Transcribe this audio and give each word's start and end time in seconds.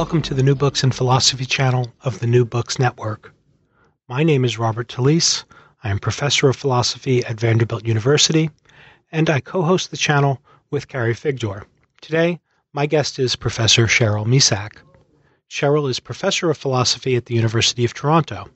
Welcome 0.00 0.22
to 0.22 0.34
the 0.34 0.42
New 0.42 0.54
Books 0.54 0.82
and 0.82 0.94
Philosophy 0.94 1.44
channel 1.44 1.92
of 2.00 2.20
the 2.20 2.26
New 2.26 2.46
Books 2.46 2.78
Network. 2.78 3.34
My 4.08 4.22
name 4.22 4.46
is 4.46 4.58
Robert 4.58 4.88
Talisse. 4.88 5.44
I 5.84 5.90
am 5.90 5.98
professor 5.98 6.48
of 6.48 6.56
philosophy 6.56 7.22
at 7.26 7.38
Vanderbilt 7.38 7.84
University, 7.84 8.48
and 9.12 9.28
I 9.28 9.40
co 9.40 9.60
host 9.60 9.90
the 9.90 9.98
channel 9.98 10.40
with 10.70 10.88
Carrie 10.88 11.12
Figdor. 11.12 11.64
Today, 12.00 12.40
my 12.72 12.86
guest 12.86 13.18
is 13.18 13.36
Professor 13.36 13.86
Cheryl 13.86 14.24
Misak. 14.24 14.78
Cheryl 15.50 15.90
is 15.90 16.00
professor 16.00 16.48
of 16.48 16.56
philosophy 16.56 17.14
at 17.14 17.26
the 17.26 17.34
University 17.34 17.84
of 17.84 17.92
Toronto. 17.92 18.48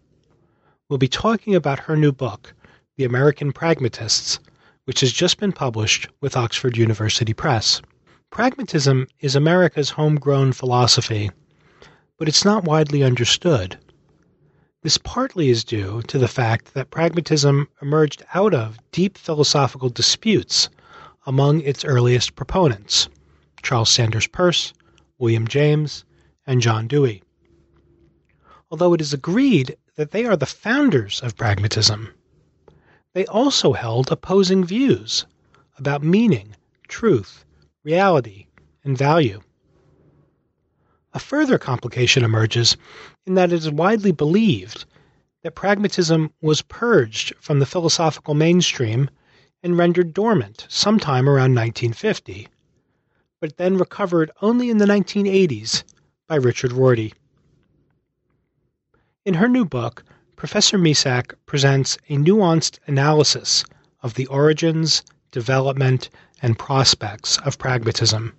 We'll 0.88 0.98
be 0.98 1.08
talking 1.08 1.54
about 1.54 1.78
her 1.78 1.94
new 1.94 2.12
book, 2.12 2.54
The 2.96 3.04
American 3.04 3.52
Pragmatists, 3.52 4.38
which 4.86 5.00
has 5.00 5.12
just 5.12 5.38
been 5.38 5.52
published 5.52 6.08
with 6.22 6.38
Oxford 6.38 6.78
University 6.78 7.34
Press. 7.34 7.82
Pragmatism 8.34 9.06
is 9.20 9.36
America's 9.36 9.90
homegrown 9.90 10.54
philosophy, 10.54 11.30
but 12.18 12.26
it's 12.26 12.44
not 12.44 12.64
widely 12.64 13.04
understood. 13.04 13.78
This 14.82 14.98
partly 14.98 15.50
is 15.50 15.62
due 15.62 16.02
to 16.08 16.18
the 16.18 16.26
fact 16.26 16.74
that 16.74 16.90
pragmatism 16.90 17.68
emerged 17.80 18.24
out 18.34 18.52
of 18.52 18.76
deep 18.90 19.16
philosophical 19.16 19.88
disputes 19.88 20.68
among 21.26 21.60
its 21.60 21.84
earliest 21.84 22.34
proponents 22.34 23.08
Charles 23.62 23.88
Sanders 23.88 24.26
Peirce, 24.26 24.72
William 25.16 25.46
James, 25.46 26.04
and 26.44 26.60
John 26.60 26.88
Dewey. 26.88 27.22
Although 28.68 28.94
it 28.94 29.00
is 29.00 29.12
agreed 29.12 29.76
that 29.94 30.10
they 30.10 30.24
are 30.24 30.36
the 30.36 30.44
founders 30.44 31.20
of 31.20 31.36
pragmatism, 31.36 32.12
they 33.12 33.26
also 33.26 33.74
held 33.74 34.10
opposing 34.10 34.64
views 34.64 35.24
about 35.78 36.02
meaning, 36.02 36.56
truth, 36.88 37.43
reality, 37.84 38.46
and 38.82 38.98
value. 38.98 39.40
A 41.12 41.18
further 41.18 41.58
complication 41.58 42.24
emerges 42.24 42.76
in 43.26 43.34
that 43.34 43.52
it 43.52 43.56
is 43.56 43.70
widely 43.70 44.10
believed 44.10 44.84
that 45.42 45.54
pragmatism 45.54 46.32
was 46.40 46.62
purged 46.62 47.34
from 47.38 47.58
the 47.58 47.66
philosophical 47.66 48.34
mainstream 48.34 49.10
and 49.62 49.78
rendered 49.78 50.14
dormant 50.14 50.66
sometime 50.68 51.28
around 51.28 51.54
1950, 51.54 52.48
but 53.40 53.56
then 53.58 53.76
recovered 53.76 54.30
only 54.42 54.70
in 54.70 54.78
the 54.78 54.86
1980s 54.86 55.84
by 56.26 56.36
Richard 56.36 56.72
Rorty. 56.72 57.12
In 59.24 59.34
her 59.34 59.48
new 59.48 59.64
book, 59.64 60.02
Professor 60.36 60.78
Misak 60.78 61.34
presents 61.46 61.96
a 62.08 62.16
nuanced 62.16 62.78
analysis 62.86 63.64
of 64.02 64.14
the 64.14 64.26
origins, 64.26 65.02
development, 65.30 66.10
and 66.44 66.58
prospects 66.58 67.38
of 67.38 67.56
pragmatism. 67.56 68.30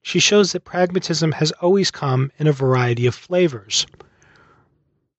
She 0.00 0.18
shows 0.18 0.52
that 0.52 0.64
pragmatism 0.64 1.32
has 1.32 1.52
always 1.60 1.90
come 1.90 2.32
in 2.38 2.46
a 2.46 2.52
variety 2.52 3.04
of 3.04 3.14
flavors, 3.14 3.86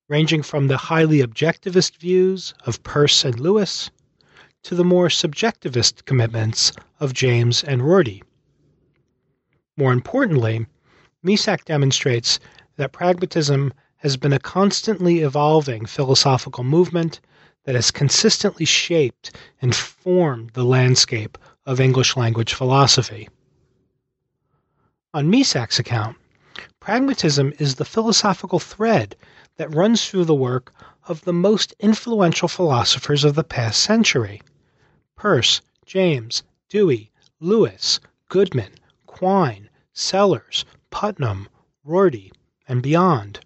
ranging 0.08 0.42
from 0.42 0.66
the 0.66 0.76
highly 0.76 1.18
objectivist 1.18 1.96
views 1.98 2.52
of 2.66 2.82
Peirce 2.82 3.24
and 3.24 3.38
Lewis 3.38 3.92
to 4.64 4.74
the 4.74 4.82
more 4.82 5.06
subjectivist 5.06 6.04
commitments 6.04 6.72
of 6.98 7.14
James 7.14 7.62
and 7.62 7.80
Rorty. 7.80 8.24
More 9.76 9.92
importantly, 9.92 10.66
Misak 11.24 11.64
demonstrates 11.64 12.40
that 12.74 12.90
pragmatism 12.90 13.72
has 13.98 14.16
been 14.16 14.32
a 14.32 14.40
constantly 14.40 15.20
evolving 15.20 15.86
philosophical 15.86 16.64
movement 16.64 17.20
that 17.66 17.76
has 17.76 17.92
consistently 17.92 18.64
shaped 18.64 19.36
and 19.62 19.76
formed 19.76 20.50
the 20.54 20.64
landscape 20.64 21.38
of 21.68 21.80
English 21.80 22.16
language 22.16 22.54
philosophy. 22.54 23.28
On 25.12 25.30
Misak's 25.30 25.78
account, 25.78 26.16
pragmatism 26.80 27.52
is 27.58 27.74
the 27.74 27.84
philosophical 27.84 28.58
thread 28.58 29.14
that 29.58 29.74
runs 29.74 30.08
through 30.08 30.24
the 30.24 30.34
work 30.34 30.72
of 31.06 31.20
the 31.24 31.32
most 31.34 31.74
influential 31.78 32.48
philosophers 32.48 33.22
of 33.22 33.34
the 33.34 33.44
past 33.44 33.82
century 33.82 34.40
Peirce, 35.14 35.60
James, 35.84 36.42
Dewey, 36.70 37.12
Lewis, 37.38 38.00
Goodman, 38.30 38.72
Quine, 39.06 39.68
Sellars, 39.92 40.64
Putnam, 40.88 41.50
Rorty, 41.84 42.32
and 42.66 42.82
beyond. 42.82 43.40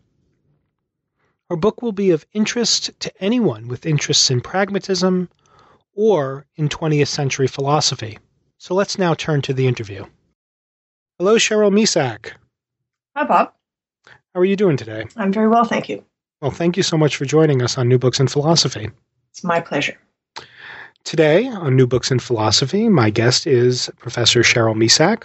Our 1.50 1.56
book 1.56 1.83
will 1.83 1.91
be 1.91 2.10
of 2.10 2.25
interest 2.33 2.93
to 3.00 3.12
anyone 3.21 3.66
with 3.66 3.84
interests 3.84 4.31
in 4.31 4.43
pragmatism, 4.43 5.28
or 5.94 6.47
in 6.56 6.69
20th 6.69 7.08
century 7.08 7.47
philosophy. 7.47 8.19
So 8.58 8.75
let's 8.75 8.98
now 8.98 9.14
turn 9.14 9.42
to 9.42 9.53
the 9.53 9.66
interview. 9.66 10.04
Hello, 11.19 11.36
Cheryl 11.36 11.72
Misak. 11.72 12.32
Hi, 13.16 13.25
Bob. 13.25 13.53
How 14.06 14.41
are 14.41 14.44
you 14.44 14.56
doing 14.56 14.76
today? 14.76 15.04
I'm 15.16 15.32
very 15.32 15.48
well, 15.48 15.64
thank 15.64 15.88
you. 15.88 16.04
Well, 16.41 16.50
thank 16.50 16.76
you 16.76 16.82
so 16.82 16.97
much 16.97 17.16
for 17.16 17.25
joining 17.25 17.62
us 17.62 17.76
on 17.76 17.88
New 17.88 17.98
Books 17.98 18.19
in 18.19 18.28
Philosophy. 18.28 18.91
It's 19.30 19.44
my 19.44 19.60
pleasure. 19.60 19.98
Today 21.04 21.48
on 21.48 21.76
New 21.76 21.86
Books 21.86 22.10
in 22.10 22.19
Philosophy, 22.19 22.88
my 22.88 23.10
guest 23.10 23.47
is 23.47 23.91
Professor 23.98 24.41
Cheryl 24.41 24.76
Misak. 24.76 25.24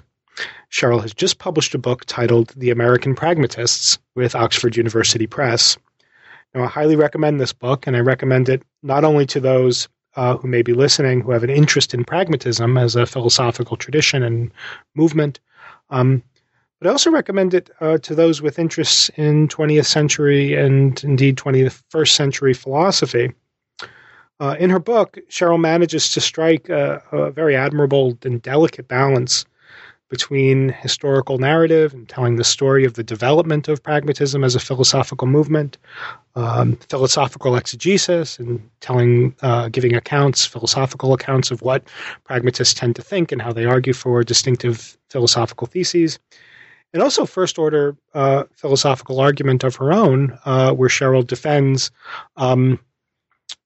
Cheryl 0.72 1.02
has 1.02 1.14
just 1.14 1.40
published 1.40 1.74
a 1.74 1.80
book 1.80 2.06
titled 2.06 2.50
The 2.58 2.72
American 2.72 3.16
Pragmatists 3.16 3.98
with 4.16 4.36
Oxford 4.36 4.76
University 4.76 5.28
Press. 5.28 5.78
Now, 6.54 6.64
I 6.64 6.68
highly 6.68 6.96
recommend 6.96 7.40
this 7.40 7.54
book, 7.54 7.88
and 7.88 7.96
I 7.96 8.00
recommend 8.00 8.50
it 8.50 8.64
not 8.84 9.04
only 9.04 9.26
to 9.28 9.40
those 9.40 9.88
uh, 10.18 10.36
who 10.36 10.48
may 10.48 10.62
be 10.62 10.74
listening 10.74 11.22
who 11.22 11.32
have 11.32 11.44
an 11.44 11.50
interest 11.50 11.94
in 11.94 12.04
pragmatism 12.04 12.78
as 12.78 12.96
a 12.96 13.06
philosophical 13.06 13.78
tradition 13.78 14.24
and 14.24 14.52
movement. 14.96 15.40
Um, 15.90 16.24
but 16.80 16.90
I 16.90 16.92
also 16.92 17.12
recommend 17.12 17.54
it 17.54 17.70
uh, 17.80 18.00
to 18.00 18.14
those 18.14 18.42
with 18.42 18.60
interests 18.60 19.10
in 19.16 19.48
20th 19.48 19.86
century 19.86 20.56
and 20.56 21.02
indeed 21.04 21.38
21st 21.38 22.10
century 22.10 22.54
philosophy. 22.54 23.32
Uh, 24.40 24.56
in 24.60 24.70
her 24.70 24.80
book, 24.80 25.18
Cheryl 25.30 25.60
manages 25.60 26.12
to 26.12 26.22
strike 26.22 26.70
a, 26.70 27.02
a 27.12 27.32
very 27.32 27.56
admirable 27.56 28.18
and 28.24 28.42
delicate 28.42 28.88
balance 28.88 29.46
between 30.10 30.70
historical 30.70 31.38
narrative 31.38 31.94
and 31.94 32.08
telling 32.08 32.38
the 32.38 32.44
story 32.44 32.86
of 32.86 32.94
the 32.94 33.04
development 33.04 33.68
of 33.68 33.84
pragmatism 33.84 34.44
as 34.44 34.56
a 34.56 34.60
philosophical 34.60 35.28
movement, 35.28 35.78
um, 36.36 36.78
philosophical 36.90 37.56
exegesis, 37.56 38.40
and 38.40 38.62
telling, 38.80 39.36
uh, 39.42 39.68
giving 39.70 39.96
accounts, 39.96 40.46
philosophical 40.46 41.14
accounts 41.14 41.52
of 41.52 41.62
what 41.62 41.84
pragmatists 42.24 42.74
tend 42.74 42.96
to 42.96 43.02
think 43.02 43.32
and 43.32 43.42
how 43.42 43.52
they 43.52 43.66
argue 43.66 43.94
for 43.94 44.24
distinctive 44.24 44.98
philosophical 45.10 45.68
theses. 45.68 46.20
And 46.94 47.04
also, 47.04 47.26
first 47.26 47.60
order 47.60 47.98
uh, 48.14 48.44
philosophical 48.56 49.20
argument 49.20 49.66
of 49.66 49.76
her 49.76 49.92
own, 49.92 50.38
uh, 50.46 50.72
where 50.72 50.90
Cheryl 50.90 51.28
defends 51.28 51.92
um, 52.38 52.80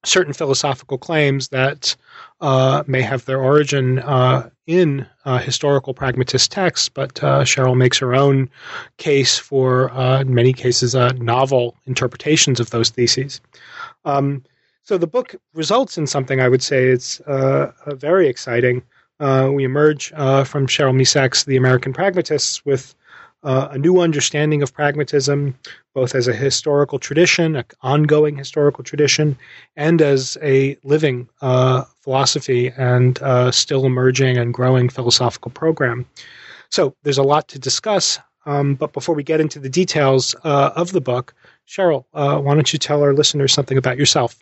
certain 0.04 0.34
philosophical 0.34 0.98
claims 0.98 1.50
that 1.50 1.96
uh, 2.42 2.84
may 2.88 3.02
have 3.02 3.26
their 3.26 3.42
origin 3.42 4.00
uh, 4.00 4.50
in 4.66 5.06
uh, 5.26 5.38
historical 5.38 5.94
pragmatist 5.94 6.52
texts, 6.52 6.90
but 6.90 7.24
uh, 7.24 7.44
Cheryl 7.44 7.78
makes 7.78 8.00
her 8.00 8.16
own 8.16 8.50
case 8.98 9.38
for, 9.38 9.92
uh, 9.92 10.22
in 10.22 10.34
many 10.34 10.54
cases, 10.54 10.96
uh, 10.96 11.12
novel 11.14 11.76
interpretations 11.86 12.60
of 12.60 12.72
those 12.72 12.90
theses. 12.90 13.42
Um, 14.06 14.44
so 14.84 14.98
the 14.98 15.08
book 15.08 15.36
results 15.54 15.98
in 15.98 16.08
something 16.08 16.42
I 16.42 16.50
would 16.50 16.64
say 16.64 16.86
is 16.86 17.22
very 17.88 18.28
exciting. 18.28 18.82
we 19.20 19.64
emerge 19.64 20.10
from 20.10 20.66
Cheryl 20.66 20.96
Misak's 20.96 21.44
The 21.44 21.58
American 21.58 21.94
Pragmatists 21.94 22.66
with 22.66 22.96
uh, 23.44 23.70
a 23.72 23.78
new 23.78 24.00
understanding 24.00 24.62
of 24.62 24.74
pragmatism, 24.74 25.56
both 25.94 26.16
as 26.16 26.28
a 26.28 26.34
historical 26.34 27.00
tradition, 27.00 27.56
an 27.56 27.66
ongoing 27.82 28.36
historical 28.38 28.84
tradition, 28.84 29.38
and 29.76 30.02
as 30.02 30.38
a 30.42 30.78
living 30.84 31.28
uh, 31.42 31.84
philosophy 32.02 32.72
and 32.78 33.22
uh, 33.22 33.52
still 33.52 33.86
emerging 33.86 34.38
and 34.38 34.54
growing 34.54 34.90
philosophical 34.90 35.52
program. 35.52 36.06
So 36.70 36.96
there's 37.04 37.18
a 37.18 37.24
lot 37.24 37.48
to 37.50 37.60
discuss. 37.60 38.20
Um, 38.46 38.76
but 38.76 38.94
before 38.94 39.14
we 39.14 39.24
get 39.24 39.40
into 39.40 39.60
the 39.60 39.70
details 39.70 40.36
uh, 40.44 40.72
of 40.76 40.92
the 40.92 41.02
book, 41.02 41.34
Cheryl, 41.68 42.06
uh, 42.14 42.40
why 42.40 42.56
don't 42.56 42.74
you 42.74 42.80
tell 42.80 43.04
our 43.04 43.14
listeners 43.14 43.54
something 43.54 43.78
about 43.78 43.98
yourself? 43.98 44.42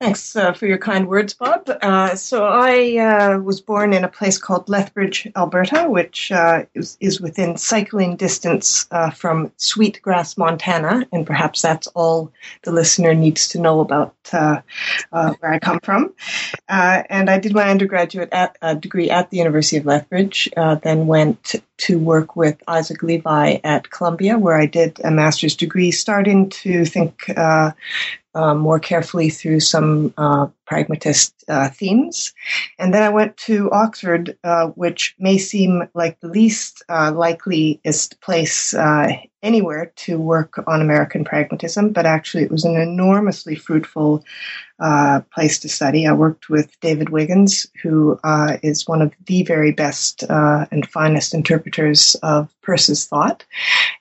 Thanks 0.00 0.34
uh, 0.34 0.54
for 0.54 0.66
your 0.66 0.78
kind 0.78 1.06
words, 1.08 1.34
Bob. 1.34 1.68
Uh, 1.68 2.14
so 2.14 2.46
I 2.46 2.96
uh, 2.96 3.38
was 3.38 3.60
born 3.60 3.92
in 3.92 4.02
a 4.02 4.08
place 4.08 4.38
called 4.38 4.66
Lethbridge, 4.70 5.28
Alberta, 5.36 5.90
which 5.90 6.32
uh, 6.32 6.64
is, 6.74 6.96
is, 7.00 7.20
within 7.20 7.58
cycling 7.58 8.16
distance 8.16 8.86
uh, 8.92 9.10
from 9.10 9.52
Sweetgrass, 9.58 10.38
Montana, 10.38 11.06
and 11.12 11.26
perhaps 11.26 11.60
that's 11.60 11.86
all 11.88 12.32
the 12.62 12.72
listener 12.72 13.12
needs 13.14 13.48
to 13.48 13.60
know 13.60 13.80
about 13.80 14.14
uh, 14.32 14.62
where 15.10 15.52
I 15.52 15.58
come 15.58 15.80
from. 15.80 16.14
and 16.70 17.28
I 17.28 17.38
did 17.38 17.52
my 17.52 17.68
undergraduate 17.68 18.30
at, 18.32 18.56
degree 18.80 19.10
at 19.10 19.28
the 19.28 19.36
University 19.36 19.76
of 19.76 19.84
Lethbridge, 19.84 20.48
then 20.82 21.08
went 21.08 21.56
to 21.80 21.98
work 21.98 22.36
with 22.36 22.62
Isaac 22.68 23.02
Levi 23.02 23.58
at 23.64 23.90
Columbia, 23.90 24.38
where 24.38 24.56
I 24.56 24.66
did 24.66 25.00
a 25.02 25.10
master's 25.10 25.56
degree, 25.56 25.90
starting 25.90 26.50
to 26.50 26.84
think 26.84 27.28
uh, 27.36 27.72
more 28.34 28.78
carefully 28.78 29.30
through 29.30 29.60
some 29.60 30.14
uh, 30.16 30.46
pragmatist 30.70 31.34
uh, 31.48 31.68
themes. 31.68 32.32
And 32.78 32.94
then 32.94 33.02
I 33.02 33.08
went 33.08 33.36
to 33.38 33.72
Oxford, 33.72 34.38
uh, 34.44 34.68
which 34.68 35.16
may 35.18 35.36
seem 35.36 35.88
like 35.94 36.20
the 36.20 36.28
least 36.28 36.84
uh, 36.88 37.10
likeliest 37.12 38.20
place 38.20 38.72
uh, 38.72 39.08
anywhere 39.42 39.90
to 39.96 40.20
work 40.20 40.62
on 40.68 40.80
American 40.80 41.24
pragmatism, 41.24 41.92
but 41.92 42.06
actually 42.06 42.44
it 42.44 42.50
was 42.52 42.64
an 42.64 42.76
enormously 42.76 43.56
fruitful 43.56 44.22
uh, 44.78 45.20
place 45.34 45.58
to 45.58 45.68
study. 45.68 46.06
I 46.06 46.12
worked 46.12 46.48
with 46.48 46.78
David 46.80 47.08
Wiggins, 47.08 47.66
who 47.82 48.20
uh, 48.22 48.58
is 48.62 48.86
one 48.86 49.02
of 49.02 49.12
the 49.26 49.42
very 49.42 49.72
best 49.72 50.22
and 50.28 50.86
finest 50.88 51.34
interpreters 51.34 52.16
of 52.22 52.54
Peirce's 52.62 53.06
thought, 53.06 53.44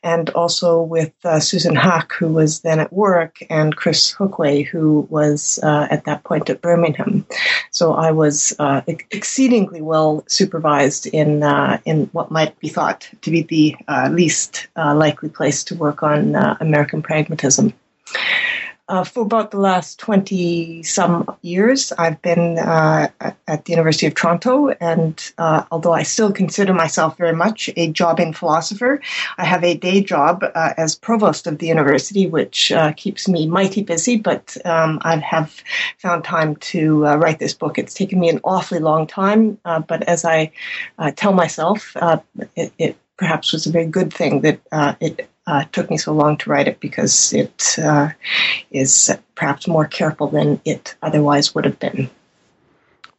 and 0.04 0.30
also 0.32 0.82
with 0.82 1.14
Susan 1.40 1.76
Haack, 1.76 2.12
who 2.12 2.28
was 2.28 2.62
then 2.62 2.80
at 2.80 2.94
Warwick, 2.94 3.48
and 3.50 3.76
Chris 3.76 4.14
Hookway, 4.14 4.66
who 4.66 5.08
was 5.10 5.60
at 5.64 6.04
that 6.04 6.24
point 6.24 6.50
at 6.50 6.59
Birmingham. 6.62 7.26
So 7.72 7.94
I 7.94 8.12
was 8.12 8.56
uh, 8.60 8.82
exceedingly 8.88 9.82
well 9.82 10.24
supervised 10.28 11.06
in 11.08 11.44
uh, 11.44 11.80
in 11.86 12.06
what 12.12 12.32
might 12.32 12.60
be 12.60 12.70
thought 12.70 13.10
to 13.22 13.32
be 13.32 13.44
the 13.44 13.76
uh, 13.88 14.10
least 14.12 14.68
uh, 14.76 14.96
likely 14.96 15.30
place 15.30 15.64
to 15.66 15.76
work 15.76 16.04
on 16.04 16.36
American 16.60 17.02
pragmatism. 17.02 17.74
Uh, 18.90 19.04
for 19.04 19.22
about 19.22 19.52
the 19.52 19.60
last 19.60 20.00
20 20.00 20.82
some 20.82 21.38
years, 21.44 21.92
I've 22.00 22.20
been 22.24 22.58
uh, 22.58 23.10
at 23.48 23.66
the 23.66 23.72
University 23.72 24.08
of 24.08 24.16
Toronto, 24.16 24.70
and 24.70 25.32
uh, 25.38 25.64
although 25.70 25.94
I 25.94 26.02
still 26.02 26.32
consider 26.32 26.74
myself 26.74 27.16
very 27.16 27.36
much 27.36 27.70
a 27.78 27.92
jobbing 27.92 28.34
philosopher, 28.34 29.00
I 29.38 29.46
have 29.46 29.64
a 29.64 29.76
day 29.76 30.02
job 30.02 30.44
uh, 30.44 30.74
as 30.76 30.96
provost 30.96 31.46
of 31.46 31.60
the 31.60 31.68
university, 31.68 32.26
which 32.26 32.72
uh, 32.72 32.92
keeps 32.94 33.28
me 33.28 33.46
mighty 33.46 33.84
busy. 33.84 34.18
But 34.18 34.58
um, 34.66 34.98
I 35.04 35.18
have 35.18 35.64
found 36.00 36.24
time 36.24 36.56
to 36.56 37.06
uh, 37.06 37.16
write 37.18 37.38
this 37.38 37.54
book. 37.54 37.78
It's 37.78 37.94
taken 37.94 38.20
me 38.20 38.30
an 38.30 38.40
awfully 38.44 38.80
long 38.80 39.06
time, 39.06 39.60
but 39.64 40.02
as 40.04 40.26
I 40.26 40.52
tell 41.16 41.34
myself, 41.34 41.96
it, 42.56 42.74
it 42.80 42.98
perhaps 43.20 43.54
was 43.54 43.68
a 43.68 43.72
very 43.72 43.86
good 43.86 44.12
thing 44.12 44.42
that 44.42 44.60
uh, 44.72 44.96
it 45.00 45.30
uh, 45.50 45.66
took 45.72 45.90
me 45.90 45.98
so 45.98 46.14
long 46.14 46.38
to 46.38 46.50
write 46.50 46.68
it 46.68 46.80
because 46.80 47.34
it 47.34 47.76
uh, 47.80 48.10
is 48.70 49.12
perhaps 49.34 49.68
more 49.68 49.86
careful 49.86 50.28
than 50.28 50.62
it 50.64 50.96
otherwise 51.02 51.56
would 51.56 51.66
have 51.66 51.80
been. 51.80 52.08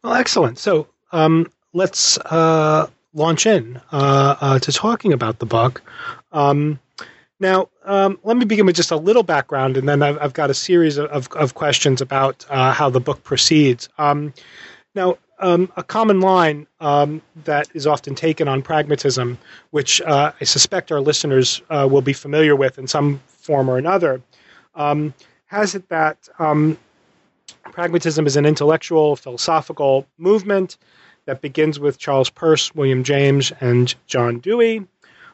Well, 0.01 0.13
excellent. 0.13 0.57
So 0.57 0.87
um, 1.11 1.51
let's 1.73 2.17
uh, 2.17 2.87
launch 3.13 3.45
in 3.45 3.81
uh, 3.91 4.35
uh, 4.39 4.59
to 4.59 4.71
talking 4.71 5.11
about 5.11 5.39
the 5.39 5.45
book. 5.45 5.81
Um, 6.31 6.79
now, 7.41 7.67
um, 7.83 8.17
let 8.23 8.37
me 8.37 8.45
begin 8.45 8.65
with 8.65 8.77
just 8.77 8.91
a 8.91 8.95
little 8.95 9.23
background, 9.23 9.75
and 9.75 9.89
then 9.89 10.01
I've, 10.01 10.17
I've 10.21 10.33
got 10.33 10.49
a 10.49 10.53
series 10.53 10.97
of, 10.97 11.27
of 11.33 11.55
questions 11.55 11.99
about 11.99 12.45
how 12.49 12.89
the 12.89 13.01
book 13.01 13.23
proceeds. 13.23 13.89
Um, 13.97 14.33
now, 14.95 15.17
um, 15.41 15.71
a 15.75 15.83
common 15.83 16.21
line 16.21 16.67
um, 16.79 17.21
that 17.43 17.67
is 17.73 17.87
often 17.87 18.15
taken 18.15 18.47
on 18.47 18.61
pragmatism, 18.61 19.37
which 19.71 20.01
uh, 20.01 20.31
I 20.39 20.43
suspect 20.43 20.91
our 20.91 21.01
listeners 21.01 21.61
uh, 21.69 21.87
will 21.89 22.01
be 22.01 22.13
familiar 22.13 22.55
with 22.55 22.77
in 22.77 22.87
some 22.87 23.19
form 23.27 23.69
or 23.69 23.77
another, 23.77 24.21
um, 24.75 25.13
has 25.47 25.75
it 25.75 25.87
that 25.89 26.29
um, 26.39 26.77
pragmatism 27.63 28.25
is 28.25 28.37
an 28.37 28.45
intellectual, 28.45 29.15
philosophical 29.15 30.07
movement 30.17 30.77
that 31.25 31.41
begins 31.41 31.79
with 31.79 31.97
Charles 31.97 32.29
Peirce, 32.29 32.73
William 32.73 33.03
James, 33.03 33.51
and 33.59 33.93
John 34.07 34.39
Dewey. 34.39 34.85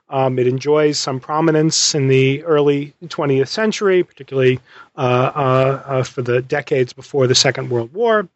Um, 0.10 0.40
it 0.40 0.48
enjoys 0.48 0.98
some 0.98 1.20
prominence 1.20 1.94
in 1.94 2.08
the 2.08 2.44
early 2.44 2.94
20th 3.06 3.50
century, 3.50 4.04
particularly 4.04 4.60
uh, 4.96 5.02
uh, 5.36 5.84
uh, 5.86 6.04
for 6.04 6.22
the 6.22 6.42
decades 6.42 6.94
before 6.94 7.28
the 7.28 7.36
Second 7.36 7.70
World 7.70 7.94
War. 7.94 8.28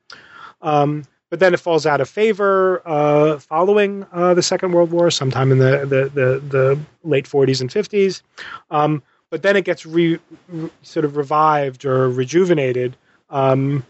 Um, 0.62 1.04
but 1.32 1.40
then 1.40 1.54
it 1.54 1.60
falls 1.60 1.86
out 1.86 2.02
of 2.02 2.10
favor 2.10 2.82
uh, 2.86 3.40
following 3.40 4.06
uh, 4.12 4.34
the 4.36 4.44
Second 4.44 4.74
World 4.74 4.92
War, 4.92 5.10
sometime 5.10 5.52
in 5.52 5.58
the 5.58 5.80
the, 5.80 6.10
the, 6.14 6.40
the 6.50 6.80
late 7.04 7.26
40s 7.26 7.62
and 7.62 7.70
50s. 7.72 8.22
Um, 8.70 9.02
but 9.32 9.42
then 9.42 9.56
it 9.56 9.64
gets 9.64 9.86
re, 9.86 10.20
re, 10.50 10.70
sort 10.84 11.06
of 11.06 11.16
revived 11.16 11.86
or 11.86 12.10
rejuvenated, 12.10 12.98
um, 13.30 13.84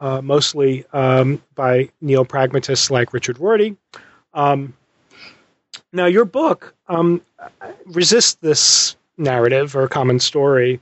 uh, 0.00 0.22
mostly 0.22 0.86
um, 0.94 1.40
by 1.54 1.90
neo 2.00 2.24
pragmatists 2.24 2.90
like 2.90 3.12
Richard 3.12 3.38
Rorty. 3.38 3.76
Um, 4.32 4.72
now, 5.92 6.06
your 6.06 6.24
book 6.24 6.74
um, 6.88 7.20
resists 7.84 8.34
this 8.36 8.96
narrative 9.18 9.76
or 9.76 9.86
common 9.86 10.18
story 10.18 10.80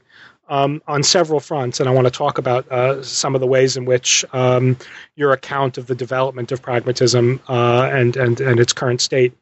um, 0.48 0.82
on 0.86 1.02
several 1.02 1.40
fronts, 1.40 1.80
and 1.80 1.88
I 1.88 1.92
want 1.92 2.06
to 2.06 2.10
talk 2.10 2.38
about 2.38 2.70
uh, 2.70 3.02
some 3.02 3.34
of 3.34 3.40
the 3.40 3.46
ways 3.46 3.76
in 3.76 3.84
which 3.84 4.24
um, 4.32 4.76
your 5.16 5.32
account 5.32 5.78
of 5.78 5.86
the 5.86 5.94
development 5.94 6.52
of 6.52 6.60
pragmatism 6.60 7.40
uh, 7.48 7.88
and, 7.92 8.16
and, 8.16 8.40
and 8.40 8.60
its 8.60 8.72
current 8.72 9.00
state 9.00 9.32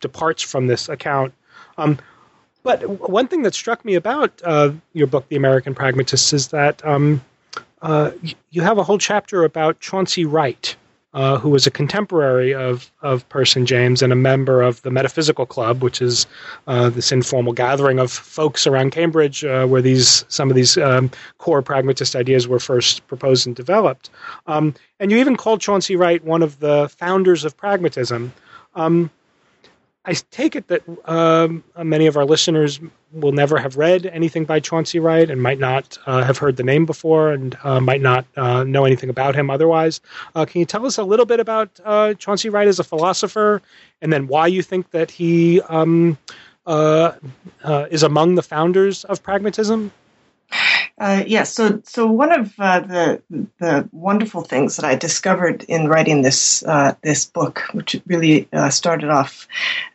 departs 0.00 0.42
from 0.42 0.66
this 0.66 0.88
account. 0.88 1.32
Um, 1.78 1.98
but 2.62 2.88
one 3.10 3.26
thing 3.26 3.42
that 3.42 3.54
struck 3.54 3.84
me 3.84 3.94
about 3.94 4.40
uh, 4.44 4.72
your 4.92 5.08
book, 5.08 5.28
The 5.28 5.36
American 5.36 5.74
Pragmatists, 5.74 6.32
is 6.32 6.48
that 6.48 6.84
um, 6.86 7.20
uh, 7.80 8.12
you 8.50 8.62
have 8.62 8.78
a 8.78 8.84
whole 8.84 8.98
chapter 8.98 9.42
about 9.42 9.80
Chauncey 9.80 10.24
Wright, 10.24 10.76
uh, 11.14 11.38
who 11.38 11.50
was 11.50 11.66
a 11.66 11.70
contemporary 11.70 12.54
of, 12.54 12.90
of 13.02 13.26
and 13.56 13.66
James 13.66 14.02
and 14.02 14.12
a 14.12 14.16
member 14.16 14.62
of 14.62 14.80
the 14.82 14.90
Metaphysical 14.90 15.46
Club, 15.46 15.82
which 15.82 16.00
is 16.00 16.26
uh, 16.66 16.88
this 16.90 17.12
informal 17.12 17.52
gathering 17.52 17.98
of 17.98 18.10
folks 18.10 18.66
around 18.66 18.92
Cambridge 18.92 19.44
uh, 19.44 19.66
where 19.66 19.82
these 19.82 20.24
some 20.28 20.50
of 20.50 20.56
these 20.56 20.78
um, 20.78 21.10
core 21.38 21.62
pragmatist 21.62 22.16
ideas 22.16 22.48
were 22.48 22.60
first 22.60 23.06
proposed 23.08 23.46
and 23.46 23.54
developed. 23.54 24.10
Um, 24.46 24.74
and 25.00 25.10
you 25.10 25.18
even 25.18 25.36
called 25.36 25.60
Chauncey 25.60 25.96
Wright 25.96 26.22
one 26.24 26.42
of 26.42 26.60
the 26.60 26.88
founders 26.98 27.44
of 27.44 27.56
pragmatism. 27.56 28.32
Um, 28.74 29.10
I 30.04 30.14
take 30.14 30.56
it 30.56 30.66
that 30.66 30.82
um, 31.08 31.62
many 31.80 32.06
of 32.08 32.16
our 32.16 32.24
listeners 32.24 32.80
will 33.12 33.30
never 33.30 33.56
have 33.58 33.76
read 33.76 34.06
anything 34.06 34.44
by 34.44 34.58
Chauncey 34.58 34.98
Wright 34.98 35.30
and 35.30 35.40
might 35.40 35.60
not 35.60 35.96
uh, 36.06 36.24
have 36.24 36.38
heard 36.38 36.56
the 36.56 36.64
name 36.64 36.86
before 36.86 37.30
and 37.30 37.56
uh, 37.62 37.80
might 37.80 38.00
not 38.00 38.24
uh, 38.36 38.64
know 38.64 38.84
anything 38.84 39.10
about 39.10 39.36
him 39.36 39.48
otherwise. 39.48 40.00
Uh, 40.34 40.44
can 40.44 40.58
you 40.58 40.64
tell 40.64 40.84
us 40.86 40.98
a 40.98 41.04
little 41.04 41.26
bit 41.26 41.38
about 41.38 41.78
uh, 41.84 42.14
Chauncey 42.14 42.48
Wright 42.48 42.66
as 42.66 42.80
a 42.80 42.84
philosopher 42.84 43.62
and 44.00 44.12
then 44.12 44.26
why 44.26 44.48
you 44.48 44.62
think 44.62 44.90
that 44.90 45.10
he 45.10 45.60
um, 45.62 46.18
uh, 46.66 47.12
is 47.90 48.02
among 48.02 48.34
the 48.34 48.42
founders 48.42 49.04
of 49.04 49.22
pragmatism? 49.22 49.92
Uh, 51.02 51.24
yes. 51.26 51.52
So, 51.52 51.82
so 51.84 52.06
one 52.06 52.30
of 52.30 52.54
uh, 52.60 52.78
the 52.78 53.22
the 53.58 53.88
wonderful 53.90 54.42
things 54.42 54.76
that 54.76 54.84
I 54.84 54.94
discovered 54.94 55.64
in 55.64 55.88
writing 55.88 56.22
this 56.22 56.62
uh, 56.62 56.94
this 57.02 57.24
book, 57.24 57.64
which 57.72 58.00
really 58.06 58.48
uh, 58.52 58.70
started 58.70 59.10
off 59.10 59.48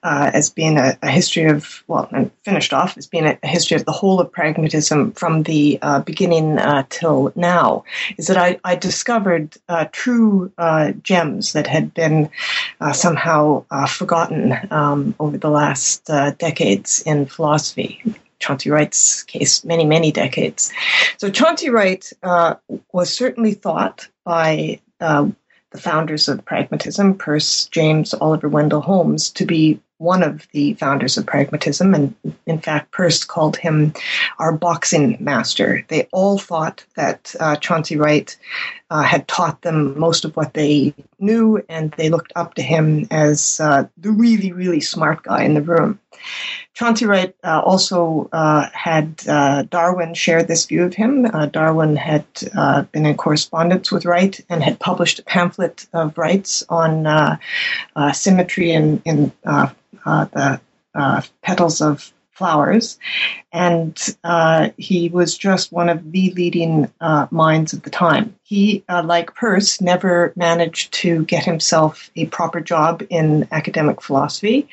uh, 0.04 0.32
as 0.34 0.50
being 0.50 0.78
a, 0.78 0.98
a, 1.02 1.10
history 1.10 1.46
of 1.46 1.82
well, 1.88 2.10
and 2.12 2.30
finished 2.44 2.74
off 2.74 2.98
as 2.98 3.08
being 3.08 3.26
a, 3.26 3.40
a, 3.42 3.48
history 3.48 3.78
of 3.78 3.86
the 3.86 3.94
whole 3.94 4.20
of 4.20 4.30
pragmatism 4.30 5.14
from 5.14 5.44
the 5.44 5.80
uh, 5.82 6.02
beginning 6.02 6.60
till 6.90 7.32
now, 7.38 7.86
is 8.18 8.28
that 8.28 8.36
I, 8.36 8.60
I 8.66 8.76
discovered 8.76 9.56
true 9.94 10.52
gems 11.04 11.54
that 11.54 11.68
had 11.68 11.94
been 11.94 12.30
somehow 12.92 13.64
forgotten 13.88 14.58
um, 14.72 15.16
over 15.22 15.38
the 15.38 15.50
last 15.50 16.06
decades 16.38 17.02
in 17.04 17.28
philosophy. 17.28 18.04
Chauncey 18.40 18.70
Wright's 18.70 19.24
case 19.24 19.64
many, 19.66 19.86
many 19.86 20.12
decades. 20.12 20.72
So 21.18 21.30
Chauncey 21.30 21.70
Wright 21.70 22.10
uh, 22.24 22.56
was 22.92 23.14
certainly 23.14 23.54
thought 23.54 24.08
by 24.24 24.80
uh, 25.00 25.28
the 25.72 25.78
founders 25.78 26.28
of 26.28 26.46
pragmatism, 26.46 27.18
Peirce, 27.18 27.68
James, 27.68 28.14
Oliver 28.14 28.50
Wendell 28.50 28.82
Holmes, 28.82 29.30
to 29.32 29.46
be 29.46 29.80
one 29.98 30.22
of 30.22 30.48
the 30.52 30.76
founders 30.76 31.18
of 31.18 31.26
pragmatism. 31.26 31.94
And 31.94 32.16
in 32.46 32.60
fact, 32.60 32.92
Peirce 32.92 33.24
called 33.24 33.58
him 33.58 33.94
our 34.40 34.52
boxing 34.54 35.18
master. 35.20 35.84
They 35.88 36.08
all 36.12 36.38
thought 36.38 36.86
that 36.96 37.34
uh, 37.40 37.56
Chauncey 37.58 37.98
Wright 37.98 38.38
uh, 38.90 39.04
had 39.04 39.28
taught 39.28 39.62
them 39.62 39.98
most 40.00 40.26
of 40.26 40.36
what 40.36 40.54
they 40.54 40.94
knew, 41.20 41.62
and 41.70 41.92
they 41.94 42.10
looked 42.10 42.32
up 42.36 42.54
to 42.56 42.62
him 42.62 43.08
as 43.12 43.60
uh, 43.60 43.88
the 43.98 44.12
really, 44.12 44.52
really 44.52 44.80
smart 44.80 45.24
guy 45.24 45.44
in 45.44 45.54
the 45.54 45.62
room. 45.62 46.00
Chauncey 46.74 47.06
Wright 47.06 47.36
uh, 47.44 47.62
also 47.66 48.30
uh, 48.32 48.68
had 48.74 49.22
uh, 49.28 49.64
Darwin 49.64 50.14
share 50.14 50.44
this 50.44 50.66
view 50.66 50.84
of 50.84 50.94
him. 50.94 51.26
Uh, 51.26 51.48
Darwin 51.48 51.96
had 51.96 52.26
been 52.92 53.06
in 53.06 53.18
correspondence 53.18 53.92
with 53.92 54.06
Wright 54.06 54.40
and 54.50 54.64
had 54.64 54.80
published 54.80 55.20
a 55.20 55.24
pamphlet 55.24 55.88
of 55.94 56.18
Wright's 56.18 56.64
on 56.70 57.40
symmetry 58.14 58.72
in, 58.72 59.02
in 59.06 59.32
the 59.44 60.62
petals 61.42 61.82
of 61.82 62.14
flowers. 62.38 63.00
And 63.52 64.00
uh, 64.24 64.70
he 64.78 65.10
was 65.10 65.38
just 65.38 65.72
one 65.72 65.90
of 65.90 66.12
the 66.12 66.32
leading 66.32 66.92
uh, 67.02 67.28
minds 67.32 67.74
of 67.74 67.82
the 67.82 67.90
time. 67.90 68.37
He, 68.50 68.86
uh, 68.88 69.04
like 69.04 69.36
Peirce, 69.36 69.82
never 69.82 70.32
managed 70.38 70.94
to 71.02 71.26
get 71.26 71.44
himself 71.44 72.10
a 72.16 72.28
proper 72.28 72.62
job 72.62 73.04
in 73.10 73.46
academic 73.52 74.02
philosophy. 74.02 74.70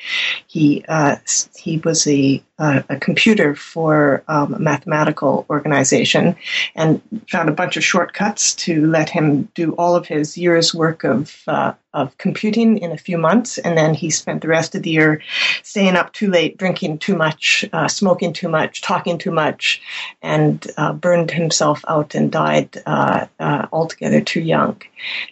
He 0.47 0.85
uh, 0.87 1.17
he 1.57 1.79
was 1.79 2.07
a 2.07 2.41
a 2.57 2.97
computer 3.01 3.53
for 3.53 4.23
um, 4.29 4.53
a 4.53 4.59
mathematical 4.59 5.45
organization 5.49 6.37
and 6.73 7.01
found 7.29 7.49
a 7.49 7.53
bunch 7.53 7.75
of 7.75 7.83
shortcuts 7.83 8.55
to 8.55 8.85
let 8.85 9.09
him 9.09 9.49
do 9.55 9.73
all 9.73 9.97
of 9.97 10.07
his 10.07 10.37
year's 10.37 10.73
work 10.73 11.03
of 11.03 11.43
uh, 11.47 11.73
of 11.93 12.17
computing 12.17 12.77
in 12.77 12.91
a 12.91 12.97
few 12.97 13.17
months, 13.17 13.57
and 13.57 13.77
then 13.77 13.93
he 13.93 14.09
spent 14.09 14.41
the 14.41 14.47
rest 14.47 14.75
of 14.75 14.83
the 14.83 14.89
year 14.89 15.21
staying 15.63 15.95
up 15.95 16.11
too 16.13 16.29
late, 16.29 16.57
drinking 16.57 16.97
too 16.97 17.15
much, 17.15 17.65
uh, 17.71 17.87
smoking 17.87 18.33
too 18.33 18.49
much, 18.49 18.81
talking 18.81 19.17
too 19.17 19.31
much, 19.31 19.81
and 20.21 20.67
uh, 20.77 20.91
burned 20.93 21.31
himself 21.31 21.83
out 21.87 22.15
and 22.15 22.31
died 22.31 22.81
uh, 22.85 23.27
uh, 23.65 23.75
altogether 23.75 24.21
too 24.21 24.41
young. 24.41 24.81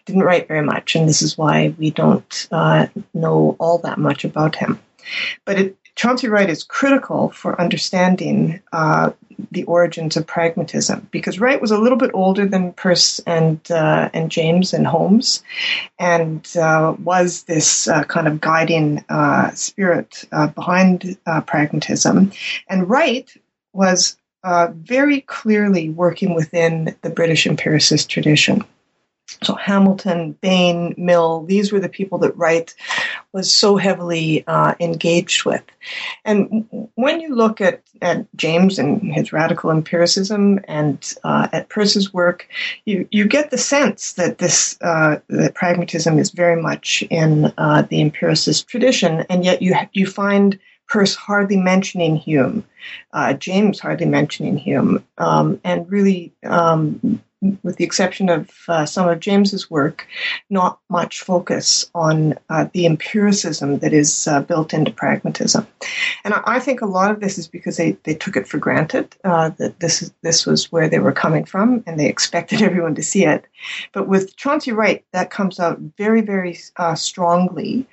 Didn't 0.06 0.24
write 0.24 0.48
very 0.48 0.64
much, 0.64 0.96
and 0.96 1.08
this 1.08 1.22
is 1.22 1.38
why 1.38 1.74
we 1.78 1.92
don't 1.92 2.48
uh, 2.52 2.88
know 3.14 3.56
all 3.60 3.80
that 3.80 3.98
much 3.98 4.26
about 4.26 4.56
him. 4.56 4.80
But 5.46 5.60
it, 5.60 5.78
Chauncey 5.96 6.28
Wright 6.28 6.50
is 6.50 6.64
critical 6.64 7.30
for 7.30 7.60
understanding 7.62 8.62
uh, 8.72 9.12
the 9.52 9.64
origins 9.66 10.18
of 10.18 10.26
pragmatism 10.26 11.08
because 11.12 11.40
Wright 11.40 11.62
was 11.62 11.72
a 11.72 11.78
little 11.78 11.98
bit 11.98 12.12
older 12.14 12.46
than 12.48 12.74
Peirce 12.74 13.20
and 13.28 13.60
uh, 13.70 14.10
and 14.14 14.32
James 14.32 14.74
and 14.74 14.88
Holmes, 14.88 15.44
and 16.00 16.48
uh, 16.58 16.96
was 17.04 17.44
this 17.44 17.88
uh, 17.88 18.04
kind 18.06 18.28
of 18.28 18.42
guiding 18.42 19.04
uh, 19.10 19.52
spirit 19.52 20.24
uh, 20.32 20.48
behind 20.48 21.18
pragmatism. 21.46 22.32
And 22.70 22.90
Wright 22.90 23.32
was 23.74 24.18
very 24.44 25.22
clearly 25.22 25.90
working 25.90 26.34
within 26.36 26.96
the 27.02 27.10
British 27.10 27.48
empiricist 27.48 28.10
tradition. 28.10 28.64
So 29.42 29.56
Hamilton, 29.56 30.34
Bain, 30.42 30.94
Mill, 30.98 31.44
these 31.46 31.72
were 31.72 31.80
the 31.80 31.90
people 31.90 32.18
that 32.20 32.38
Wright 32.38 32.74
was 33.32 33.54
so 33.54 33.78
heavily 33.78 34.44
uh, 34.48 34.76
engaged 34.80 35.46
with. 35.46 35.64
And 36.24 36.68
when 36.96 37.20
you 37.20 37.34
look 37.36 37.60
at, 37.60 37.82
at 38.02 38.26
James 38.36 38.80
and 38.80 39.14
his 39.14 39.34
radical 39.34 39.72
empiricism 39.72 40.60
and 40.68 41.14
uh, 41.24 41.48
at 41.52 41.70
Peirce's 41.70 42.14
work, 42.14 42.48
you, 42.86 43.08
you 43.12 43.26
get 43.26 43.50
the 43.50 43.58
sense 43.58 44.14
that 44.14 44.38
this 44.38 44.78
uh, 44.82 45.20
that 45.30 45.56
pragmatism 45.56 46.20
is 46.20 46.32
very 46.32 46.62
much 46.62 47.04
in 47.10 47.52
uh, 47.58 47.82
the 47.84 48.02
empiricist 48.02 48.68
tradition, 48.68 49.26
and 49.30 49.44
yet 49.44 49.62
you 49.62 49.74
you 49.94 50.06
find 50.06 50.60
Peirce 50.94 51.16
hardly 51.16 51.58
mentioning 51.58 52.16
Hume, 52.16 52.64
uh, 53.14 53.34
James 53.34 53.80
hardly 53.80 54.06
mentioning 54.06 54.58
Hume, 54.58 55.04
um, 55.18 55.60
and 55.64 55.92
really 55.92 56.32
um, 56.44 57.20
with 57.64 57.78
the 57.78 57.84
exception 57.84 58.30
of 58.30 58.52
uh, 58.68 58.86
some 58.86 59.10
of 59.10 59.20
James's 59.20 59.72
work, 59.72 60.08
not 60.52 60.80
much 60.92 61.22
focus 61.22 61.90
on 61.96 62.36
uh, 62.50 62.68
the 62.74 62.86
empiricism 62.86 63.80
that 63.80 63.92
is 63.92 64.28
uh, 64.28 64.42
built 64.42 64.72
into 64.72 64.92
pragmatism. 64.92 65.66
And 66.24 66.36
I, 66.36 66.42
I, 66.46 66.60
think 66.60 66.82
a 66.82 66.86
lot 66.86 67.10
of 67.10 67.20
this 67.20 67.40
is 67.40 67.48
because 67.48 67.78
they, 67.78 67.98
they 68.04 68.14
took 68.14 68.38
it 68.38 68.48
for 68.48 68.60
granted 68.60 69.16
uh, 69.24 69.50
that 69.58 69.80
this 69.80 70.12
this 70.22 70.46
was 70.46 70.72
where 70.72 70.88
they 70.88 71.00
were 71.00 71.12
coming 71.12 71.44
from, 71.44 71.84
and 71.88 72.00
they 72.00 72.08
expected 72.08 72.62
everyone 72.70 72.94
to 72.96 73.04
see 73.04 73.26
it. 73.26 73.46
But 73.94 74.08
with 74.08 74.36
Chauncey 74.38 74.72
Wright, 74.72 75.04
that 75.12 75.32
comes 75.32 75.60
out 75.60 75.80
very, 75.98 76.22
very 76.22 76.56
uh, 76.78 76.94
strongly, 76.94 77.88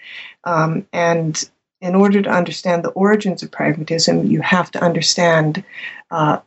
um, 0.45 0.87
and 0.93 1.49
in 1.81 1.95
order 1.95 2.21
to 2.23 2.31
understand 2.31 2.85
the 2.85 2.91
origins 2.91 3.43
of 3.43 3.51
pragmatism, 3.51 4.27
you 4.27 4.41
have 4.43 4.71
to 4.73 4.83
understand 4.85 5.65
uh, 6.11 6.39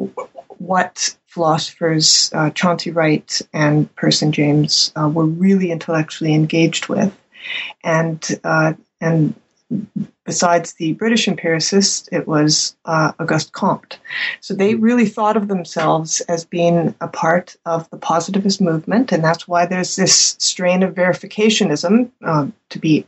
what 0.60 1.16
philosophers 1.28 2.32
uh, 2.34 2.52
Chauncey 2.52 2.92
Wright 2.92 3.42
and 3.54 3.94
Peirce 3.96 4.22
James 4.30 4.92
uh, 4.96 5.10
were 5.10 5.26
really 5.26 5.72
intellectually 5.72 6.34
engaged 6.34 6.88
with, 6.88 7.16
and 7.84 8.24
uh, 8.44 8.74
and 9.02 9.34
besides 10.26 10.74
the 10.74 10.94
British 10.94 11.28
empiricists, 11.28 12.08
it 12.12 12.28
was 12.28 12.76
uh, 12.86 13.12
Auguste 13.20 13.52
Comte. 13.52 14.00
So 14.40 14.54
they 14.54 14.76
really 14.76 15.06
thought 15.06 15.38
of 15.38 15.48
themselves 15.48 16.22
as 16.22 16.46
being 16.46 16.96
a 17.02 17.08
part 17.08 17.56
of 17.66 17.90
the 17.90 17.98
positivist 17.98 18.62
movement, 18.62 19.12
and 19.12 19.24
that's 19.24 19.48
why 19.48 19.66
there's 19.66 19.96
this 19.96 20.36
strain 20.40 20.84
of 20.84 20.96
verificationism 20.96 22.10
uh, 22.24 22.48
to 22.70 22.80
be 22.80 23.06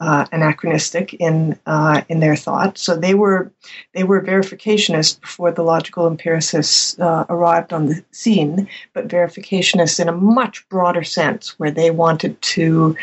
uh, 0.00 0.26
anachronistic 0.32 1.14
in 1.14 1.58
uh, 1.66 2.02
in 2.08 2.20
their 2.20 2.36
thought. 2.36 2.78
So 2.78 2.96
they 2.96 3.14
were 3.14 3.52
they 3.92 4.04
were 4.04 4.22
verificationists 4.22 5.20
before 5.20 5.52
the 5.52 5.62
logical 5.62 6.06
empiricists 6.06 6.98
uh, 6.98 7.26
arrived 7.28 7.72
on 7.72 7.86
the 7.86 8.02
scene, 8.12 8.68
but 8.94 9.08
verificationists 9.08 10.00
in 10.00 10.08
a 10.08 10.12
much 10.12 10.68
broader 10.68 11.04
sense, 11.04 11.58
where 11.58 11.70
they 11.70 11.90
wanted 11.90 12.40
to 12.40 12.96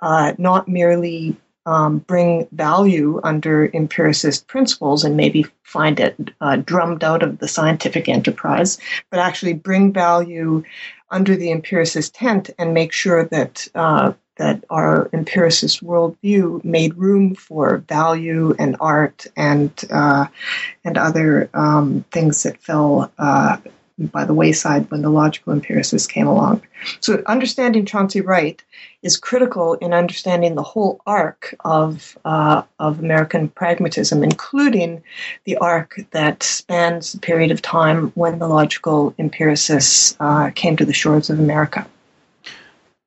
uh, 0.00 0.32
not 0.38 0.68
merely 0.68 1.36
um, 1.70 1.98
bring 1.98 2.48
value 2.50 3.20
under 3.22 3.70
empiricist 3.72 4.48
principles 4.48 5.04
and 5.04 5.16
maybe 5.16 5.46
find 5.62 6.00
it 6.00 6.16
uh, 6.40 6.56
drummed 6.56 7.04
out 7.04 7.22
of 7.22 7.38
the 7.38 7.46
scientific 7.46 8.08
enterprise, 8.08 8.78
but 9.08 9.20
actually 9.20 9.52
bring 9.52 9.92
value 9.92 10.64
under 11.10 11.36
the 11.36 11.52
empiricist 11.52 12.12
tent 12.12 12.50
and 12.58 12.74
make 12.74 12.92
sure 12.92 13.24
that 13.26 13.68
uh, 13.76 14.12
that 14.36 14.64
our 14.68 15.08
empiricist 15.12 15.84
worldview 15.84 16.64
made 16.64 16.96
room 16.96 17.36
for 17.36 17.78
value 17.88 18.52
and 18.58 18.76
art 18.80 19.28
and 19.36 19.70
uh, 19.90 20.26
and 20.84 20.98
other 20.98 21.48
um, 21.54 22.04
things 22.10 22.42
that 22.42 22.60
fell 22.60 23.12
uh, 23.16 23.58
by 24.08 24.24
the 24.24 24.34
wayside 24.34 24.90
when 24.90 25.02
the 25.02 25.10
logical 25.10 25.52
empiricists 25.52 26.06
came 26.06 26.26
along. 26.26 26.62
So, 27.00 27.22
understanding 27.26 27.84
Chauncey 27.84 28.20
Wright 28.20 28.62
is 29.02 29.16
critical 29.16 29.74
in 29.74 29.92
understanding 29.92 30.54
the 30.54 30.62
whole 30.62 31.00
arc 31.06 31.54
of 31.60 32.16
uh, 32.24 32.62
of 32.78 33.00
American 33.00 33.48
pragmatism, 33.48 34.22
including 34.24 35.02
the 35.44 35.56
arc 35.58 36.00
that 36.12 36.42
spans 36.42 37.12
the 37.12 37.18
period 37.18 37.50
of 37.50 37.60
time 37.62 38.08
when 38.14 38.38
the 38.38 38.48
logical 38.48 39.14
empiricists 39.18 40.16
uh, 40.20 40.50
came 40.54 40.76
to 40.76 40.84
the 40.84 40.92
shores 40.92 41.30
of 41.30 41.38
America. 41.38 41.86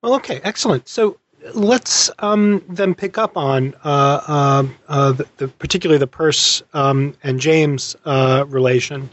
Well, 0.01 0.15
okay, 0.15 0.41
excellent. 0.43 0.87
So, 0.87 1.17
let's 1.53 2.09
um, 2.19 2.63
then 2.69 2.93
pick 2.93 3.17
up 3.17 3.37
on 3.37 3.73
uh, 3.83 4.21
uh, 4.27 4.67
uh, 4.87 5.11
the, 5.11 5.27
the, 5.37 5.47
particularly 5.47 5.99
the 5.99 6.07
Peirce 6.07 6.63
um, 6.73 7.15
and 7.23 7.39
James 7.39 7.95
uh, 8.05 8.45
relation, 8.47 9.09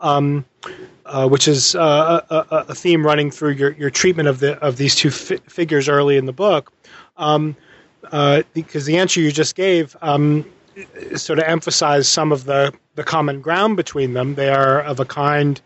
um, 0.00 0.44
uh, 1.08 1.28
which 1.28 1.48
is 1.48 1.74
uh, 1.74 2.20
a, 2.30 2.56
a, 2.68 2.74
theme 2.74 3.04
running 3.04 3.30
through 3.30 3.52
your, 3.52 3.72
your 3.72 3.90
treatment 3.90 4.28
of 4.28 4.40
the 4.40 4.56
of 4.58 4.76
these 4.76 4.94
two 4.94 5.10
fi- 5.10 5.38
figures 5.48 5.88
early 5.88 6.16
in 6.16 6.26
the 6.26 6.32
book, 6.32 6.72
um, 7.16 7.56
because 8.54 8.86
the 8.86 8.96
answer 8.98 9.20
you 9.20 9.32
just 9.32 9.54
gave 9.54 9.96
um, 10.02 10.44
sort 11.16 11.38
of 11.38 11.44
emphasized 11.46 12.06
some 12.06 12.32
of 12.32 12.44
the 12.44 12.72
the 12.94 13.04
common 13.04 13.40
ground 13.40 13.76
between 13.76 14.12
them. 14.14 14.34
They 14.34 14.50
are 14.50 14.80
of 14.82 15.00
a 15.00 15.04
kind. 15.04 15.60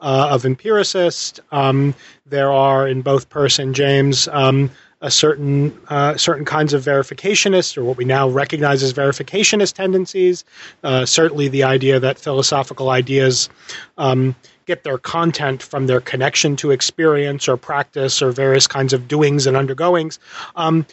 of 0.00 0.44
empiricist, 0.44 1.40
um, 1.50 1.94
there 2.26 2.52
are 2.52 2.86
in 2.86 3.00
both 3.00 3.30
Peirce 3.30 3.58
and 3.58 3.74
James 3.74 4.28
um, 4.28 4.70
a 5.04 5.10
certain 5.10 5.78
uh, 5.88 6.16
certain 6.16 6.46
kinds 6.46 6.72
of 6.72 6.82
verificationist, 6.82 7.76
or 7.76 7.84
what 7.84 7.98
we 7.98 8.06
now 8.06 8.26
recognize 8.26 8.82
as 8.82 8.94
verificationist 8.94 9.74
tendencies. 9.74 10.44
Uh, 10.82 11.04
certainly, 11.04 11.46
the 11.46 11.62
idea 11.62 12.00
that 12.00 12.18
philosophical 12.18 12.88
ideas 12.88 13.50
um, 13.98 14.34
get 14.66 14.84
their 14.84 14.98
content 14.98 15.62
from 15.62 15.86
their 15.86 16.00
connection 16.00 16.56
to 16.56 16.70
experience 16.70 17.48
or 17.48 17.56
practice 17.56 18.22
or 18.22 18.30
various 18.32 18.66
kinds 18.66 18.92
of 18.92 19.08
doings 19.08 19.46
and 19.46 19.56
undergoings. 19.56 20.18
Um, 20.56 20.86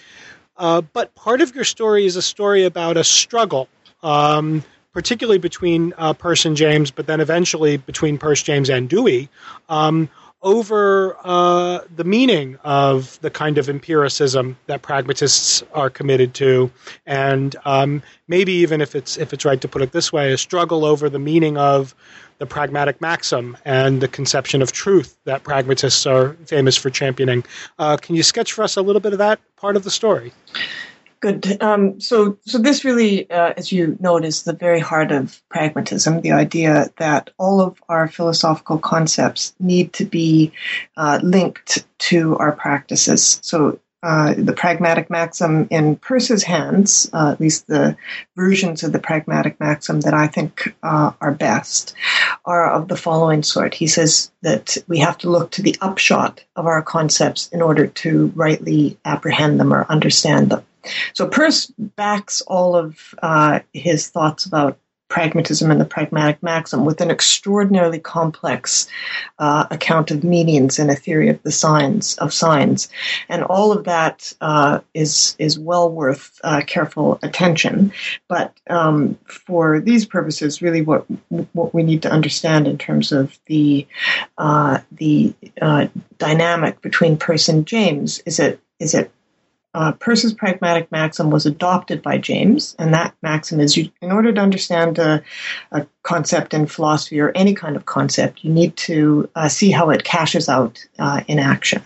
uh, 0.58 0.82
but 0.82 1.14
part 1.16 1.42
of 1.42 1.56
your 1.56 1.64
story 1.64 2.06
is 2.06 2.16
a 2.16 2.22
story 2.22 2.66
about 2.66 2.98
a 2.98 3.04
struggle. 3.04 3.68
Um, 4.04 4.64
particularly 4.94 5.38
between 5.38 5.94
uh, 5.98 6.14
and 6.46 6.56
James, 6.56 6.92
but 6.92 7.08
then 7.08 7.22
eventually 7.22 7.78
between 7.78 8.18
Peirce, 8.18 8.44
James, 8.44 8.70
and 8.70 8.90
Dewey, 8.90 9.30
um, 9.70 10.10
over 10.42 11.16
uh, 11.24 11.82
the 11.96 12.04
meaning 12.04 12.58
of 12.64 13.20
the 13.22 13.30
kind 13.30 13.58
of 13.58 13.70
empiricism 13.70 14.58
that 14.66 14.82
pragmatists 14.82 15.64
are 15.74 15.90
committed 15.90 16.34
to, 16.36 16.72
and 17.06 17.56
um, 17.64 18.02
maybe 18.28 18.54
even 18.54 18.82
if 18.82 18.96
it's 18.96 19.18
if 19.18 19.34
it's 19.34 19.46
right 19.46 19.62
to 19.62 19.68
put 19.68 19.82
it 19.82 19.92
this 19.92 20.12
way, 20.12 20.34
a 20.34 20.38
struggle 20.38 20.84
over 20.84 21.10
the 21.10 21.20
meaning 21.20 21.58
of 21.58 21.94
the 22.42 22.48
pragmatic 22.48 23.00
maxim 23.00 23.56
and 23.66 24.02
the 24.02 24.08
conception 24.08 24.64
of 24.64 24.72
truth 24.72 25.16
that 25.26 25.44
pragmatists 25.44 26.08
are 26.08 26.34
famous 26.48 26.76
for 26.76 26.90
championing. 26.90 27.44
Uh, 27.78 27.98
can 27.98 28.16
you 28.16 28.24
sketch 28.24 28.52
for 28.52 28.64
us 28.64 28.78
a 28.78 28.82
little 28.82 29.00
bit 29.00 29.14
of 29.14 29.20
that 29.20 29.40
part 29.58 29.76
of 29.76 29.84
the 29.84 29.92
story? 29.92 30.34
Good. 31.20 31.62
Um, 31.62 32.02
so, 32.02 32.40
so 32.48 32.58
this 32.58 32.84
really, 32.84 33.30
uh, 33.30 33.54
as 33.56 33.72
you 33.72 33.96
note, 34.00 34.26
is 34.26 34.42
the 34.42 34.54
very 34.54 34.80
heart 34.80 35.12
of 35.12 35.40
pragmatism. 35.50 36.22
The 36.22 36.32
idea 36.32 36.90
that 36.98 37.30
all 37.38 37.62
of 37.62 37.78
our 37.88 38.08
philosophical 38.08 38.80
concepts 38.80 39.54
need 39.60 39.94
to 39.94 40.06
be 40.06 40.52
uh, 40.98 41.20
linked 41.22 41.86
to 42.10 42.38
our 42.38 42.54
practices. 42.54 43.40
So, 43.44 43.80
uh, 44.04 44.34
the 44.36 44.54
pragmatic 44.54 45.10
maxim 45.10 45.68
in 45.70 45.96
Peirce's 45.96 46.44
hands, 46.44 47.10
uh, 47.14 47.32
at 47.32 47.40
least 47.40 47.68
the 47.68 47.96
versions 48.36 48.84
of 48.84 48.92
the 48.92 49.00
pragmatic 49.00 49.60
maxim 49.60 50.02
that 50.02 50.14
I 50.14 50.28
think 50.28 50.74
uh, 50.82 51.12
are 51.22 51.32
best, 51.32 51.94
are 52.46 52.72
of 52.72 52.88
the 52.88 52.98
following 52.98 53.44
sort. 53.44 53.74
He 53.76 53.88
says 53.88 54.32
that 54.42 54.78
we 54.88 55.00
have 55.00 55.18
to 55.20 55.30
look 55.30 55.52
to 55.52 55.62
the 55.62 55.76
upshot 55.82 56.44
of 56.56 56.66
our 56.66 56.82
concepts 56.82 57.48
in 57.50 57.62
order 57.62 57.88
to 57.88 58.32
rightly 58.36 58.98
apprehend 59.06 59.60
them 59.60 59.74
or 59.74 59.86
understand 59.90 60.50
them. 60.50 60.64
So 61.14 61.28
Peirce 61.28 61.72
backs 61.78 62.42
all 62.42 62.76
of 62.76 63.14
uh, 63.22 63.60
his 63.74 64.10
thoughts 64.10 64.46
about 64.46 64.80
pragmatism 65.12 65.70
and 65.70 65.82
the 65.82 65.86
pragmatic 65.86 66.42
maxim 66.42 66.86
with 66.86 67.02
an 67.02 67.12
extraordinarily 67.12 68.00
complex 68.00 68.88
uh, 69.40 69.68
account 69.70 70.10
of 70.10 70.24
meanings 70.24 70.80
and 70.80 70.90
a 70.90 70.96
theory 70.96 71.28
of 71.28 71.44
the 71.44 71.52
signs 71.52 72.16
of 72.20 72.34
signs, 72.34 72.88
and 73.28 73.44
all 73.44 73.74
of 73.74 73.84
that 73.84 74.32
uh, 74.40 74.80
is 74.94 75.36
is 75.38 75.60
well 75.60 75.92
worth 75.92 76.40
uh, 76.46 76.62
careful 76.66 77.20
attention. 77.24 77.92
But 78.30 78.58
um, 78.70 79.20
for 79.26 79.82
these 79.82 80.06
purposes, 80.06 80.62
really, 80.62 80.82
what 80.82 81.06
what 81.52 81.74
we 81.74 81.84
need 81.84 82.02
to 82.04 82.12
understand 82.12 82.66
in 82.66 82.78
terms 82.78 83.12
of 83.12 83.38
the 83.48 83.86
uh, 84.38 84.80
the 84.94 85.34
uh, 85.62 85.88
dynamic 86.20 86.82
between 86.82 87.18
and 87.50 87.68
James 87.68 88.20
is 88.26 88.40
it 88.40 88.62
is 88.80 88.94
it 88.94 89.12
uh, 89.74 89.94
Peirce's 89.94 90.34
pragmatic 90.34 90.92
maxim 90.92 91.30
was 91.30 91.46
adopted 91.46 92.02
by 92.02 92.18
James, 92.18 92.76
and 92.78 92.94
that 92.94 93.16
maxim 93.22 93.60
is 93.60 93.78
you, 93.78 93.90
in 94.02 94.12
order 94.12 94.34
to 94.34 94.42
understand 94.42 95.00
a, 95.00 95.24
a, 95.72 95.88
concept 96.04 96.54
in 96.54 96.66
philosophy 96.66 97.20
or 97.20 97.32
any 97.36 97.54
kind 97.54 97.76
of 97.76 97.86
concept, 97.86 98.44
you 98.44 98.52
need 98.52 98.76
to 98.76 99.30
uh, 99.36 99.48
see 99.48 99.72
how 99.72 99.90
it 99.90 100.04
cashes 100.04 100.50
out 100.50 100.86
uh, 101.00 101.22
in 101.28 101.40
action. 101.40 101.82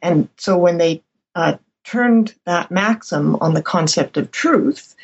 And 0.00 0.28
so 0.38 0.56
when 0.56 0.78
they 0.78 1.02
uh, 1.34 1.56
turned 1.84 2.34
that 2.46 2.70
maxim 2.70 3.36
on 3.36 3.52
the 3.54 3.62
concept 3.62 4.16
of 4.16 4.30
truth, 4.30 4.94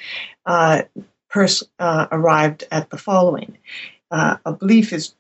uh, 0.47 0.83
Peirce 1.29 1.63
uh, 1.79 2.07
arrived 2.11 2.65
at 2.71 2.89
the 2.91 2.97
following 2.97 3.59
a 4.11 4.53
belief 4.59 4.95
is 4.95 5.15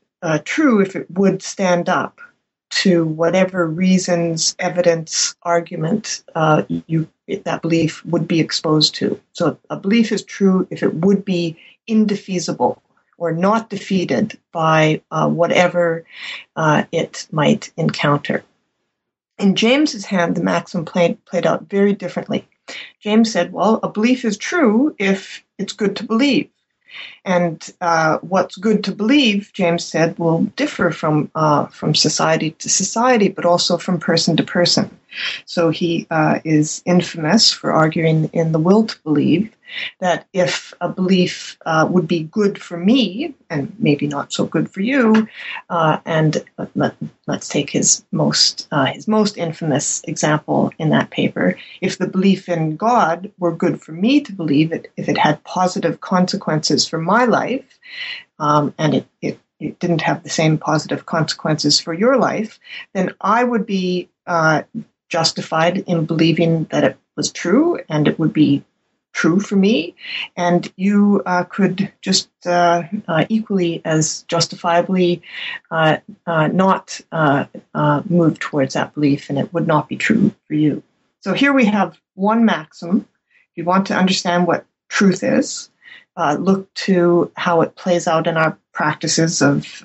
true 0.44 0.80
if 0.80 0.96
it 0.96 1.06
would 1.10 1.42
stand 1.42 1.90
up 1.90 2.22
to 2.70 3.04
whatever 3.04 3.66
reasons, 3.66 4.54
evidence, 4.58 5.34
argument 5.42 6.22
uh, 6.34 6.62
you 6.86 7.08
that 7.44 7.62
belief 7.62 8.04
would 8.06 8.26
be 8.26 8.40
exposed 8.40 8.94
to. 8.96 9.20
So 9.32 9.58
a 9.70 9.76
belief 9.76 10.12
is 10.12 10.22
true 10.22 10.66
if 10.70 10.82
it 10.82 10.94
would 10.94 11.24
be 11.24 11.58
indefeasible 11.86 12.82
or 13.18 13.32
not 13.32 13.68
defeated 13.68 14.38
by 14.52 15.02
uh, 15.10 15.28
whatever 15.28 16.04
uh, 16.56 16.84
it 16.92 17.26
might 17.32 17.70
encounter. 17.76 18.44
In 19.38 19.54
James's 19.54 20.04
hand, 20.04 20.36
the 20.36 20.42
maxim 20.42 20.84
played, 20.84 21.24
played 21.24 21.46
out 21.46 21.68
very 21.68 21.92
differently. 21.92 22.48
James 23.00 23.32
said, 23.32 23.52
well, 23.52 23.80
a 23.82 23.88
belief 23.88 24.24
is 24.24 24.36
true 24.36 24.94
if 24.98 25.42
it's 25.58 25.72
good 25.72 25.96
to 25.96 26.04
believe. 26.04 26.48
And 27.24 27.72
uh, 27.80 28.18
what's 28.18 28.56
good 28.56 28.84
to 28.84 28.92
believe, 28.92 29.50
James 29.52 29.84
said, 29.84 30.18
will 30.18 30.44
differ 30.56 30.90
from 30.90 31.30
uh, 31.34 31.66
from 31.66 31.94
society 31.94 32.52
to 32.52 32.68
society, 32.68 33.28
but 33.28 33.44
also 33.44 33.76
from 33.76 34.00
person 34.00 34.36
to 34.36 34.42
person. 34.42 34.98
So 35.44 35.70
he 35.70 36.06
uh, 36.10 36.40
is 36.44 36.82
infamous 36.84 37.52
for 37.52 37.72
arguing 37.72 38.30
in 38.32 38.52
the 38.52 38.58
will 38.58 38.86
to 38.86 39.02
believe 39.02 39.54
that 40.00 40.26
if 40.32 40.72
a 40.80 40.88
belief 40.88 41.58
uh, 41.66 41.86
would 41.90 42.08
be 42.08 42.22
good 42.22 42.60
for 42.60 42.76
me 42.76 43.34
and 43.50 43.74
maybe 43.78 44.06
not 44.06 44.32
so 44.32 44.46
good 44.46 44.70
for 44.70 44.80
you, 44.80 45.28
uh, 45.68 45.98
and 46.04 46.44
let, 46.74 46.94
us 47.26 47.48
take 47.48 47.70
his 47.70 48.04
most 48.10 48.68
uh, 48.72 48.86
his 48.86 49.06
most 49.06 49.36
infamous 49.36 50.02
example 50.04 50.72
in 50.78 50.90
that 50.90 51.10
paper. 51.10 51.58
If 51.80 51.98
the 51.98 52.08
belief 52.08 52.48
in 52.48 52.76
God 52.76 53.30
were 53.38 53.54
good 53.54 53.80
for 53.82 53.92
me 53.92 54.20
to 54.22 54.32
believe 54.32 54.72
it, 54.72 54.90
if 54.96 55.08
it 55.08 55.18
had 55.18 55.44
positive 55.44 56.00
consequences 56.00 56.88
for 56.88 56.98
my 56.98 57.24
life, 57.24 57.78
um, 58.38 58.74
and 58.78 58.94
it, 58.94 59.06
it 59.20 59.40
it 59.60 59.78
didn't 59.80 60.02
have 60.02 60.22
the 60.22 60.30
same 60.30 60.56
positive 60.56 61.04
consequences 61.04 61.80
for 61.80 61.92
your 61.92 62.16
life, 62.16 62.60
then 62.94 63.14
I 63.20 63.42
would 63.42 63.66
be 63.66 64.08
uh, 64.26 64.62
justified 65.08 65.78
in 65.78 66.04
believing 66.04 66.64
that 66.64 66.84
it 66.84 66.96
was 67.16 67.32
true 67.32 67.78
and 67.88 68.08
it 68.08 68.18
would 68.18 68.32
be 68.32 68.64
true 69.12 69.40
for 69.40 69.56
me, 69.56 69.96
and 70.36 70.72
you 70.76 71.22
uh, 71.26 71.42
could 71.42 71.92
just 72.00 72.28
uh, 72.46 72.84
uh, 73.08 73.24
equally 73.28 73.82
as 73.84 74.22
justifiably 74.28 75.22
uh, 75.72 75.96
uh, 76.26 76.46
not 76.46 77.00
uh, 77.10 77.46
move 78.08 78.38
towards 78.38 78.74
that 78.74 78.94
belief, 78.94 79.28
and 79.28 79.38
it 79.38 79.52
would 79.52 79.66
not 79.66 79.88
be 79.88 79.96
true 79.96 80.32
for 80.46 80.54
you. 80.54 80.84
So 81.20 81.32
here 81.32 81.52
we 81.52 81.64
have 81.64 81.98
one 82.14 82.44
maxim. 82.44 83.08
If 83.50 83.56
you 83.56 83.64
want 83.64 83.88
to 83.88 83.96
understand 83.96 84.46
what 84.46 84.66
truth 84.88 85.24
is, 85.24 85.70
look 86.38 86.72
to 86.74 87.32
how 87.36 87.62
it 87.62 87.74
plays 87.74 88.06
out 88.06 88.28
in 88.28 88.36
our 88.36 88.56
practices 88.72 89.42
of 89.42 89.82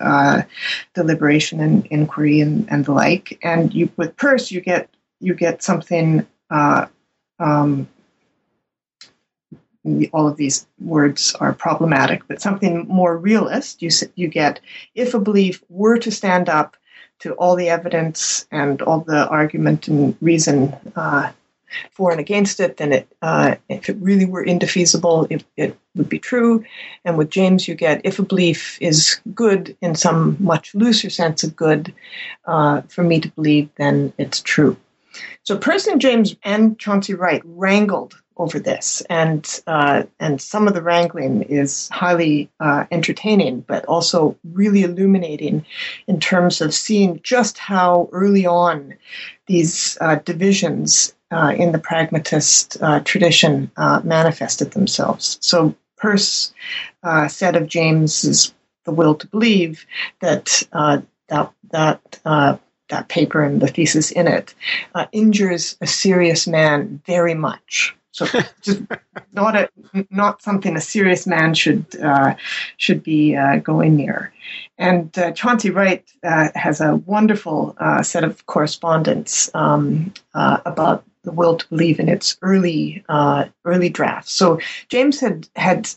deliberation 0.93 1.59
and 1.59 1.87
inquiry 1.87 2.39
and, 2.39 2.69
and 2.69 2.85
the 2.85 2.91
like. 2.91 3.39
And 3.41 3.73
you, 3.73 3.89
with 3.97 4.15
Peirce, 4.15 4.51
you 4.51 4.61
get 4.61 4.89
you 5.23 5.33
get 5.33 5.63
something. 5.63 6.27
Um, 7.39 7.87
all 10.13 10.27
of 10.27 10.37
these 10.37 10.65
words 10.79 11.35
are 11.39 11.53
problematic, 11.53 12.21
but 12.27 12.41
something 12.41 12.87
more 12.87 13.17
realist, 13.17 13.81
you, 13.81 13.89
you 14.15 14.27
get 14.27 14.59
if 14.95 15.13
a 15.13 15.19
belief 15.19 15.61
were 15.67 15.97
to 15.97 16.11
stand 16.11 16.47
up 16.47 16.77
to 17.19 17.33
all 17.33 17.55
the 17.55 17.69
evidence 17.69 18.47
and 18.51 18.81
all 18.81 19.01
the 19.01 19.27
argument 19.27 19.87
and 19.87 20.15
reason 20.21 20.75
uh, 20.95 21.31
for 21.91 22.11
and 22.11 22.19
against 22.19 22.59
it, 22.59 22.77
then 22.77 22.93
it, 22.93 23.07
uh, 23.21 23.55
if 23.69 23.89
it 23.89 23.97
really 23.99 24.25
were 24.25 24.43
indefeasible, 24.43 25.27
it, 25.29 25.43
it, 25.57 25.77
would 25.95 26.09
be 26.09 26.17
true. 26.17 26.65
And 27.05 27.19
with 27.19 27.29
James, 27.29 27.67
you 27.67 27.75
get 27.75 28.01
if 28.03 28.17
a 28.17 28.23
belief 28.23 28.79
is 28.81 29.19
good 29.35 29.77
in 29.79 29.93
some 29.93 30.35
much 30.39 30.73
looser 30.73 31.11
sense 31.11 31.43
of 31.43 31.55
good, 31.55 31.93
uh, 32.45 32.81
for 32.89 33.03
me 33.03 33.19
to 33.19 33.29
believe, 33.29 33.69
then 33.77 34.11
it's 34.17 34.41
true. 34.41 34.75
So 35.43 35.57
Person 35.57 35.99
James 35.99 36.35
and 36.43 36.77
Chauncey 36.79 37.13
Wright 37.13 37.41
wrangled 37.45 38.15
over 38.37 38.59
this, 38.59 39.01
and 39.09 39.47
uh, 39.67 40.03
and 40.19 40.41
some 40.41 40.67
of 40.67 40.73
the 40.73 40.81
wrangling 40.81 41.43
is 41.43 41.89
highly 41.89 42.49
uh, 42.59 42.85
entertaining, 42.91 43.61
but 43.61 43.85
also 43.85 44.37
really 44.43 44.83
illuminating 44.83 45.65
in 46.07 46.19
terms 46.19 46.61
of 46.61 46.73
seeing 46.73 47.19
just 47.21 47.57
how 47.57 48.09
early 48.11 48.45
on 48.45 48.95
these 49.45 49.97
uh, 50.01 50.15
divisions 50.15 51.13
uh, 51.31 51.53
in 51.55 51.71
the 51.71 51.79
pragmatist 51.79 52.77
uh, 52.81 52.99
tradition 53.01 53.71
uh, 53.77 54.01
manifested 54.03 54.71
themselves. 54.71 55.37
So 55.41 55.75
Peirce 55.97 56.53
said 57.27 57.55
of 57.55 57.67
James's 57.67 58.53
"The 58.85 58.91
Will 58.91 59.15
to 59.15 59.27
Believe" 59.27 59.85
that 60.21 60.63
that 60.71 61.53
that 61.71 62.19
that 62.89 63.07
paper 63.07 63.43
and 63.43 63.61
the 63.61 63.67
thesis 63.67 64.11
in 64.11 64.27
it 64.27 64.53
uh, 64.95 65.05
injures 65.11 65.77
a 65.81 65.87
serious 65.87 66.47
man 66.47 67.01
very 67.05 67.33
much 67.33 67.95
so 68.13 68.25
just 68.61 68.81
not 69.33 69.55
a 69.55 69.69
not 70.09 70.41
something 70.41 70.77
a 70.77 70.81
serious 70.81 71.27
man 71.27 71.53
should 71.53 71.85
uh, 72.01 72.35
should 72.77 73.03
be 73.03 73.35
uh, 73.35 73.57
going 73.57 73.97
near. 73.97 74.33
And 74.77 75.15
uh, 75.17 75.31
Chauncey 75.31 75.71
Wright 75.71 76.03
uh, 76.23 76.49
has 76.55 76.79
a 76.79 76.95
wonderful 76.95 77.75
uh, 77.79 78.03
set 78.03 78.23
of 78.23 78.45
correspondence 78.45 79.49
um, 79.53 80.13
uh, 80.33 80.59
about 80.65 81.03
the 81.23 81.31
will 81.31 81.55
to 81.55 81.67
believe 81.69 81.99
in 81.99 82.09
its 82.09 82.37
early 82.41 83.03
early 83.65 83.89
drafts. 83.89 84.33
So 84.33 84.59
James 84.89 85.19
had 85.19 85.47
had 85.55 85.89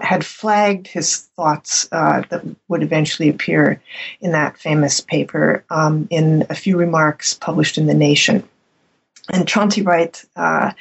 had 0.00 0.24
flagged 0.24 0.88
his 0.88 1.18
thoughts 1.36 1.86
that 1.88 2.42
would 2.68 2.82
eventually 2.82 3.28
appear 3.28 3.80
in 4.20 4.32
that 4.32 4.58
famous 4.58 5.00
paper 5.00 5.64
um, 5.70 6.08
in 6.10 6.46
a 6.48 6.54
few 6.54 6.78
remarks 6.78 7.34
published 7.34 7.76
in 7.76 7.86
the 7.86 7.94
Nation 7.94 8.48
and 9.30 9.46
Chauncey 9.46 9.82
Wright, 9.82 10.24
uh, 10.36 10.72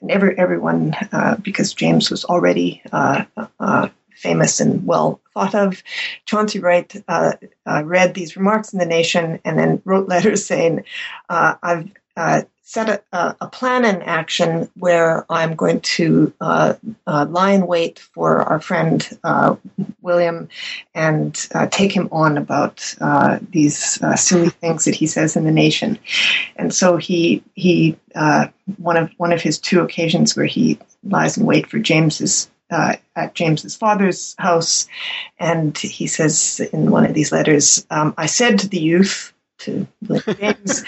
and 0.00 0.10
every, 0.10 0.36
everyone, 0.38 0.94
uh, 1.12 1.36
because 1.36 1.74
James 1.74 2.10
was 2.10 2.24
already 2.24 2.82
uh, 2.92 3.24
uh 3.60 3.88
famous 4.16 4.60
and 4.60 4.86
well 4.86 5.20
thought 5.34 5.54
of, 5.54 5.82
Chauncey 6.24 6.58
Wright 6.58 6.94
uh, 7.08 7.32
uh, 7.66 7.82
read 7.84 8.14
these 8.14 8.36
remarks 8.36 8.72
in 8.72 8.78
the 8.78 8.86
Nation 8.86 9.40
and 9.44 9.58
then 9.58 9.82
wrote 9.84 10.08
letters 10.08 10.44
saying, 10.46 10.84
"I've 11.28 11.90
set 12.66 13.04
a, 13.12 13.36
a, 13.42 13.46
plan 13.46 13.84
in 13.84 14.00
action 14.02 14.70
where 14.74 15.30
I'm 15.30 15.54
going 15.54 15.82
to 15.82 16.32
uh, 16.40 16.74
uh, 17.06 17.26
lie 17.28 17.52
in 17.52 17.66
wait 17.66 17.98
for 17.98 18.38
our 18.40 18.58
friend 18.58 19.06
uh, 19.22 19.56
William 20.00 20.48
and 20.94 21.46
uh, 21.54 21.66
take 21.66 21.92
him 21.92 22.08
on 22.10 22.38
about 22.38 22.94
uh, 23.02 23.38
these 23.50 24.02
uh, 24.02 24.16
silly 24.16 24.48
things 24.48 24.86
that 24.86 24.94
he 24.94 25.06
says 25.06 25.36
in 25.36 25.44
the 25.44 25.52
nation. 25.52 25.98
And 26.56 26.72
so 26.74 26.96
he 26.96 27.44
he 27.54 27.98
one 28.78 28.96
of 28.96 29.10
one 29.18 29.32
of 29.32 29.42
his 29.42 29.58
two 29.58 29.80
occasions 29.80 30.34
where 30.34 30.46
he 30.46 30.78
lies 31.04 31.36
in 31.36 31.44
wait 31.44 31.68
for 31.68 31.78
James's 31.78 32.50
at 32.70 33.34
James's 33.34 33.76
father's 33.76 34.34
house, 34.38 34.88
and 35.38 35.76
he 35.78 36.08
says 36.08 36.60
in 36.72 36.90
one 36.90 37.04
of 37.04 37.14
these 37.14 37.30
letters, 37.30 37.86
um, 37.90 38.14
"I 38.16 38.26
said 38.26 38.60
to 38.60 38.68
the 38.68 38.80
youth." 38.80 39.33
To 39.58 39.86
James. 40.38 40.84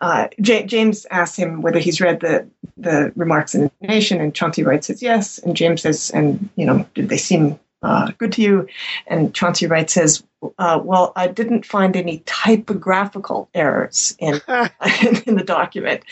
uh, 0.00 0.28
J- 0.40 0.66
James 0.66 1.06
asks 1.10 1.36
him 1.36 1.62
whether 1.62 1.78
he's 1.78 2.00
read 2.00 2.20
the 2.20 2.48
the 2.76 3.12
remarks 3.16 3.54
in 3.54 3.70
the 3.80 3.86
Nation, 3.86 4.20
and 4.20 4.34
Chauncey 4.34 4.62
Wright 4.62 4.82
says 4.82 5.02
yes, 5.02 5.38
and 5.38 5.56
James 5.56 5.82
says, 5.82 6.10
and 6.10 6.48
you 6.56 6.66
know, 6.66 6.86
did 6.94 7.08
they 7.08 7.16
seem 7.16 7.58
uh, 7.82 8.10
good 8.18 8.32
to 8.32 8.42
you? 8.42 8.68
And 9.06 9.34
Chauncey 9.34 9.66
Wright 9.66 9.88
says, 9.88 10.22
uh, 10.58 10.80
well, 10.82 11.12
I 11.14 11.28
didn't 11.28 11.64
find 11.64 11.96
any 11.96 12.22
typographical 12.26 13.48
errors 13.54 14.16
in, 14.18 14.34
in 15.26 15.36
the 15.36 15.44
document. 15.44 16.02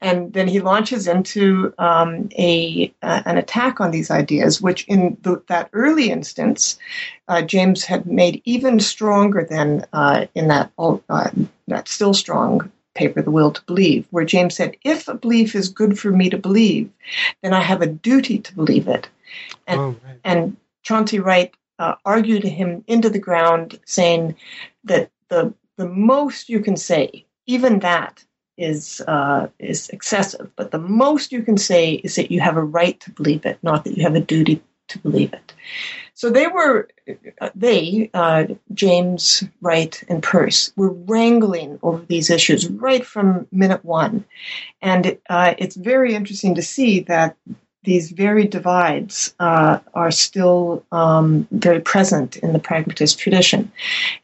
And 0.00 0.32
then 0.32 0.48
he 0.48 0.60
launches 0.60 1.08
into 1.08 1.74
um, 1.78 2.28
a 2.38 2.92
uh, 3.02 3.22
an 3.24 3.38
attack 3.38 3.80
on 3.80 3.90
these 3.90 4.10
ideas, 4.10 4.60
which 4.60 4.84
in 4.86 5.16
the, 5.22 5.42
that 5.48 5.70
early 5.72 6.10
instance, 6.10 6.78
uh, 7.28 7.42
James 7.42 7.84
had 7.84 8.06
made 8.06 8.42
even 8.44 8.80
stronger 8.80 9.44
than 9.48 9.84
uh, 9.92 10.26
in 10.34 10.48
that 10.48 10.70
uh, 10.78 11.30
that 11.68 11.88
still 11.88 12.14
strong 12.14 12.70
paper, 12.94 13.22
The 13.22 13.30
Will 13.30 13.52
to 13.52 13.62
Believe, 13.64 14.06
where 14.10 14.24
James 14.24 14.54
said, 14.54 14.76
if 14.84 15.08
a 15.08 15.14
belief 15.14 15.54
is 15.54 15.68
good 15.68 15.98
for 15.98 16.10
me 16.10 16.28
to 16.30 16.36
believe, 16.36 16.90
then 17.42 17.54
I 17.54 17.60
have 17.60 17.80
a 17.80 17.86
duty 17.86 18.38
to 18.38 18.54
believe 18.54 18.86
it. 18.86 19.08
And, 19.66 19.80
oh, 19.80 19.96
right. 20.04 20.18
and 20.24 20.56
Chauncey 20.82 21.18
Wright 21.20 21.54
uh, 21.78 21.94
argued 22.04 22.44
him 22.44 22.84
into 22.86 23.10
the 23.10 23.18
ground, 23.18 23.78
saying 23.86 24.36
that 24.84 25.10
the 25.28 25.54
the 25.76 25.88
most 25.88 26.48
you 26.48 26.60
can 26.60 26.76
say, 26.76 27.24
even 27.46 27.80
that 27.80 28.24
is 28.58 29.00
uh, 29.08 29.48
is 29.58 29.88
excessive, 29.88 30.50
but 30.56 30.70
the 30.70 30.78
most 30.78 31.32
you 31.32 31.42
can 31.42 31.56
say 31.56 31.94
is 31.94 32.14
that 32.16 32.30
you 32.30 32.40
have 32.40 32.56
a 32.56 32.64
right 32.64 33.00
to 33.00 33.10
believe 33.10 33.44
it, 33.46 33.58
not 33.62 33.84
that 33.84 33.96
you 33.96 34.02
have 34.02 34.14
a 34.14 34.20
duty 34.20 34.62
to 34.88 34.98
believe 34.98 35.32
it. 35.32 35.54
So 36.14 36.28
they 36.30 36.46
were, 36.46 36.88
uh, 37.40 37.50
they, 37.54 38.10
uh, 38.12 38.44
James, 38.74 39.42
Wright, 39.62 40.02
and 40.08 40.22
Peirce, 40.22 40.72
were 40.76 40.92
wrangling 40.92 41.78
over 41.82 42.04
these 42.04 42.30
issues 42.30 42.68
right 42.68 43.04
from 43.04 43.46
minute 43.50 43.84
one. 43.84 44.24
And 44.82 45.18
uh, 45.30 45.54
it's 45.58 45.76
very 45.76 46.14
interesting 46.14 46.54
to 46.56 46.62
see 46.62 47.00
that 47.00 47.36
these 47.84 48.10
very 48.10 48.46
divides 48.46 49.34
uh, 49.40 49.80
are 49.94 50.10
still 50.10 50.84
um, 50.92 51.48
very 51.50 51.80
present 51.80 52.36
in 52.36 52.52
the 52.52 52.58
pragmatist 52.58 53.18
tradition. 53.18 53.72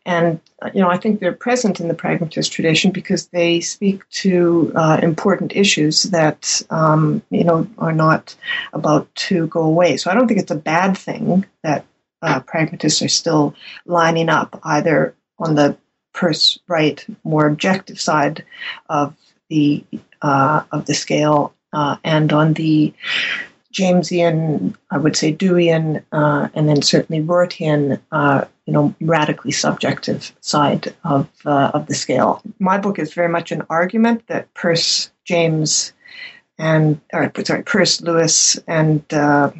And, 0.06 0.40
you 0.74 0.80
know, 0.80 0.88
I 0.88 0.96
think 0.96 1.18
they're 1.18 1.32
present 1.32 1.80
in 1.80 1.88
the 1.88 1.94
pragmatist 1.94 2.52
tradition 2.52 2.92
because 2.92 3.26
they 3.28 3.60
speak 3.60 4.08
to 4.10 4.72
uh, 4.76 5.00
important 5.02 5.56
issues 5.56 6.04
that, 6.04 6.62
um, 6.70 7.22
you 7.30 7.44
know, 7.44 7.66
are 7.78 7.92
not 7.92 8.34
about 8.72 9.12
to 9.26 9.48
go 9.48 9.62
away. 9.62 9.96
So 9.96 10.10
I 10.10 10.14
don't 10.14 10.28
think 10.28 10.40
it's 10.40 10.52
a 10.52 10.56
bad 10.56 10.96
thing 10.96 11.44
that 11.64 11.84
uh, 12.22 12.40
pragmatists 12.40 13.02
are 13.02 13.08
still 13.08 13.54
lining 13.86 14.28
up 14.28 14.60
either 14.62 15.14
on 15.38 15.54
the 15.54 15.76
Peirce 16.14 16.58
Wright, 16.68 17.04
more 17.24 17.46
objective 17.46 18.00
side 18.00 18.44
of 18.88 19.14
the 19.50 19.84
uh, 20.20 20.62
of 20.72 20.84
the 20.86 20.94
scale 20.94 21.54
uh, 21.72 21.96
and 22.02 22.32
on 22.32 22.54
the 22.54 22.92
Jamesian, 23.72 24.74
I 24.90 24.98
would 24.98 25.16
say 25.16 25.32
Deweyan, 25.32 26.02
uh, 26.10 26.48
and 26.54 26.68
then 26.68 26.82
certainly 26.82 27.22
Rortian, 27.22 28.00
uh, 28.10 28.44
you 28.64 28.72
know, 28.72 28.94
radically 29.00 29.52
subjective 29.52 30.34
side 30.40 30.94
of 31.04 31.28
uh, 31.44 31.72
of 31.74 31.86
the 31.86 31.94
scale. 31.94 32.42
My 32.58 32.78
book 32.78 32.98
is 32.98 33.12
very 33.12 33.28
much 33.28 33.52
an 33.52 33.62
argument 33.68 34.26
that 34.28 34.52
Peirce, 34.54 35.10
James, 35.24 35.92
and 36.58 37.00
or, 37.12 37.30
sorry, 37.44 37.62
Peirce, 37.62 38.00
Lewis, 38.00 38.58
and 38.66 39.04
uh, 39.12 39.50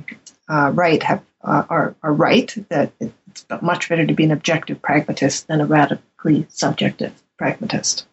uh, 0.49 0.73
Wright 0.75 1.03
have 1.03 1.23
uh, 1.44 1.64
are 1.68 1.94
are 2.03 2.12
right 2.12 2.55
that 2.71 2.92
it's 3.01 3.44
much 3.61 3.88
better 3.88 4.07
to 4.07 4.14
be 4.14 4.25
an 4.25 4.33
objective 4.33 4.81
pragmatist 4.81 5.49
than 5.49 5.61
a 5.61 5.66
radically 5.66 6.47
subjective 6.49 7.12
pragmatist. 7.37 8.07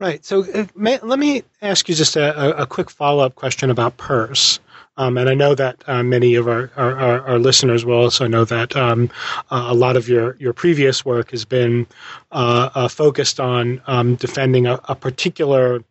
Right. 0.00 0.24
So 0.24 0.44
may, 0.74 0.98
let 0.98 1.18
me 1.18 1.44
ask 1.62 1.88
you 1.88 1.94
just 1.94 2.16
a, 2.16 2.60
a 2.60 2.66
quick 2.66 2.90
follow 2.90 3.24
up 3.24 3.36
question 3.36 3.70
about 3.70 3.96
Peirce. 3.96 4.58
Um, 4.96 5.18
and 5.18 5.28
I 5.28 5.34
know 5.34 5.54
that 5.54 5.82
uh, 5.88 6.02
many 6.02 6.36
of 6.36 6.46
our, 6.46 6.70
our, 6.76 7.20
our, 7.26 7.38
listeners 7.38 7.84
will 7.84 7.98
also 7.98 8.28
know 8.28 8.44
that 8.44 8.76
um, 8.76 9.10
uh, 9.50 9.66
a 9.68 9.74
lot 9.74 9.96
of 9.96 10.08
your, 10.08 10.36
your 10.38 10.52
previous 10.52 11.04
work 11.04 11.32
has 11.32 11.44
been 11.44 11.86
uh, 12.30 12.70
uh 12.74 12.88
focused 12.88 13.40
on 13.40 13.82
um, 13.88 14.14
defending 14.14 14.66
a, 14.66 14.78
a, 14.84 14.94
particular 14.94 15.82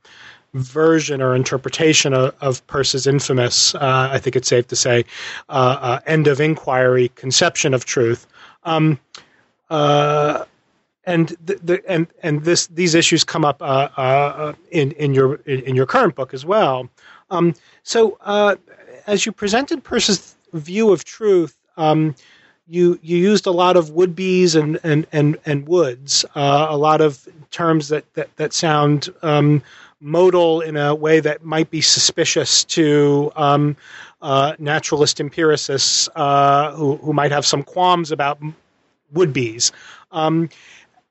version 0.54 1.22
or 1.22 1.36
interpretation 1.36 2.13
of, 2.13 2.34
of 2.39 2.66
Peirce's 2.68 3.06
infamous, 3.06 3.76
uh, 3.76 4.10
I 4.12 4.20
think 4.20 4.38
it's 4.38 4.48
safe 4.48 4.68
to 4.68 4.76
say, 4.76 5.04
uh, 5.50 6.00
end 6.06 6.28
of 6.28 6.39
inquiry 6.39 7.10
conception 7.16 7.74
of 7.74 7.84
truth. 7.86 8.26
Um, 8.63 9.00
and 11.06 11.36
the, 11.44 11.60
the, 11.62 11.84
and 11.89 12.08
and 12.22 12.46
this 12.46 12.68
these 12.68 12.96
issues 12.96 13.26
come 13.26 13.44
up 13.44 13.62
in 14.72 14.92
in 14.92 15.13
your 15.13 15.36
in 15.46 15.76
your 15.76 15.86
current 15.86 16.16
book 16.16 16.34
as 16.34 16.46
well. 16.46 16.88
Um, 17.30 17.56
so 17.82 18.18
as 19.08 19.26
you 19.26 19.32
presented 19.32 19.84
Peirce's 19.84 20.36
view 20.54 20.92
of 20.92 21.04
truth, 21.04 21.58
um, 21.78 22.16
you 22.68 23.00
you 23.02 23.18
used 23.18 23.46
a 23.46 23.52
lot 23.52 23.76
of 23.76 23.89
would 23.92 24.16
be's 24.16 24.56
and 24.56 24.80
and 24.84 25.06
and 25.12 25.38
and 25.46 25.68
woulds, 25.68 26.24
uh, 26.36 26.68
a 26.70 26.78
lot 26.78 27.02
of 27.02 27.28
terms 27.52 27.89
that 27.89 28.06
that 28.13 28.36
that 28.38 28.54
sound 28.54 29.10
um, 29.22 29.62
modal 30.00 30.62
in 30.62 30.78
a 30.78 30.96
way 30.96 31.20
that 31.20 31.44
might 31.44 31.70
be 31.70 31.82
suspicious 31.82 32.63
to 32.63 33.32
um, 33.36 33.76
uh, 34.22 34.54
naturalist 34.60 35.20
empiricists 35.20 36.08
uh, 36.16 36.72
who 36.74 36.98
who 36.98 37.13
might 37.13 37.32
have 37.32 37.46
some 37.46 37.63
qualms 37.63 38.12
about 38.12 38.39
would 39.12 39.34
be's. 39.34 39.72
Um, 40.12 40.50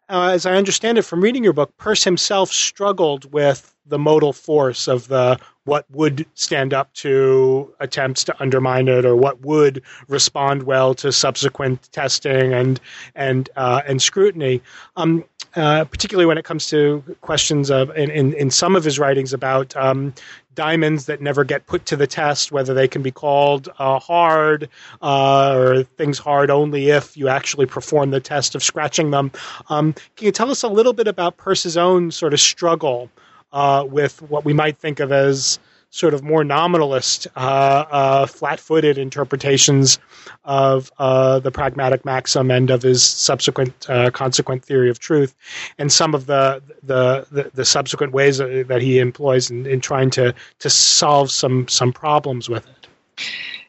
uh, 0.09 0.31
as 0.33 0.47
I 0.47 0.55
understand 0.55 0.99
it 0.99 1.03
from 1.03 1.21
reading 1.21 1.45
your 1.45 1.53
book, 1.53 1.77
Peirce 1.79 2.05
himself 2.05 2.51
struggled 2.51 3.33
with 3.33 3.75
the 3.87 3.99
modal 3.99 4.33
force 4.33 4.89
of 4.89 5.09
the 5.09 5.39
what 5.65 5.87
would 5.91 6.27
stand 6.35 6.75
up 6.75 6.93
to 6.95 7.73
attempts 7.79 8.25
to 8.25 8.43
undermine 8.43 8.89
it 8.89 9.05
or 9.05 9.15
what 9.15 9.41
would 9.43 9.83
respond 10.09 10.65
well 10.65 10.95
to 10.95 11.13
subsequent 11.13 11.91
testing 11.93 12.53
and 12.53 12.81
and 13.15 13.49
uh, 13.57 13.83
and 13.87 14.03
scrutiny. 14.03 14.61
Um, 14.97 15.25
uh, 15.55 15.85
particularly 15.85 16.25
when 16.25 16.39
it 16.39 16.45
comes 16.47 16.67
to 16.69 17.05
questions 17.21 17.71
of 17.71 17.95
in, 17.97 18.11
in, 18.11 18.33
in 18.35 18.51
some 18.51 18.75
of 18.75 18.85
his 18.85 18.99
writings 18.99 19.35
about 19.35 19.77
um, 19.77 20.15
diamonds 20.55 21.07
that 21.07 21.21
never 21.21 21.45
get 21.45 21.67
put 21.67 21.87
to 21.87 21.97
the 21.97 22.07
test, 22.07 22.53
whether 22.53 22.75
they 22.75 22.89
can 22.89 23.03
be 23.03 23.11
called 23.11 23.69
uh, 23.79 23.99
hard 23.99 24.69
uh, 25.01 25.55
or 25.57 25.83
things 25.83 26.19
hard 26.19 26.51
only 26.51 26.91
if 26.91 27.17
you 27.17 27.29
actually 27.29 27.67
perform 27.67 28.11
the 28.11 28.21
test 28.21 28.55
of 28.55 28.63
scratching 28.63 29.11
them. 29.11 29.31
Um, 29.69 29.95
can 30.17 30.27
you 30.27 30.33
tell 30.33 30.51
us 30.51 30.63
a 30.63 30.69
little 30.69 30.93
bit 30.93 31.09
about 31.09 31.37
Peirce's 31.37 31.77
own 31.77 32.11
sort 32.11 32.33
of 32.33 32.41
struggle 32.41 33.11
uh, 33.53 33.85
with 33.89 34.21
what 34.23 34.45
we 34.45 34.53
might 34.53 34.79
think 34.79 35.01
of 35.01 35.13
as 35.13 35.59
sort 35.93 36.15
of 36.15 36.23
more 36.25 36.43
nominalist, 36.43 37.29
uh, 37.37 37.85
uh, 37.91 38.27
flat-footed 38.27 38.97
interpretations 38.97 39.99
of 40.45 40.91
uh, 40.99 41.39
the 41.39 41.51
pragmatic 41.51 42.05
maxim 42.05 42.51
and 42.51 42.71
of 42.71 42.83
his 42.83 43.05
subsequent 43.05 43.89
uh, 43.91 44.11
consequent 44.11 44.65
theory 44.65 44.89
of 44.89 44.99
truth, 44.99 45.35
and 45.79 45.93
some 45.93 46.15
of 46.15 46.27
the 46.27 46.63
the, 46.83 47.27
the, 47.31 47.51
the 47.55 47.65
subsequent 47.65 48.13
ways 48.13 48.39
that 48.39 48.81
he 48.81 48.99
employs 48.99 49.51
in, 49.51 49.67
in, 49.67 49.81
trying 49.81 50.11
to 50.11 50.35
to 50.59 50.71
solve 50.71 51.31
some 51.31 51.69
some 51.69 51.93
problems 51.93 52.49
with 52.49 52.67
it. 52.67 52.89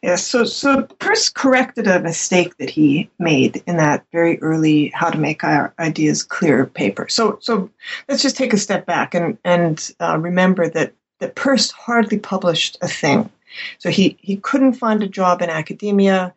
Yes, 0.02 0.26
so 0.26 0.46
so 0.46 0.84
Peirce 1.00 1.30
corrected 1.30 1.88
a 1.88 2.00
mistake 2.00 2.56
that 2.58 2.70
he 2.70 3.10
made 3.20 3.62
in 3.68 3.76
that 3.78 4.06
very 4.14 4.42
early 4.42 4.94
"How 4.96 5.10
to 5.10 5.18
Make 5.18 5.44
Our 5.44 5.74
Ideas 5.78 6.24
Clear" 6.24 6.66
paper. 6.68 7.10
So 7.10 7.38
so 7.42 7.70
let's 8.08 8.24
just 8.24 8.38
take 8.38 8.54
a 8.54 8.58
step 8.58 8.86
back 8.86 9.14
and 9.14 9.38
and 9.44 9.92
uh, 10.00 10.18
remember 10.18 10.70
that 10.70 10.94
that 11.24 11.36
Peirce 11.36 11.72
hardly 11.72 12.20
published 12.20 12.78
a 12.82 12.88
thing. 12.88 13.30
So 13.78 13.90
he, 13.90 14.18
he 14.20 14.36
couldn't 14.36 14.74
find 14.74 15.02
a 15.02 15.08
job 15.08 15.42
in 15.42 15.50
academia 15.50 16.34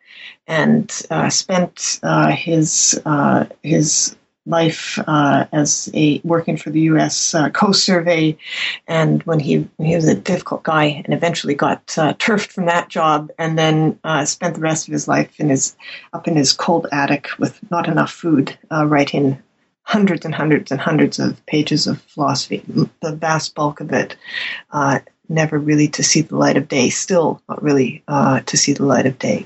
and 0.47 0.89
uh, 1.09 1.29
spent 1.29 1.99
uh, 2.03 2.31
his 2.31 2.99
uh, 3.05 3.45
his 3.63 4.15
life 4.45 4.97
uh, 5.07 5.45
as 5.51 5.89
a 5.93 6.21
working 6.23 6.55
for 6.55 6.69
the 6.69 6.79
U.S. 6.91 7.35
Uh, 7.35 7.49
Coast 7.49 7.83
Survey, 7.83 8.37
and 8.87 9.21
when 9.23 9.41
he 9.41 9.67
he 9.77 9.93
was 9.93 10.07
a 10.07 10.15
difficult 10.15 10.63
guy 10.63 11.01
and 11.03 11.13
eventually 11.13 11.55
got 11.55 11.97
uh, 11.97 12.13
turfed 12.13 12.53
from 12.53 12.67
that 12.67 12.87
job, 12.87 13.29
and 13.37 13.57
then 13.57 13.99
spent 14.25 14.55
the 14.55 14.61
rest 14.61 14.87
of 14.87 14.93
his 14.93 15.05
life 15.05 15.37
in 15.37 15.49
his 15.49 15.75
up 16.13 16.29
in 16.29 16.37
his 16.37 16.53
cold 16.53 16.87
attic 16.93 17.27
with 17.39 17.59
not 17.69 17.89
enough 17.89 18.11
food, 18.11 18.57
writing 18.71 19.43
hundreds 19.87 20.25
and 20.25 20.35
hundreds 20.35 20.69
and 20.69 20.81
hundreds 20.81 21.17
of 21.17 21.43
pages 21.45 21.87
of 21.87 22.01
philosophy. 22.01 22.61
The 23.01 23.13
vast 23.13 23.55
bulk 23.55 23.79
of 23.79 23.93
it 23.93 24.17
uh, 24.71 24.99
never 25.29 25.57
really 25.57 25.87
to 25.87 26.03
see 26.03 26.19
the 26.19 26.35
light 26.35 26.57
of 26.57 26.67
day, 26.67 26.89
still 26.89 27.41
not 27.47 27.63
really 27.63 28.03
uh, 28.05 28.41
to 28.41 28.57
see 28.57 28.73
the 28.73 28.83
light 28.85 29.05
of 29.05 29.17
day. 29.17 29.45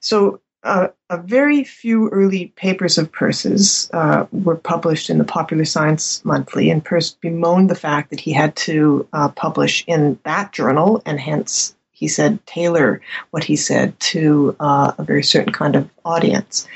So, 0.00 0.40
uh, 0.62 0.88
a 1.10 1.18
very 1.18 1.62
few 1.64 2.08
early 2.08 2.46
papers 2.56 2.96
of 2.96 3.12
Peirce's 3.12 3.90
uh, 3.92 4.26
were 4.32 4.56
published 4.56 5.10
in 5.10 5.18
the 5.18 5.24
Popular 5.24 5.66
Science 5.66 6.24
Monthly, 6.24 6.70
and 6.70 6.82
Peirce 6.82 7.10
bemoaned 7.12 7.68
the 7.68 7.74
fact 7.74 8.08
that 8.10 8.20
he 8.20 8.32
had 8.32 8.56
to 8.56 9.06
uh, 9.12 9.28
publish 9.28 9.84
in 9.86 10.18
that 10.24 10.52
journal, 10.52 11.02
and 11.04 11.20
hence 11.20 11.74
he 12.00 12.08
said 12.08 12.44
tailor 12.46 13.02
what 13.30 13.44
he 13.44 13.56
said 13.56 13.98
to 14.00 14.56
uh, 14.58 14.92
a 14.96 15.04
very 15.04 15.22
certain 15.22 15.52
kind 15.52 15.76
of 15.76 15.88
audience. 16.06 16.66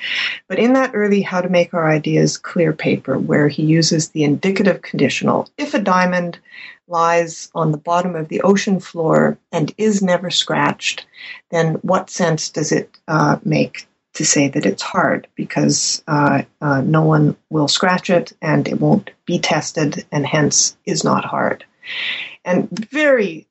But 0.49 0.59
in 0.59 0.75
that 0.75 0.91
early 0.93 1.23
How 1.23 1.41
to 1.41 1.49
Make 1.49 1.73
Our 1.73 1.91
Ideas 1.91 2.37
Clear 2.37 2.75
paper, 2.75 3.19
where 3.19 3.49
he 3.49 3.63
uses 3.65 4.11
the 4.11 4.23
indicative 4.23 4.83
conditional, 4.83 5.49
if 5.57 5.73
a 5.73 5.79
diamond 5.79 6.39
lies 6.89 7.51
on 7.55 7.73
the 7.73 7.79
bottom 7.79 8.15
of 8.15 8.29
the 8.29 8.43
ocean 8.43 8.79
floor 8.79 9.39
and 9.51 9.73
is 9.79 10.03
never 10.03 10.29
scratched, 10.29 11.07
then 11.51 11.77
what 11.77 12.11
sense 12.11 12.51
does 12.51 12.71
it 12.71 12.91
uh, 13.09 13.39
make 13.45 13.89
to 14.13 14.27
say 14.27 14.49
that 14.49 14.67
it's 14.67 14.83
hard? 14.83 15.27
Because 15.37 16.05
uh, 16.07 16.43
uh, 16.61 16.83
no 16.83 17.03
one 17.03 17.35
will 17.49 17.67
scratch 17.67 18.11
it 18.11 18.35
and 18.43 18.69
it 18.69 18.79
won't 18.79 19.11
be 19.25 19.39
tested 19.39 20.05
and 20.13 20.27
hence 20.27 20.77
is 20.85 21.03
not 21.03 21.25
hard. 21.25 21.65
And 22.45 22.69
very 22.91 23.47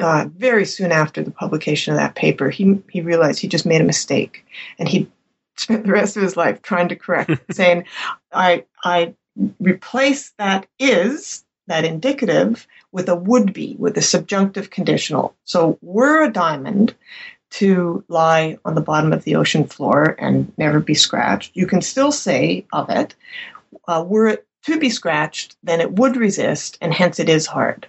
uh, 0.00 0.28
very 0.36 0.64
soon 0.64 0.92
after 0.92 1.22
the 1.22 1.30
publication 1.30 1.92
of 1.92 1.98
that 1.98 2.14
paper, 2.14 2.50
he 2.50 2.80
he 2.90 3.00
realized 3.00 3.40
he 3.40 3.48
just 3.48 3.66
made 3.66 3.80
a 3.80 3.84
mistake, 3.84 4.44
and 4.78 4.88
he 4.88 5.10
spent 5.56 5.84
the 5.84 5.92
rest 5.92 6.16
of 6.16 6.22
his 6.22 6.36
life 6.36 6.62
trying 6.62 6.88
to 6.88 6.96
correct, 6.96 7.32
saying, 7.50 7.84
"I 8.32 8.64
I 8.84 9.14
replace 9.58 10.32
that 10.38 10.66
is 10.78 11.44
that 11.66 11.84
indicative 11.84 12.66
with 12.92 13.08
a 13.08 13.14
would 13.14 13.52
be, 13.52 13.76
with 13.78 13.96
a 13.96 14.02
subjunctive 14.02 14.70
conditional. 14.70 15.36
So 15.44 15.78
were 15.82 16.24
a 16.24 16.32
diamond 16.32 16.94
to 17.50 18.04
lie 18.08 18.58
on 18.64 18.74
the 18.74 18.80
bottom 18.80 19.12
of 19.12 19.24
the 19.24 19.36
ocean 19.36 19.64
floor 19.64 20.16
and 20.18 20.52
never 20.56 20.80
be 20.80 20.94
scratched, 20.94 21.52
you 21.54 21.66
can 21.66 21.80
still 21.80 22.12
say 22.12 22.64
of 22.72 22.90
it, 22.90 23.14
uh, 23.88 24.04
were 24.06 24.28
it 24.28 24.46
to 24.64 24.78
be 24.78 24.90
scratched, 24.90 25.56
then 25.62 25.80
it 25.80 25.92
would 25.92 26.16
resist, 26.16 26.78
and 26.80 26.92
hence 26.92 27.18
it 27.18 27.28
is 27.28 27.46
hard. 27.46 27.86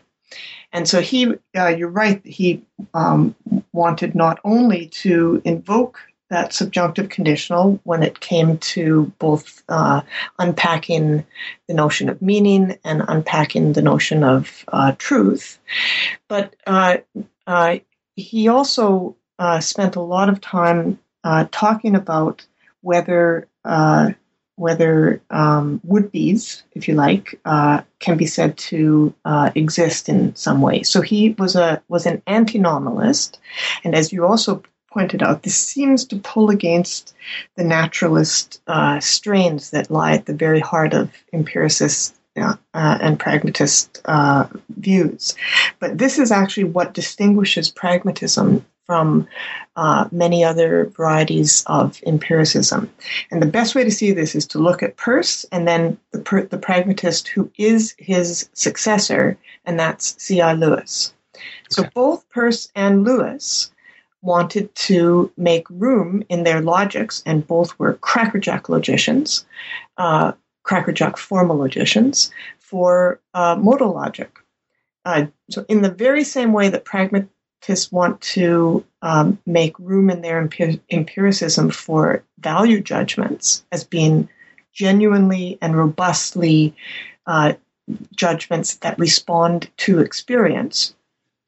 And 0.74 0.88
so 0.88 1.02
he, 1.02 1.34
uh, 1.56 1.68
you're 1.68 1.90
right, 1.90 2.26
he 2.26 2.64
um, 2.94 3.36
wanted 3.74 4.16
not 4.16 4.40
only 4.44 4.88
to 4.88 5.42
invoke 5.44 6.00
that 6.30 6.54
subjunctive 6.54 7.10
conditional 7.10 7.80
when 7.84 8.04
it 8.04 8.22
came 8.22 8.58
to 8.58 9.12
both 9.20 9.64
uh, 9.68 10.02
unpacking 10.40 11.26
the 11.68 11.74
notion 11.74 12.08
of 12.08 12.22
meaning 12.22 12.78
and 12.86 13.04
unpacking 13.08 13.74
the 13.74 13.82
notion 13.82 14.24
of 14.24 14.64
uh, 14.70 14.94
truth. 14.98 15.60
But 16.28 16.56
uh, 16.66 16.98
uh 17.46 17.78
he 18.16 18.48
also 18.48 19.16
uh, 19.40 19.60
spent 19.60 19.96
a 19.96 20.02
lot 20.02 20.30
of 20.30 20.40
time 20.40 21.00
uh, 21.24 21.48
talking 21.52 21.96
about 21.96 22.46
whether 22.82 23.48
whether 24.56 25.22
um, 25.30 25.82
would-be's, 25.84 26.64
if 26.74 26.88
you 26.88 26.94
like, 26.94 27.40
can 27.46 28.18
be 28.18 28.26
said 28.26 28.58
to 28.58 29.14
exist 29.56 30.10
in 30.10 30.36
some 30.36 30.62
way. 30.62 30.84
So 30.84 31.02
he 31.02 31.32
was 31.38 31.56
a 31.56 31.82
was 31.88 32.06
an 32.06 32.22
anti-nominalist, 32.28 33.40
and 33.84 33.96
as 33.96 34.14
you 34.14 34.26
also 34.26 34.64
pointed 34.92 35.24
out, 35.24 35.44
this 35.44 35.56
seems 35.56 36.06
to 36.06 36.18
pull 36.18 36.50
against 36.50 37.16
the 37.56 37.64
naturalist 37.64 38.62
uh, 38.68 39.00
strains 39.00 39.72
that 39.72 39.90
lie 39.90 40.14
at 40.14 40.26
the 40.26 40.34
very 40.34 40.60
heart 40.60 40.94
of 40.94 41.12
empiricist 41.34 42.16
uh, 42.38 42.56
and 42.74 43.20
pragmatist 43.20 44.02
uh, 44.06 44.48
views. 44.78 45.36
But 45.80 45.98
this 45.98 46.20
is 46.20 46.32
actually 46.32 46.65
what 46.65 46.94
distinguishes 46.94 47.70
pragmatism 47.70 48.65
from 48.86 49.28
uh, 49.76 50.08
many 50.12 50.44
other 50.44 50.86
varieties 50.98 51.63
of 51.67 52.02
empiricism. 52.06 52.91
And 53.32 53.41
the 53.41 53.46
best 53.46 53.74
way 53.74 53.84
to 53.84 53.91
see 53.91 54.12
this 54.12 54.36
is 54.36 54.46
to 54.48 54.60
look 54.60 54.84
at 54.84 54.98
Peirce 54.98 55.46
and 55.52 55.67
then 55.67 55.98
the, 56.12 56.20
per- 56.20 56.46
the 56.46 56.58
pragmatist 56.58 57.30
who 57.30 57.50
is 57.58 57.96
his 57.98 58.50
successor, 58.54 59.38
and 59.65 59.80
that's 59.80 60.22
C.I. 60.22 60.54
Lewis. 60.54 61.13
So 61.70 61.86
both 61.96 62.30
Peirce 62.32 62.70
and 62.76 63.06
Lewis 63.06 63.72
wanted 64.22 64.74
to 64.76 65.32
make 65.38 65.65
room 65.70 66.24
in 66.30 66.44
their 66.44 66.62
logics, 66.62 67.24
and 67.26 67.48
both 67.48 67.78
were 67.80 67.94
crackerjack 67.94 68.70
logicians, 68.70 69.46
uh, 69.98 70.34
crackerjack 70.63 71.17
formal 71.17 71.58
logicians, 71.58 72.32
for 72.60 73.19
uh, 73.34 73.56
modal 73.56 73.93
logic. 73.93 74.38
Uh, 75.04 75.26
so, 75.50 75.65
in 75.67 75.82
the 75.82 75.91
very 75.91 76.24
same 76.24 76.54
way 76.54 76.69
that 76.69 76.86
pragmatists 76.86 77.91
want 77.91 78.21
to 78.21 78.86
um, 79.02 79.39
make 79.45 79.78
room 79.80 80.10
in 80.10 80.21
their 80.21 80.47
empiricism 80.89 81.69
for 81.69 82.24
value 82.39 82.80
judgments 82.80 83.65
as 83.71 83.84
being 83.84 84.30
genuinely 84.74 85.58
and 85.62 85.76
robustly 85.76 86.76
uh, 87.26 87.54
judgments 88.15 88.78
that 88.78 88.97
respond 89.00 89.69
to 89.78 90.00
experience, 90.00 90.95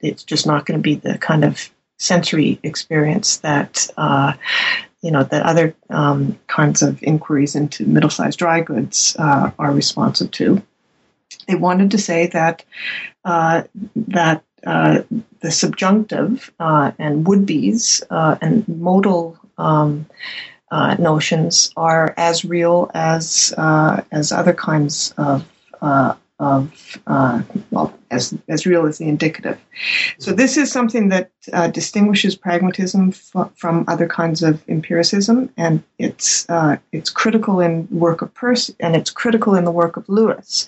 it's 0.02 0.24
just 0.24 0.46
not 0.46 0.66
going 0.66 0.78
to 0.78 0.84
be 0.84 0.96
the 0.96 1.18
kind 1.18 1.46
of 1.46 1.72
sensory 2.00 2.60
experience 2.64 3.38
that 3.38 3.88
uh, 3.96 4.34
you 5.04 5.12
know 5.12 5.24
that 5.24 5.44
other 5.44 5.76
um, 5.90 6.40
kinds 6.48 6.82
of 6.82 7.04
inquiries 7.04 7.56
into 7.56 7.86
middle-sized 7.86 8.40
dry 8.40 8.62
goods 8.62 9.16
uh, 9.20 9.52
are 9.60 9.72
responsive 9.72 10.32
to. 10.32 10.64
They 11.48 11.56
wanted 11.56 11.92
to 11.92 11.98
say 11.98 12.28
that 12.28 12.64
uh, 13.26 13.64
that 13.96 14.44
uh, 14.66 15.02
the 15.42 15.52
subjunctive 15.52 16.52
uh, 16.58 16.94
and 16.98 17.28
would-be's 17.28 18.02
uh, 18.10 18.38
and 18.42 18.66
modal 18.68 19.38
um, 19.58 20.08
notions 20.72 21.72
are 21.76 22.14
as 22.18 22.46
real 22.46 22.90
as 22.94 23.54
as 23.58 24.32
other 24.32 24.54
kinds 24.54 25.14
of 25.18 25.46
of 26.44 27.00
uh, 27.08 27.42
well, 27.72 27.98
as 28.12 28.38
as 28.50 28.66
real 28.66 28.86
as 28.86 28.98
the 28.98 29.08
indicative. 29.08 29.58
So 30.18 30.34
this 30.34 30.58
is 30.58 30.72
something 30.72 31.10
that 31.10 31.32
uh, 31.54 31.68
distinguishes 31.68 32.36
pragmatism 32.36 33.10
f- 33.10 33.52
from 33.56 33.86
other 33.88 34.08
kinds 34.08 34.44
of 34.44 34.62
empiricism, 34.68 35.50
and 35.56 35.82
it's 35.98 36.48
uh, 36.50 36.78
it's 36.92 37.10
critical 37.10 37.62
in 37.62 37.88
work 37.90 38.22
of 38.22 38.34
Peirce, 38.34 38.70
and 38.82 38.96
it's 38.96 39.10
critical 39.10 39.56
in 39.56 39.64
the 39.64 39.72
work 39.72 39.96
of 39.96 40.08
Lewis. 40.10 40.68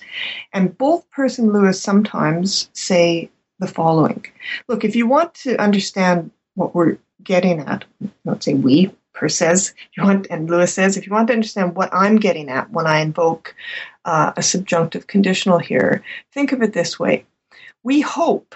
And 0.54 0.76
both 0.78 1.08
Peirce 1.10 1.38
and 1.38 1.52
Lewis 1.52 1.80
sometimes 1.80 2.70
say 2.72 3.30
the 3.58 3.68
following: 3.68 4.24
Look, 4.68 4.82
if 4.82 4.96
you 4.96 5.06
want 5.06 5.34
to 5.34 5.60
understand 5.60 6.30
what 6.54 6.74
we're 6.74 6.96
getting 7.22 7.60
at, 7.60 7.84
let's 8.24 8.46
say 8.46 8.54
we, 8.54 8.90
Peirce 9.16 9.36
says, 9.36 9.74
you 9.96 10.04
want, 10.04 10.26
and 10.30 10.48
Lewis 10.48 10.74
says, 10.74 10.96
if 10.96 11.06
you 11.06 11.12
want 11.12 11.28
to 11.28 11.34
understand 11.34 11.74
what 11.74 11.92
I'm 11.92 12.16
getting 12.16 12.48
at 12.50 12.70
when 12.70 12.86
I 12.86 13.00
invoke 13.00 13.54
uh, 14.04 14.32
a 14.36 14.42
subjunctive 14.42 15.06
conditional 15.06 15.58
here, 15.58 16.04
think 16.32 16.52
of 16.52 16.62
it 16.62 16.72
this 16.72 16.98
way. 16.98 17.24
We 17.82 18.00
hope 18.00 18.54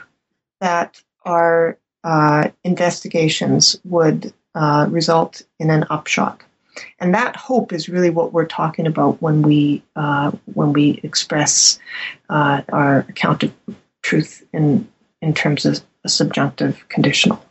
that 0.60 1.02
our 1.24 1.78
uh, 2.04 2.50
investigations 2.62 3.80
would 3.84 4.32
uh, 4.54 4.86
result 4.90 5.42
in 5.58 5.70
an 5.70 5.86
upshot. 5.90 6.42
And 6.98 7.14
that 7.14 7.36
hope 7.36 7.72
is 7.72 7.88
really 7.88 8.10
what 8.10 8.32
we're 8.32 8.46
talking 8.46 8.86
about 8.86 9.20
when 9.20 9.42
we 9.42 9.82
uh, 9.96 10.30
when 10.54 10.72
we 10.72 11.00
express 11.02 11.78
uh, 12.30 12.62
our 12.70 13.00
account 13.00 13.42
of 13.42 13.52
truth 14.02 14.46
in 14.52 14.88
in 15.20 15.34
terms 15.34 15.66
of 15.66 15.82
a 16.04 16.08
subjunctive 16.08 16.88
conditional. 16.88 17.44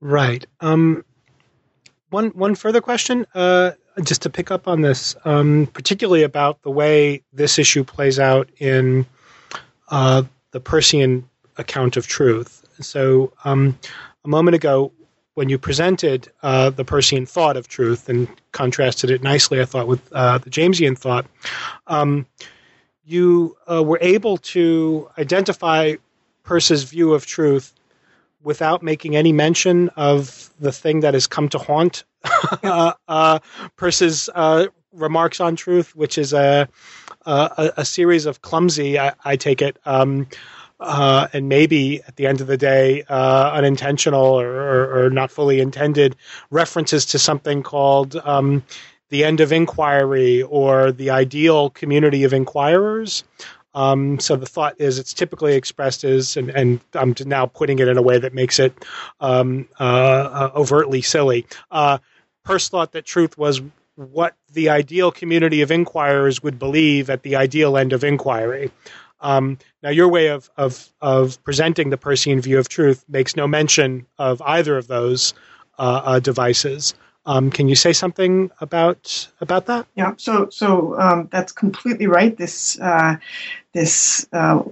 Right. 0.00 0.46
Um, 0.60 1.04
one 2.10 2.28
one 2.30 2.54
further 2.54 2.80
question, 2.80 3.26
uh, 3.34 3.72
just 4.02 4.22
to 4.22 4.30
pick 4.30 4.50
up 4.50 4.68
on 4.68 4.80
this, 4.82 5.16
um, 5.24 5.68
particularly 5.72 6.22
about 6.22 6.62
the 6.62 6.70
way 6.70 7.22
this 7.32 7.58
issue 7.58 7.84
plays 7.84 8.18
out 8.18 8.48
in 8.58 9.06
uh, 9.88 10.22
the 10.52 10.60
Peircean 10.60 11.24
account 11.56 11.96
of 11.96 12.06
truth. 12.06 12.64
So, 12.80 13.32
um, 13.44 13.78
a 14.24 14.28
moment 14.28 14.54
ago, 14.54 14.92
when 15.34 15.48
you 15.48 15.58
presented 15.58 16.30
uh, 16.42 16.70
the 16.70 16.84
Peircean 16.84 17.28
thought 17.28 17.56
of 17.56 17.68
truth 17.68 18.08
and 18.08 18.28
contrasted 18.52 19.10
it 19.10 19.22
nicely, 19.22 19.60
I 19.60 19.64
thought 19.64 19.86
with 19.86 20.12
uh, 20.12 20.38
the 20.38 20.50
Jamesian 20.50 20.96
thought, 20.96 21.26
um, 21.86 22.26
you 23.04 23.56
uh, 23.70 23.82
were 23.82 23.98
able 24.00 24.38
to 24.38 25.08
identify 25.18 25.94
Peirce's 26.44 26.84
view 26.84 27.14
of 27.14 27.26
truth 27.26 27.72
without 28.48 28.82
making 28.82 29.14
any 29.14 29.30
mention 29.30 29.90
of 29.90 30.48
the 30.58 30.72
thing 30.72 31.00
that 31.00 31.12
has 31.12 31.26
come 31.26 31.50
to 31.50 31.58
haunt 31.58 32.04
uh, 32.62 32.94
uh, 33.06 33.38
Peirce's 33.76 34.30
uh, 34.34 34.66
remarks 34.90 35.38
on 35.38 35.54
truth, 35.54 35.94
which 35.94 36.16
is 36.16 36.32
a 36.32 36.66
a, 37.26 37.72
a 37.76 37.84
series 37.84 38.24
of 38.24 38.40
clumsy, 38.40 38.98
I, 38.98 39.12
I 39.22 39.36
take 39.36 39.60
it, 39.60 39.78
um, 39.84 40.28
uh, 40.80 41.28
and 41.34 41.46
maybe 41.50 42.00
at 42.08 42.16
the 42.16 42.26
end 42.26 42.40
of 42.40 42.46
the 42.46 42.56
day, 42.56 43.02
uh, 43.02 43.50
unintentional 43.52 44.24
or, 44.40 44.48
or, 44.48 45.04
or, 45.04 45.10
not 45.10 45.30
fully 45.30 45.60
intended 45.60 46.16
references 46.50 47.04
to 47.06 47.18
something 47.18 47.62
called 47.62 48.16
um, 48.16 48.64
the 49.10 49.24
end 49.24 49.40
of 49.40 49.52
inquiry 49.52 50.42
or 50.42 50.90
the 50.90 51.10
ideal 51.10 51.68
community 51.68 52.24
of 52.24 52.32
inquirers. 52.32 53.24
Um, 53.74 54.18
so 54.18 54.36
the 54.36 54.46
thought 54.46 54.80
is 54.80 54.98
it's 54.98 55.12
typically 55.12 55.54
expressed 55.54 56.02
as, 56.04 56.36
and, 56.36 56.50
and, 56.50 56.80
I'm 56.94 57.14
now 57.26 57.46
putting 57.46 57.78
it 57.78 57.88
in 57.88 57.98
a 57.98 58.02
way 58.02 58.18
that 58.18 58.32
makes 58.34 58.58
it 58.58 58.72
um, 59.20 59.68
uh, 59.78 59.84
uh, 59.84 60.50
overtly 60.54 61.02
silly. 61.02 61.46
Uh, 61.70 61.98
Peirce 62.44 62.68
thought 62.70 62.92
that 62.92 63.04
truth 63.04 63.36
was 63.36 63.60
what 63.94 64.34
the 64.52 64.70
ideal 64.70 65.10
community 65.10 65.60
of 65.60 65.70
inquirers 65.70 66.42
would 66.42 66.58
believe 66.58 67.10
at 67.10 67.22
the 67.22 67.36
ideal 67.36 67.76
end 67.76 67.92
of 67.92 68.04
inquiry. 68.04 68.70
Um, 69.20 69.58
now, 69.82 69.90
your 69.90 70.08
way 70.08 70.28
of, 70.28 70.48
of, 70.56 70.88
of 71.00 71.42
presenting 71.44 71.90
the 71.90 71.96
Peircean 71.96 72.40
view 72.40 72.58
of 72.58 72.68
truth 72.68 73.04
makes 73.08 73.36
no 73.36 73.46
mention 73.46 74.06
of 74.18 74.40
either 74.42 74.76
of 74.76 74.86
those 74.86 75.34
uh, 75.78 76.00
uh, 76.04 76.20
devices. 76.20 76.94
Um, 77.28 77.50
can 77.50 77.68
you 77.68 77.74
say 77.74 77.92
something 77.92 78.50
about 78.58 79.28
about 79.42 79.66
that? 79.66 79.86
Yeah. 79.94 80.14
So 80.16 80.48
so 80.48 80.98
um, 80.98 81.28
that's 81.30 81.52
completely 81.52 82.06
right. 82.06 82.34
This 82.34 82.80
uh, 82.80 83.16
this 83.74 84.26
uh, 84.32 84.62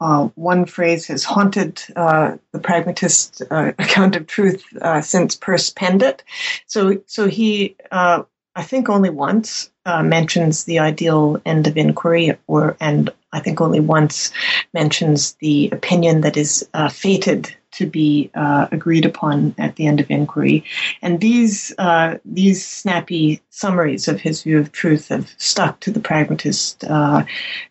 uh, 0.00 0.28
one 0.34 0.64
phrase 0.64 1.06
has 1.08 1.24
haunted 1.24 1.82
uh, 1.94 2.38
the 2.52 2.58
pragmatist 2.58 3.42
uh, 3.50 3.72
account 3.78 4.16
of 4.16 4.26
truth 4.26 4.64
uh, 4.80 5.02
since 5.02 5.36
Peirce 5.36 5.68
penned 5.68 6.02
it. 6.02 6.22
So 6.66 7.02
so 7.04 7.28
he 7.28 7.76
I 7.92 8.62
think 8.62 8.88
only 8.88 9.10
once 9.10 9.70
mentions 9.84 10.64
the 10.64 10.78
ideal 10.78 11.38
end 11.44 11.66
of 11.66 11.76
inquiry, 11.76 12.38
or 12.46 12.78
and 12.80 13.10
I 13.34 13.40
think 13.40 13.60
only 13.60 13.80
once 13.80 14.32
mentions 14.72 15.34
the 15.34 15.68
opinion 15.70 16.22
that 16.22 16.38
is 16.38 16.66
fated 16.90 17.54
to 17.76 17.86
be 17.86 18.30
uh, 18.34 18.66
agreed 18.72 19.04
upon 19.04 19.54
at 19.58 19.76
the 19.76 19.86
end 19.86 20.00
of 20.00 20.10
inquiry. 20.10 20.64
And 21.02 21.20
these 21.20 21.74
uh, 21.78 22.18
these 22.24 22.66
snappy 22.66 23.40
summaries 23.50 24.08
of 24.08 24.20
his 24.20 24.42
view 24.42 24.58
of 24.58 24.72
truth 24.72 25.08
have 25.08 25.34
stuck 25.38 25.80
to 25.80 25.90
the 25.90 26.00
pragmatist 26.00 26.84
uh, 26.84 27.24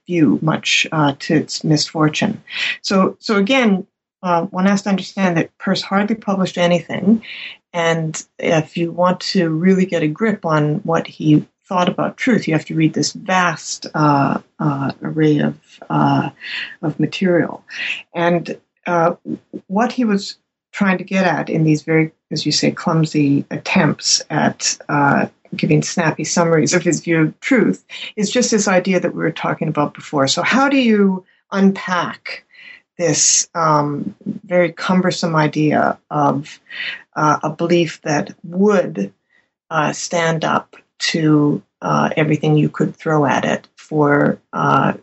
view, 0.07 0.39
much 0.41 0.87
uh, 0.91 1.13
to 1.19 1.35
its 1.35 1.63
misfortune. 1.63 2.41
So 2.81 3.17
so 3.19 3.37
again. 3.37 3.87
Uh, 4.23 4.45
one 4.45 4.65
has 4.65 4.81
to 4.81 4.89
understand 4.89 5.37
that 5.37 5.55
Peirce 5.59 5.83
hardly 5.83 6.15
published 6.15 6.57
anything, 6.57 7.21
and 7.73 8.25
if 8.39 8.75
you 8.75 8.91
want 8.91 9.19
to 9.19 9.51
really 9.51 9.85
get 9.85 10.01
a 10.01 10.07
grip 10.07 10.45
on 10.45 10.77
what 10.77 11.05
he 11.05 11.45
thought 11.67 11.89
about 11.89 12.17
truth, 12.17 12.47
you 12.47 12.53
have 12.53 12.65
to 12.65 12.75
read 12.75 12.93
this 12.93 13.13
vast 13.13 13.87
uh, 13.93 14.39
uh, 14.59 14.91
array 15.01 15.39
of 15.39 15.55
uh, 15.89 16.29
of 16.81 16.99
material. 16.99 17.63
And 18.13 18.59
uh, 18.85 19.15
what 19.67 19.91
he 19.91 20.05
was 20.05 20.37
trying 20.71 20.97
to 20.97 21.03
get 21.03 21.25
at 21.25 21.49
in 21.49 21.63
these 21.63 21.83
very, 21.83 22.11
as 22.31 22.45
you 22.45 22.51
say, 22.51 22.69
clumsy 22.69 23.45
attempts 23.49 24.21
at 24.29 24.77
uh, 24.89 25.27
giving 25.55 25.81
snappy 25.81 26.23
summaries 26.23 26.73
of 26.73 26.83
his 26.83 26.99
view 26.99 27.21
of 27.21 27.39
truth 27.39 27.85
is 28.15 28.29
just 28.29 28.51
this 28.51 28.67
idea 28.67 28.99
that 28.99 29.15
we 29.15 29.23
were 29.23 29.31
talking 29.31 29.67
about 29.67 29.93
before. 29.93 30.27
So, 30.27 30.41
how 30.41 30.67
do 30.69 30.77
you 30.77 31.25
unpack 31.51 32.43
this 32.97 33.49
um, 33.55 34.15
very 34.45 34.71
cumbersome 34.71 35.35
idea 35.35 35.97
of 36.09 36.59
uh, 37.15 37.39
a 37.43 37.49
belief 37.49 38.01
that 38.01 38.35
would 38.43 39.13
uh, 39.69 39.91
stand 39.93 40.45
up 40.45 40.75
to 40.97 41.61
uh, 41.81 42.09
everything 42.15 42.57
you 42.57 42.69
could 42.69 42.95
throw 42.95 43.25
at 43.25 43.45
it 43.45 43.67
for 43.75 44.39
uh, 44.53 44.93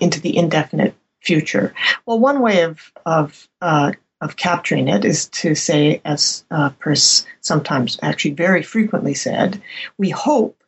into 0.00 0.20
the 0.20 0.36
indefinite 0.36 0.94
future? 1.20 1.74
Well, 2.06 2.18
one 2.18 2.40
way 2.40 2.62
of 2.62 2.92
of 3.06 3.48
uh, 3.60 3.92
of 4.20 4.36
capturing 4.36 4.88
it 4.88 5.04
is 5.04 5.26
to 5.26 5.54
say, 5.54 6.00
as 6.04 6.44
uh, 6.50 6.70
Peirce 6.80 7.24
sometimes, 7.40 7.98
actually 8.02 8.34
very 8.34 8.62
frequently 8.62 9.14
said, 9.14 9.62
we 9.96 10.10
hope 10.10 10.62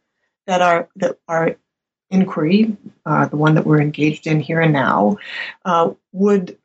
that 0.46 0.62
our 0.62 0.88
that 0.96 1.18
our 1.28 1.56
inquiry, 2.10 2.76
uh, 3.06 3.26
the 3.26 3.36
one 3.36 3.54
that 3.54 3.66
we're 3.66 3.80
engaged 3.80 4.26
in 4.26 4.40
here 4.40 4.60
and 4.60 4.72
now, 4.72 5.16
uh, 5.64 5.90
would 6.12 6.58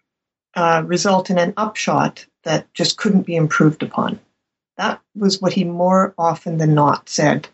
uh, 0.56 0.84
result 0.86 1.30
in 1.30 1.38
an 1.38 1.54
upshot 1.58 2.26
that 2.44 2.72
just 2.74 2.98
couldn't 2.98 3.24
be 3.24 3.36
improved 3.36 3.84
upon. 3.84 4.20
That 4.78 5.02
was 5.16 5.42
what 5.42 5.54
he 5.54 5.64
more 5.64 6.14
often 6.18 6.58
than 6.58 6.74
not 6.74 7.10
said 7.10 7.48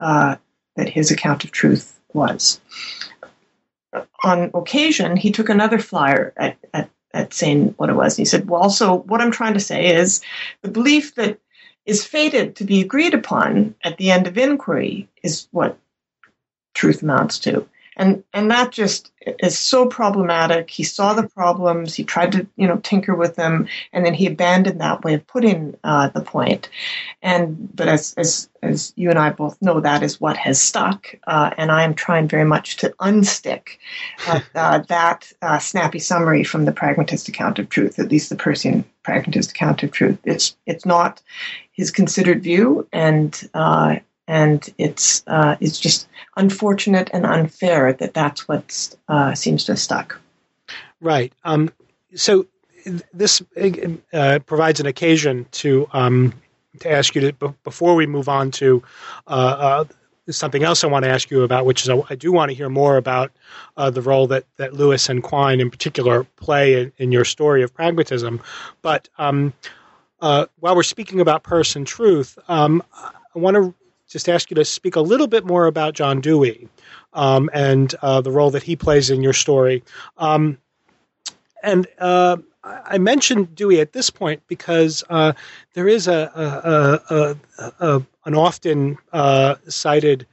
uh, 0.00 0.36
that 0.76 0.88
his 0.88 1.10
account 1.10 1.44
of 1.44 1.50
truth 1.50 1.98
was 2.12 2.60
on 4.22 4.50
occasion, 4.54 5.16
he 5.16 5.30
took 5.30 5.48
another 5.48 5.78
flyer 5.78 6.32
at, 6.36 6.56
at, 6.74 6.90
at 7.12 7.32
saying 7.32 7.74
what 7.76 7.90
it 7.90 7.94
was. 7.94 8.14
And 8.14 8.26
he 8.26 8.28
said, 8.28 8.48
Well, 8.48 8.70
so 8.70 8.98
what 8.98 9.20
I'm 9.20 9.30
trying 9.30 9.54
to 9.54 9.60
say 9.60 9.94
is 9.94 10.20
the 10.62 10.70
belief 10.70 11.14
that 11.14 11.38
is 11.86 12.04
fated 12.04 12.56
to 12.56 12.64
be 12.64 12.80
agreed 12.80 13.14
upon 13.14 13.74
at 13.82 13.96
the 13.96 14.10
end 14.10 14.26
of 14.26 14.36
inquiry 14.36 15.08
is 15.22 15.48
what 15.52 15.78
truth 16.74 17.02
amounts 17.02 17.38
to 17.40 17.66
and 17.98 18.22
and 18.32 18.50
that 18.50 18.70
just 18.70 19.12
is 19.40 19.58
so 19.58 19.86
problematic. 19.86 20.70
He 20.70 20.84
saw 20.84 21.12
the 21.12 21.28
problems, 21.28 21.94
he 21.94 22.04
tried 22.04 22.32
to 22.32 22.46
you 22.56 22.66
know 22.66 22.78
tinker 22.78 23.14
with 23.14 23.34
them, 23.34 23.68
and 23.92 24.06
then 24.06 24.14
he 24.14 24.26
abandoned 24.26 24.80
that 24.80 25.04
way 25.04 25.14
of 25.14 25.26
putting 25.26 25.76
uh, 25.84 26.08
the 26.08 26.22
point. 26.22 26.70
And 27.20 27.74
but 27.74 27.88
as 27.88 28.14
as 28.16 28.48
as 28.62 28.92
you 28.96 29.10
and 29.10 29.18
I 29.18 29.30
both 29.30 29.60
know, 29.60 29.80
that 29.80 30.02
is 30.02 30.20
what 30.20 30.36
has 30.36 30.60
stuck, 30.60 31.14
uh, 31.26 31.50
and 31.58 31.70
I 31.70 31.82
am 31.82 31.94
trying 31.94 32.28
very 32.28 32.44
much 32.44 32.76
to 32.78 32.94
unstick 33.00 33.78
uh, 34.28 34.40
uh 34.54 34.78
that 34.88 35.30
uh, 35.42 35.58
snappy 35.58 35.98
summary 35.98 36.44
from 36.44 36.64
the 36.64 36.72
pragmatist 36.72 37.28
account 37.28 37.58
of 37.58 37.68
truth, 37.68 37.98
at 37.98 38.10
least 38.10 38.30
the 38.30 38.36
Peircean 38.36 38.84
pragmatist 39.02 39.50
account 39.50 39.82
of 39.82 39.90
truth. 39.90 40.18
It's 40.24 40.56
it's 40.66 40.86
not 40.86 41.20
his 41.72 41.90
considered 41.90 42.42
view, 42.42 42.86
and 42.92 43.48
uh, 43.54 43.96
and 44.28 44.72
it's 44.76 45.24
uh, 45.26 45.56
it's 45.60 45.80
just 45.80 46.06
unfortunate 46.36 47.10
and 47.12 47.26
unfair 47.26 47.94
that 47.94 48.14
that's 48.14 48.46
what 48.46 48.94
uh, 49.08 49.34
seems 49.34 49.64
to 49.64 49.72
have 49.72 49.78
stuck. 49.78 50.20
Right. 51.00 51.32
Um, 51.44 51.72
so 52.14 52.46
this 53.12 53.42
uh, 54.12 54.38
provides 54.46 54.80
an 54.80 54.86
occasion 54.86 55.46
to 55.52 55.88
um, 55.92 56.34
to 56.80 56.90
ask 56.92 57.14
you 57.14 57.32
to 57.32 57.54
before 57.64 57.94
we 57.94 58.06
move 58.06 58.28
on 58.28 58.50
to 58.52 58.82
uh, 59.26 59.30
uh, 59.30 59.84
something 60.30 60.62
else 60.62 60.84
I 60.84 60.88
want 60.88 61.04
to 61.04 61.10
ask 61.10 61.30
you 61.30 61.42
about, 61.42 61.64
which 61.64 61.82
is 61.82 61.88
I 61.88 62.14
do 62.14 62.30
want 62.30 62.50
to 62.50 62.54
hear 62.54 62.68
more 62.68 62.98
about 62.98 63.32
uh, 63.78 63.88
the 63.88 64.02
role 64.02 64.26
that 64.26 64.44
that 64.58 64.74
Lewis 64.74 65.08
and 65.08 65.22
Quine 65.22 65.60
in 65.60 65.70
particular 65.70 66.24
play 66.36 66.82
in, 66.82 66.92
in 66.98 67.12
your 67.12 67.24
story 67.24 67.62
of 67.62 67.72
pragmatism. 67.72 68.42
But 68.82 69.08
um, 69.16 69.54
while 70.18 70.76
we're 70.76 70.82
speaking 70.82 71.20
about 71.20 71.44
Peircean 71.44 71.86
truth, 71.86 72.38
um, 72.48 72.82
I 72.94 73.38
want 73.38 73.54
to 73.54 73.74
just 74.08 74.28
ask 74.28 74.50
you 74.50 74.54
to 74.56 74.64
speak 74.64 74.96
a 74.96 75.00
little 75.00 75.26
bit 75.26 75.44
more 75.44 75.66
about 75.66 75.94
John 75.94 76.20
Dewey 76.20 76.68
um, 77.12 77.50
and 77.52 77.94
uh, 78.02 78.20
the 78.20 78.30
role 78.30 78.50
that 78.50 78.62
he 78.62 78.76
plays 78.76 79.10
in 79.10 79.22
your 79.22 79.32
story. 79.32 79.82
Um, 80.16 80.58
and 81.62 81.86
uh, 81.98 82.38
I 82.64 82.98
mentioned 82.98 83.54
Dewey 83.54 83.80
at 83.80 83.92
this 83.92 84.10
point 84.10 84.42
because 84.46 85.04
uh, 85.08 85.32
there 85.74 85.88
is 85.88 86.08
a, 86.08 86.30
a, 86.34 87.14
a, 87.14 87.76
a 87.80 88.02
an 88.24 88.34
often 88.34 88.98
uh, 89.12 89.56
cited 89.68 90.26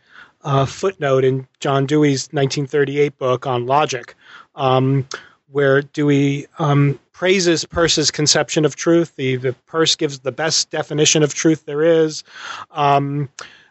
uh, 0.44 0.66
footnote 0.66 1.24
in 1.24 1.48
John 1.60 1.86
Dewey's 1.86 2.28
1938 2.28 3.18
book 3.18 3.48
on 3.48 3.66
logic, 3.66 4.16
um, 4.56 5.08
where 5.52 5.82
Dewey 5.82 6.48
um, 6.60 7.00
praises 7.14 7.66
Peirce's 7.66 8.12
conception 8.12 8.66
of 8.66 8.76
truth. 8.76 9.16
The, 9.16 9.38
the 9.38 9.54
Peirce 9.68 9.96
gives 9.96 10.20
the 10.20 10.32
best 10.32 10.70
definition 10.70 11.24
of 11.24 11.34
truth 11.34 11.66
there 11.66 11.82
is. 11.82 12.24
Um, 12.72 13.30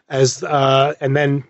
as 0.09 0.43
uh, 0.43 0.93
and 1.01 1.15
then 1.15 1.43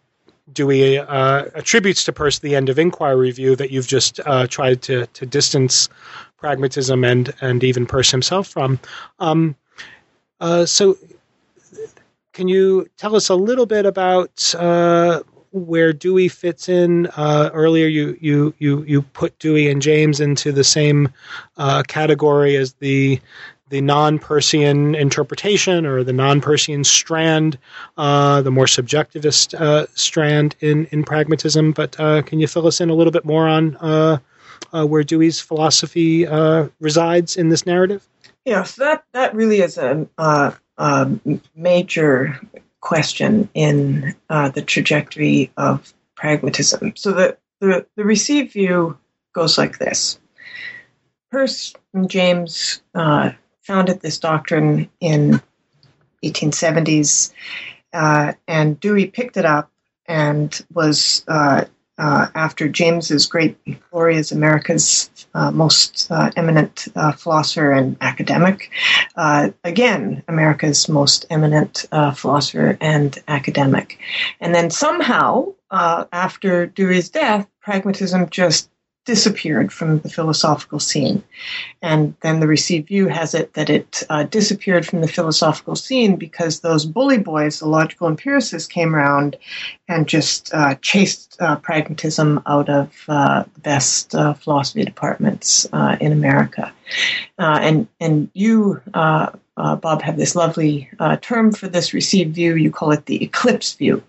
Dewey 0.54 0.98
uh, 1.00 1.46
attributes 1.56 2.04
to 2.06 2.14
Peirce 2.14 2.40
the 2.40 2.56
end 2.56 2.70
of 2.70 2.80
inquiry 2.80 3.16
review 3.16 3.56
that 3.56 3.72
you've 3.72 3.88
just 3.88 4.20
uh, 4.26 4.48
tried 4.48 4.82
to 4.84 5.08
to 5.08 5.26
distance 5.26 5.90
pragmatism 6.38 7.04
and 7.04 7.34
and 7.42 7.64
even 7.64 7.86
Peirce 7.86 8.12
himself 8.12 8.48
from. 8.48 8.80
Um, 9.20 9.56
uh, 10.40 10.66
so, 10.66 10.98
can 12.34 12.48
you 12.48 12.88
tell 12.98 13.16
us 13.16 13.30
a 13.30 13.36
little 13.36 13.66
bit 13.66 13.86
about 13.86 14.54
uh, 14.56 15.24
where 15.52 15.94
Dewey 15.94 16.28
fits 16.28 16.70
in? 16.70 17.08
Uh, 17.08 17.50
earlier, 17.54 17.88
you 17.88 18.18
you 18.22 18.54
you 18.60 18.84
you 18.84 19.02
put 19.02 19.38
Dewey 19.40 19.70
and 19.70 19.82
James 19.82 20.20
into 20.20 20.52
the 20.52 20.64
same 20.64 21.10
category 21.88 22.56
as 22.56 22.74
the 22.74 23.20
the 23.70 23.82
non-Peircean 23.82 24.96
interpretation 24.96 25.86
or 25.86 26.04
the 26.04 26.14
non-Peircean 26.14 26.84
strand, 26.84 27.58
uh, 27.98 28.42
the 28.42 28.52
more 28.52 28.66
subjectivist 28.66 29.60
uh, 29.60 29.88
strand 29.96 30.56
in 30.60 30.86
in 30.92 31.04
pragmatism. 31.04 31.72
But 31.72 32.00
uh, 32.00 32.22
can 32.22 32.40
you 32.40 32.48
fill 32.48 32.68
us 32.68 32.80
in 32.80 32.90
a 32.90 32.94
little 32.94 33.12
bit 33.12 33.26
more 33.26 33.48
on 33.48 33.76
uh, 33.78 34.18
uh, 34.72 34.86
where 34.86 35.04
Dewey's 35.04 35.42
philosophy 35.42 36.26
resides 36.80 37.38
in 37.38 37.50
this 37.50 37.66
narrative? 37.66 38.08
Yes, 38.46 38.76
that 38.76 39.04
that 39.14 39.34
really 39.34 39.62
is 39.62 39.78
a, 39.78 40.08
a 40.78 41.20
major 41.56 42.40
question 42.82 43.50
in 43.56 44.16
the 44.30 44.64
trajectory 44.66 45.52
of 45.58 45.92
pragmatism. 46.16 46.96
So 46.96 47.12
the, 47.12 47.38
the 47.60 47.86
the 47.96 48.04
received 48.04 48.54
view 48.54 48.98
goes 49.34 49.58
like 49.58 49.80
this. 49.80 50.20
And 51.94 52.10
James 52.10 52.82
uh, 52.94 53.32
founded 53.66 54.00
this 54.00 54.20
doctrine 54.20 54.90
in 55.00 55.42
1870s, 56.24 57.34
uh, 57.94 58.34
and 58.48 58.80
Dewey 58.80 59.08
picked 59.08 59.38
it 59.38 59.46
up 59.46 59.72
and 60.08 60.62
was 60.74 61.24
uh, 61.28 61.66
uh, 61.98 62.28
after 62.36 62.68
James's 62.68 63.26
great 63.26 63.58
glory 63.90 64.18
as 64.18 64.32
America's 64.32 65.10
uh, 65.34 65.50
most 65.50 66.12
uh, 66.12 66.30
eminent 66.36 66.90
uh, 66.96 67.14
philosopher 67.14 67.72
and 67.72 67.96
academic. 68.02 68.70
Again, 69.64 70.22
America's 70.28 70.90
most 70.90 71.26
eminent 71.30 71.86
philosopher 72.16 72.78
and 72.82 73.18
academic. 73.28 73.98
And 74.42 74.54
then 74.54 74.70
somehow, 74.70 75.54
after 75.72 76.66
Dewey's 76.68 77.10
death, 77.10 77.48
pragmatism 77.62 78.30
just 78.30 78.70
disappeared 79.06 79.72
from 79.72 80.00
the 80.00 80.10
philosophical 80.10 80.80
scene. 80.80 81.24
And 81.82 82.16
then 82.22 82.40
the 82.40 82.48
received 82.48 82.88
view 82.88 83.08
has 83.08 83.34
it 83.34 83.54
that 83.54 83.70
it 83.70 84.04
uh, 84.10 84.24
disappeared 84.24 84.86
from 84.86 85.02
the 85.02 85.08
philosophical 85.08 85.76
scene 85.76 86.16
because 86.16 86.60
those 86.60 86.86
bully 86.86 87.20
boys, 87.20 87.60
the 87.60 87.68
logical 87.68 88.08
empiricists, 88.08 88.68
came 88.68 88.96
around 88.96 89.38
and 89.88 90.08
just 90.08 90.54
uh, 90.54 90.76
chased 90.82 91.38
uh, 91.40 91.56
pragmatism 91.58 92.42
out 92.48 92.70
of 92.70 92.92
uh, 93.08 93.44
the 93.54 93.60
best 93.60 94.16
uh, 94.16 94.34
philosophy 94.34 94.84
departments 94.84 95.68
uh, 95.72 95.96
in 96.02 96.12
America. 96.12 96.74
and, 97.38 97.88
and 98.00 98.30
you, 98.34 98.82
Bob, 98.94 100.02
have 100.02 100.18
this 100.18 100.36
lovely 100.36 100.90
term 101.22 101.54
for 101.54 101.68
this 101.68 101.94
received 101.94 102.34
view. 102.36 102.56
You 102.56 102.72
call 102.72 102.92
it 102.92 103.06
the 103.06 103.24
eclipse 103.24 103.74
view. 103.74 104.04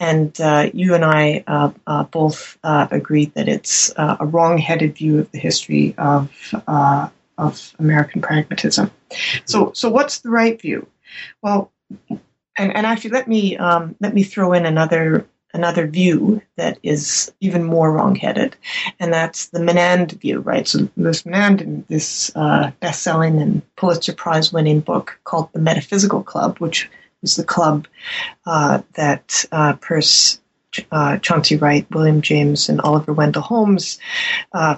And 0.00 0.38
uh, 0.40 0.70
you 0.72 0.94
and 0.94 1.04
I 1.04 1.44
uh, 1.46 1.70
uh, 1.86 2.04
both 2.04 2.58
uh, 2.62 2.88
agreed 2.90 3.34
that 3.34 3.48
it's 3.48 3.92
uh, 3.96 4.16
a 4.20 4.26
wrong-headed 4.26 4.96
view 4.96 5.18
of 5.18 5.30
the 5.32 5.38
history 5.38 5.94
of 5.98 6.30
uh, 6.66 7.08
of 7.36 7.74
American 7.78 8.20
pragmatism. 8.20 8.90
So, 9.44 9.72
so 9.72 9.90
what's 9.90 10.20
the 10.20 10.30
right 10.30 10.60
view? 10.60 10.86
Well, 11.40 11.70
and, 12.56 12.74
and 12.76 12.86
actually, 12.86 13.10
let 13.10 13.28
me 13.28 13.56
um, 13.56 13.96
let 14.00 14.14
me 14.14 14.22
throw 14.22 14.52
in 14.52 14.66
another 14.66 15.26
another 15.54 15.86
view 15.86 16.42
that 16.56 16.78
is 16.82 17.32
even 17.40 17.64
more 17.64 17.90
wrong-headed, 17.90 18.54
and 19.00 19.12
that's 19.12 19.48
the 19.48 19.60
Menand 19.60 20.12
view, 20.20 20.40
right? 20.40 20.68
So 20.68 20.88
Louis 20.96 21.22
Menand 21.22 21.60
in 21.62 21.84
this 21.88 22.30
best-selling 22.80 23.40
and 23.40 23.62
Pulitzer 23.76 24.12
Prize-winning 24.12 24.80
book 24.80 25.18
called 25.24 25.48
The 25.52 25.60
Metaphysical 25.60 26.22
Club, 26.22 26.58
which 26.58 26.90
was 27.22 27.36
the 27.36 27.44
club 27.44 27.86
uh, 28.46 28.82
that 28.94 29.44
uh, 29.52 29.74
uh, 30.92 31.18
Chauncey 31.18 31.56
Wright, 31.56 31.86
William 31.90 32.20
James, 32.20 32.68
and 32.68 32.80
Oliver 32.80 33.12
Wendell 33.12 33.42
Holmes 33.42 33.98
uh, 34.52 34.76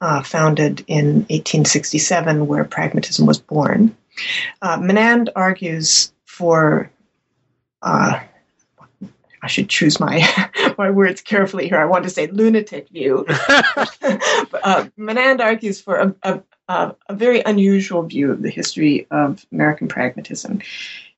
uh, 0.00 0.22
founded 0.22 0.84
in 0.86 1.26
1867, 1.28 2.46
where 2.46 2.64
pragmatism 2.64 3.26
was 3.26 3.38
born. 3.38 3.96
Uh, 4.62 4.78
Menand 4.78 5.28
argues 5.34 6.12
for 6.24 6.90
I 9.42 9.46
should 9.46 9.68
choose 9.68 9.98
my 10.00 10.22
my 10.78 10.90
words 10.90 11.20
carefully 11.20 11.68
here. 11.68 11.78
I 11.78 11.86
want 11.86 12.04
to 12.04 12.10
say 12.10 12.26
lunatic 12.26 12.88
view. 12.88 13.24
but, 13.48 14.60
uh, 14.62 14.86
Menand 14.98 15.40
argues 15.40 15.80
for 15.80 16.14
a, 16.22 16.42
a, 16.68 16.94
a, 17.08 17.14
very 17.14 17.40
unusual 17.40 18.02
view 18.02 18.30
of 18.30 18.42
the 18.42 18.50
history 18.50 19.06
of 19.10 19.44
American 19.52 19.88
pragmatism. 19.88 20.60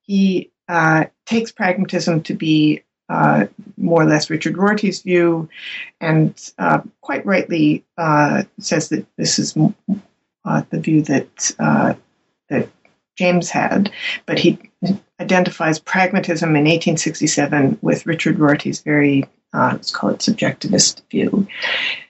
He 0.02 0.50
uh, 0.72 1.04
takes 1.26 1.52
pragmatism 1.52 2.22
to 2.22 2.32
be 2.32 2.82
uh, 3.10 3.44
more 3.76 4.00
or 4.02 4.06
less 4.06 4.30
Richard 4.30 4.56
Rorty's 4.56 5.02
view, 5.02 5.50
and 6.00 6.34
uh, 6.58 6.80
quite 7.02 7.26
rightly 7.26 7.84
uh, 7.98 8.44
says 8.58 8.88
that 8.88 9.04
this 9.18 9.38
is 9.38 9.54
uh, 10.46 10.62
the 10.70 10.80
view 10.80 11.02
that 11.02 11.52
that 12.48 12.68
James 13.18 13.50
had, 13.50 13.92
but 14.24 14.38
he 14.38 14.58
identifies 15.20 15.78
pragmatism 15.78 16.48
in 16.50 16.64
1867 16.64 17.78
with 17.82 18.06
Richard 18.06 18.38
Rorty's 18.38 18.80
very 18.80 19.24
let's 19.52 19.90
call 19.90 20.08
it 20.08 20.20
subjectivist 20.20 21.02
view, 21.10 21.46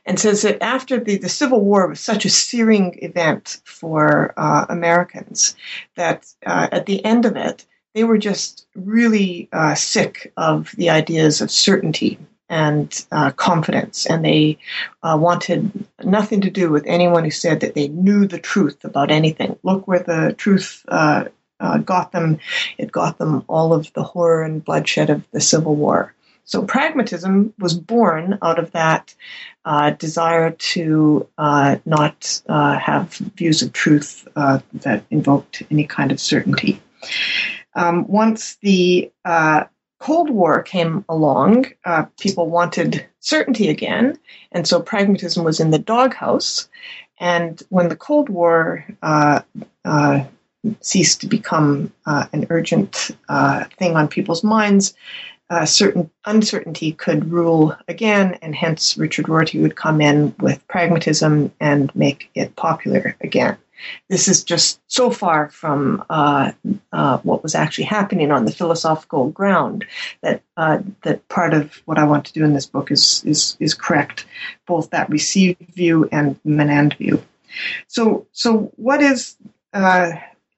and 0.07 0.21
says 0.21 0.43
that 0.43 0.63
after 0.63 1.01
the, 1.01 1.17
the 1.17 1.29
Civil 1.29 1.63
War 1.63 1.89
was 1.89 1.99
such 1.99 2.25
a 2.25 2.31
searing 2.31 2.97
event 3.03 3.61
for 3.65 4.35
Americans 4.69 5.57
that 5.97 6.33
at 6.47 6.87
the 6.87 7.05
end 7.05 7.25
of 7.25 7.35
it 7.35 7.67
they 7.95 8.05
were 8.05 8.19
just 8.19 8.67
really 8.75 9.49
uh, 9.53 9.75
sick 9.75 10.33
of 10.37 10.73
the 10.77 10.91
ideas 10.91 11.41
of 11.41 11.51
certainty 11.51 12.19
and 12.49 13.07
uh, 13.13 13.31
confidence, 13.31 14.07
and 14.07 14.25
they 14.25 14.59
uh, 15.03 15.17
wanted 15.19 15.87
nothing 16.05 16.43
to 16.43 16.51
do 16.51 16.71
with 16.71 16.85
anyone 16.87 17.25
who 17.25 17.31
said 17.31 17.61
that 17.61 17.75
they 17.75 17.89
knew 17.89 18.27
the 18.27 18.39
truth 18.39 18.85
about 18.85 19.11
anything. 19.11 19.59
Look 19.63 19.89
where 19.89 20.01
the 20.01 20.35
truth 20.37 20.85
uh, 20.89 21.25
uh, 21.61 21.79
got 21.79 22.13
them; 22.13 22.39
it 22.77 22.93
got 22.93 23.17
them 23.17 23.45
all 23.49 23.73
of 23.73 23.91
the 23.95 24.03
horror 24.03 24.43
and 24.43 24.65
bloodshed 24.65 25.09
of 25.09 25.27
the 25.31 25.41
Civil 25.41 25.77
War. 25.77 26.15
So 26.45 26.63
pragmatism 26.63 27.55
was 27.59 27.73
born 27.73 28.39
out 28.43 28.59
of 28.59 28.73
that 28.73 29.15
uh, 29.65 29.91
desire 29.91 30.51
to 30.51 31.29
uh, 31.39 31.77
not 31.87 32.43
uh, 32.49 32.79
have 32.79 33.15
views 33.15 33.63
of 33.63 33.73
truth 33.73 34.27
uh, 34.37 34.59
that 34.75 35.05
invoked 35.11 35.63
any 35.71 35.87
kind 35.87 36.13
of 36.13 36.21
certainty. 36.21 36.83
Um, 37.75 38.07
once 38.07 38.57
the 38.57 39.11
uh, 39.25 39.65
Cold 39.99 40.31
War 40.31 40.63
came 40.63 41.05
along, 41.09 41.67
uh, 41.85 42.07
people 42.19 42.51
wanted 42.51 43.07
certainty 43.21 43.69
again, 43.69 44.19
and 44.51 44.67
so 44.67 44.81
pragmatism 44.81 45.45
was 45.45 45.61
in 45.61 45.71
the 45.71 45.79
doghouse. 45.79 46.69
And 47.19 47.63
when 47.69 47.89
the 47.89 47.97
Cold 47.97 48.29
War 48.29 48.85
uh, 49.03 49.41
uh 49.85 50.25
ceased 50.81 51.21
to 51.21 51.27
become 51.27 51.93
uh, 52.07 52.27
an 52.33 52.47
urgent 52.49 53.11
uh, 53.29 53.65
thing 53.79 53.97
on 53.97 54.07
people's 54.07 54.45
minds, 54.45 54.95
certain 55.65 56.11
uncertainty 56.25 56.93
could 56.93 57.31
rule 57.31 57.77
again, 57.89 58.39
and 58.41 58.55
hence 58.55 58.97
Richard 58.97 59.29
Rorty 59.29 59.61
would 59.61 59.77
come 59.77 60.01
in 60.01 60.35
with 60.39 60.67
pragmatism 60.67 61.53
and 61.61 61.95
make 61.95 62.31
it 62.35 62.57
popular 62.57 63.17
again. 63.21 63.59
This 64.09 64.29
is 64.29 64.45
just 64.45 64.81
so 64.87 65.11
far 65.11 65.49
from 65.51 66.05
uh, 66.11 66.53
uh, 66.93 67.19
what 67.19 67.43
was 67.43 67.55
actually 67.55 67.85
happening 67.85 68.31
on 68.31 68.45
the 68.45 68.53
philosophical 68.53 69.31
ground 69.31 69.85
that 70.23 70.43
uh, 70.57 70.79
that 71.03 71.27
part 71.29 71.55
of 71.55 71.83
what 71.87 71.99
I 71.99 72.05
want 72.05 72.25
to 72.27 72.33
do 72.33 72.45
in 72.45 72.55
this 72.55 72.67
book 72.67 72.91
is 72.91 73.23
is 73.25 73.57
is 73.61 73.75
correct 73.75 74.27
both 74.67 74.91
that 74.91 75.11
received 75.11 75.61
view 75.75 76.09
and 76.13 76.43
Menand 76.45 76.97
view. 76.99 77.23
So 77.89 78.27
so 78.33 78.73
what 78.77 79.03
is 79.03 79.37
uh, 79.73 80.13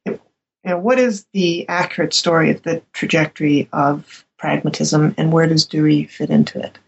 you 0.07 0.19
know, 0.65 0.79
what 0.79 0.99
is 0.99 1.27
the 1.33 1.69
accurate 1.69 2.15
story 2.15 2.51
of 2.51 2.63
the 2.63 2.83
trajectory 2.93 3.69
of 3.73 4.25
pragmatism 4.39 5.15
and 5.17 5.33
where 5.33 5.47
does 5.47 5.67
Dewey 5.67 6.05
fit 6.05 6.31
into 6.31 6.59
it? 6.59 6.79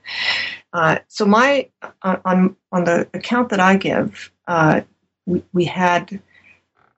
Uh, 0.72 0.99
so 1.09 1.24
my 1.24 1.68
on 2.03 2.57
on 2.72 2.84
the 2.84 3.09
account 3.14 3.51
that 3.51 3.61
I 3.61 3.76
give, 3.76 4.30
uh, 4.47 4.82
we, 5.26 5.43
we 5.53 5.64
had 5.64 6.20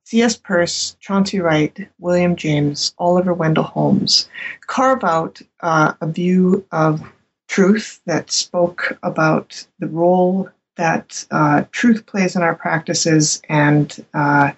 C.S. 0.08 0.38
Peirce, 0.38 0.96
Chauncey 1.00 1.38
Wright, 1.38 1.86
William 1.98 2.34
James, 2.34 2.94
Oliver 2.96 3.34
Wendell 3.34 3.64
Holmes 3.64 4.26
carve 4.66 5.04
out 5.04 5.42
uh, 5.60 5.92
a 6.00 6.06
view 6.06 6.64
of 6.72 7.02
truth 7.46 8.00
that 8.06 8.30
spoke 8.30 8.96
about 9.02 9.66
the 9.80 9.86
role 9.86 10.48
that 10.76 11.26
uh, 11.30 11.64
truth 11.72 12.06
plays 12.06 12.36
in 12.36 12.42
our 12.42 12.54
practices 12.54 13.42
and 13.50 14.02
uh, 14.14 14.52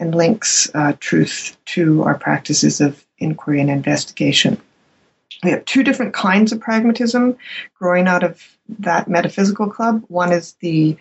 and 0.00 0.12
links 0.12 0.68
uh, 0.74 0.94
truth 0.98 1.56
to 1.66 2.02
our 2.02 2.18
practices 2.18 2.80
of 2.80 3.06
inquiry 3.18 3.60
and 3.60 3.70
investigation 3.70 4.60
we 5.42 5.50
have 5.50 5.64
two 5.64 5.82
different 5.82 6.14
kinds 6.14 6.52
of 6.52 6.60
pragmatism 6.60 7.36
growing 7.74 8.08
out 8.08 8.22
of 8.22 8.42
that 8.78 9.08
metaphysical 9.08 9.68
club. 9.68 10.04
One 10.08 10.32
is 10.32 10.54
the 10.60 10.96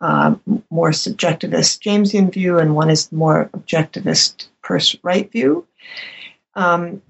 uh, 0.00 0.34
more 0.70 0.90
subjectivist 0.90 1.80
Jamesian 1.80 2.32
view, 2.32 2.58
and 2.58 2.74
one 2.74 2.90
is 2.90 3.08
the 3.08 3.16
more 3.16 3.50
objectivist 3.54 4.48
Peirce 4.62 4.96
Wright 5.02 5.30
view, 5.30 5.66
um, 6.54 7.02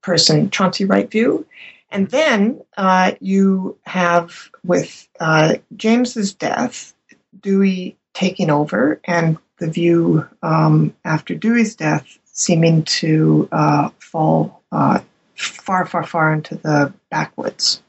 person 0.00 0.50
Chauncey 0.50 0.84
Wright 0.84 1.10
view. 1.10 1.46
And 1.90 2.08
then 2.08 2.62
uh, 2.76 3.12
you 3.20 3.78
have, 3.84 4.50
with 4.64 5.06
uh, 5.20 5.56
James's 5.76 6.32
death, 6.32 6.94
Dewey 7.38 7.96
taking 8.14 8.50
over, 8.50 9.00
and 9.04 9.36
the 9.58 9.70
view 9.70 10.26
um, 10.42 10.94
after 11.04 11.34
Dewey's 11.34 11.76
death 11.76 12.18
seeming 12.24 12.82
to 12.84 13.48
uh, 13.52 13.90
fall 13.98 14.62
uh, 14.72 15.00
far, 15.44 15.86
far, 15.86 16.04
far 16.04 16.32
into 16.32 16.56
the 16.56 16.92
backwoods. 17.10 17.82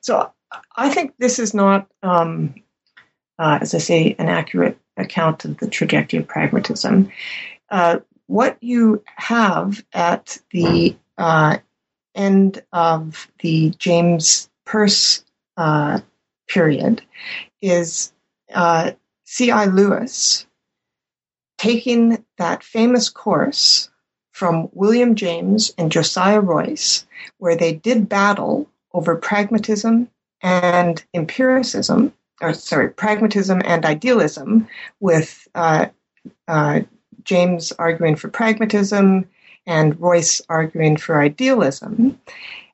So 0.00 0.32
I 0.76 0.88
think 0.88 1.14
this 1.18 1.38
is 1.38 1.54
not, 1.54 1.88
um, 2.02 2.54
uh, 3.38 3.58
as 3.60 3.74
I 3.74 3.78
say, 3.78 4.14
an 4.18 4.28
accurate 4.28 4.78
account 4.96 5.44
of 5.44 5.58
the 5.58 5.68
trajectory 5.68 6.20
of 6.20 6.28
pragmatism. 6.28 7.10
Uh, 7.70 7.98
what 8.26 8.56
you 8.60 9.02
have 9.16 9.84
at 9.92 10.38
the 10.50 10.96
uh, 11.18 11.58
end 12.14 12.62
of 12.72 13.30
the 13.40 13.70
James 13.78 14.48
Peirce 14.64 15.24
uh, 15.56 16.00
period 16.48 17.02
is 17.60 18.12
uh, 18.54 18.92
C.I. 19.24 19.66
Lewis 19.66 20.46
taking 21.58 22.24
that 22.38 22.62
famous 22.62 23.08
course 23.08 23.88
from 24.34 24.68
William 24.72 25.14
James 25.14 25.72
and 25.78 25.92
Josiah 25.92 26.40
Royce, 26.40 27.06
where 27.38 27.54
they 27.56 27.72
did 27.72 28.08
battle 28.08 28.68
over 28.92 29.14
pragmatism 29.14 30.08
and 30.42 31.02
empiricism, 31.14 32.12
or 32.42 32.52
sorry, 32.52 32.90
pragmatism 32.90 33.62
and 33.64 33.86
idealism, 33.86 34.66
with 34.98 35.46
uh, 35.54 35.86
uh, 36.48 36.80
James 37.22 37.72
arguing 37.78 38.16
for 38.16 38.28
pragmatism 38.28 39.28
and 39.66 40.00
Royce 40.00 40.42
arguing 40.48 40.96
for 40.96 41.20
idealism. 41.20 42.20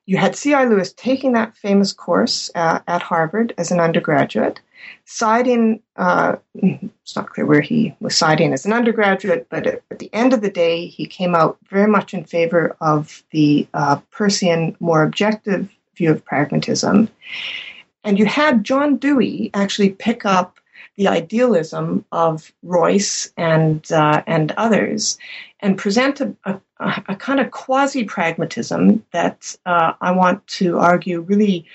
You 0.07 0.17
had 0.17 0.35
C.I. 0.35 0.65
Lewis 0.65 0.93
taking 0.97 1.33
that 1.33 1.55
famous 1.55 1.93
course 1.93 2.49
uh, 2.55 2.79
at 2.87 3.03
Harvard 3.03 3.53
as 3.59 3.69
an 3.69 3.79
undergraduate, 3.79 4.59
siding, 5.05 5.81
uh, 5.97 6.35
it's 6.55 7.15
not 7.15 7.29
clear 7.29 7.45
where 7.45 7.61
he 7.61 7.95
was 7.99 8.15
siding 8.15 8.53
as 8.53 8.65
an 8.65 8.73
undergraduate, 8.73 9.47
but 9.49 9.67
at, 9.67 9.81
at, 9.91 9.99
the 9.99 10.09
end 10.13 10.33
of 10.33 10.41
the 10.41 10.49
day, 10.49 10.87
he 10.87 11.05
came 11.05 11.35
out 11.35 11.57
very 11.69 11.87
much 11.87 12.13
in 12.13 12.23
favor 12.23 12.75
of 12.81 13.23
the 13.31 13.67
uh, 13.73 13.99
Peircean, 14.11 14.75
more 14.79 15.03
objective 15.03 15.69
view 15.95 16.11
of 16.11 16.25
pragmatism. 16.25 17.09
And 18.03 18.17
you 18.17 18.25
had 18.25 18.63
John 18.63 18.97
Dewey 18.97 19.51
actually 19.53 19.89
pick 19.91 20.25
up 20.25 20.59
the 20.97 21.07
idealism 21.07 22.05
of 22.11 22.51
Royce 22.63 23.31
and 23.37 23.89
uh, 23.91 24.23
and 24.27 24.51
others, 24.53 25.17
and 25.59 25.77
present 25.77 26.21
a, 26.21 26.35
a, 26.45 26.59
a 27.07 27.15
kind 27.15 27.39
of 27.39 27.51
quasi 27.51 28.03
pragmatism 28.03 29.03
that 29.11 29.55
uh, 29.65 29.93
I 30.01 30.11
want 30.11 30.45
to 30.59 30.79
argue 30.79 31.21
really 31.21 31.65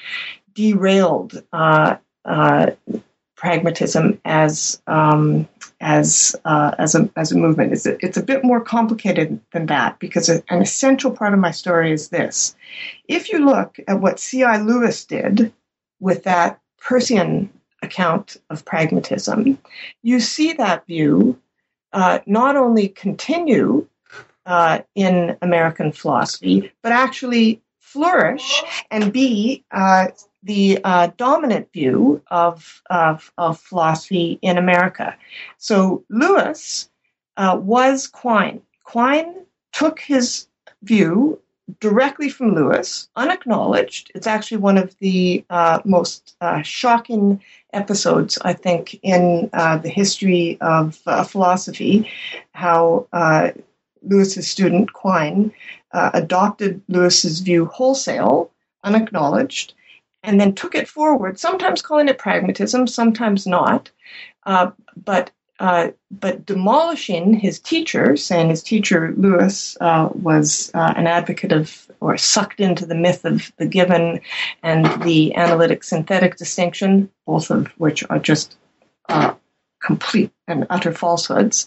derailed 0.54 1.42
uh, 1.52 1.96
uh, 2.26 2.70
pragmatism 3.36 4.20
as 4.24 4.82
um, 4.86 5.48
as 5.80 6.34
uh, 6.44 6.74
as 6.78 6.94
a 6.94 7.08
as 7.16 7.32
a 7.32 7.38
movement. 7.38 7.72
It's 7.72 7.86
a, 7.86 8.04
it's 8.04 8.16
a 8.16 8.22
bit 8.22 8.44
more 8.44 8.60
complicated 8.60 9.40
than 9.52 9.66
that 9.66 9.98
because 9.98 10.28
an 10.28 10.42
essential 10.50 11.10
part 11.10 11.32
of 11.32 11.38
my 11.38 11.50
story 11.50 11.92
is 11.92 12.08
this: 12.08 12.56
if 13.08 13.30
you 13.30 13.44
look 13.44 13.78
at 13.86 14.00
what 14.00 14.18
C.I. 14.18 14.58
Lewis 14.58 15.04
did 15.04 15.52
with 16.00 16.24
that 16.24 16.60
Peircean 16.80 17.48
account 17.82 18.36
of 18.50 18.64
pragmatism, 18.64 19.58
you 20.02 20.20
see 20.20 20.52
that 20.54 20.86
view 20.86 21.38
uh, 21.92 22.18
not 22.26 22.56
only 22.56 22.88
continue 22.88 23.86
uh, 24.46 24.80
in 24.94 25.36
American 25.42 25.92
philosophy, 25.92 26.72
but 26.82 26.92
actually 26.92 27.60
flourish 27.80 28.62
and 28.90 29.12
be 29.12 29.64
uh, 29.70 30.08
the 30.46 30.78
uh, 30.84 31.08
dominant 31.16 31.70
view 31.72 32.22
of, 32.28 32.80
of, 32.88 33.32
of, 33.36 33.58
philosophy 33.58 34.38
in 34.42 34.56
America. 34.56 35.16
So 35.58 36.04
Lewis 36.08 36.88
uh, 37.36 37.58
was 37.60 38.06
Quine. 38.06 38.62
Quine 38.84 39.34
took 39.72 39.98
his 39.98 40.46
view 40.82 41.40
directly 41.80 42.28
from 42.28 42.54
Lewis, 42.54 43.08
unacknowledged. 43.16 44.12
It's 44.14 44.28
actually 44.28 44.58
one 44.58 44.78
of 44.78 44.96
the 45.00 45.44
uh, 45.50 45.80
most 45.84 46.36
uh, 46.40 46.62
shocking 46.62 47.42
episodes, 47.72 48.38
I 48.42 48.52
think, 48.52 49.00
in 49.02 49.50
uh, 49.52 49.78
the 49.78 49.88
history 49.88 50.58
of 50.60 51.00
uh, 51.06 51.24
philosophy, 51.24 52.08
how 52.52 53.08
Lewis's 54.02 54.48
student 54.48 54.92
Quine 54.92 55.52
adopted 55.92 56.80
Lewis's 56.86 57.40
view 57.40 57.64
wholesale, 57.66 58.50
unacknowledged, 58.84 59.74
and 60.26 60.40
then 60.40 60.54
took 60.54 60.74
it 60.74 60.88
forward, 60.88 61.38
sometimes 61.38 61.80
calling 61.80 62.08
it 62.08 62.18
pragmatism, 62.18 62.86
sometimes 62.86 63.46
not. 63.46 63.90
but 64.44 65.30
uh, 65.58 65.88
but 66.10 66.44
demolishing 66.44 67.32
his 67.32 67.58
teacher, 67.58 68.14
saying 68.16 68.50
his 68.50 68.62
teacher 68.62 69.14
Lewis 69.16 69.76
uh, 69.80 70.10
was 70.12 70.70
uh, 70.74 70.92
an 70.96 71.06
advocate 71.06 71.52
of 71.52 71.90
or 72.00 72.18
sucked 72.18 72.60
into 72.60 72.84
the 72.84 72.94
myth 72.94 73.24
of 73.24 73.50
the 73.56 73.66
given 73.66 74.20
and 74.62 75.02
the 75.02 75.34
analytic 75.34 75.82
synthetic 75.82 76.36
distinction, 76.36 77.10
both 77.26 77.50
of 77.50 77.68
which 77.78 78.04
are 78.10 78.18
just 78.18 78.58
uh, 79.08 79.32
complete 79.82 80.30
and 80.46 80.66
utter 80.68 80.92
falsehoods. 80.92 81.66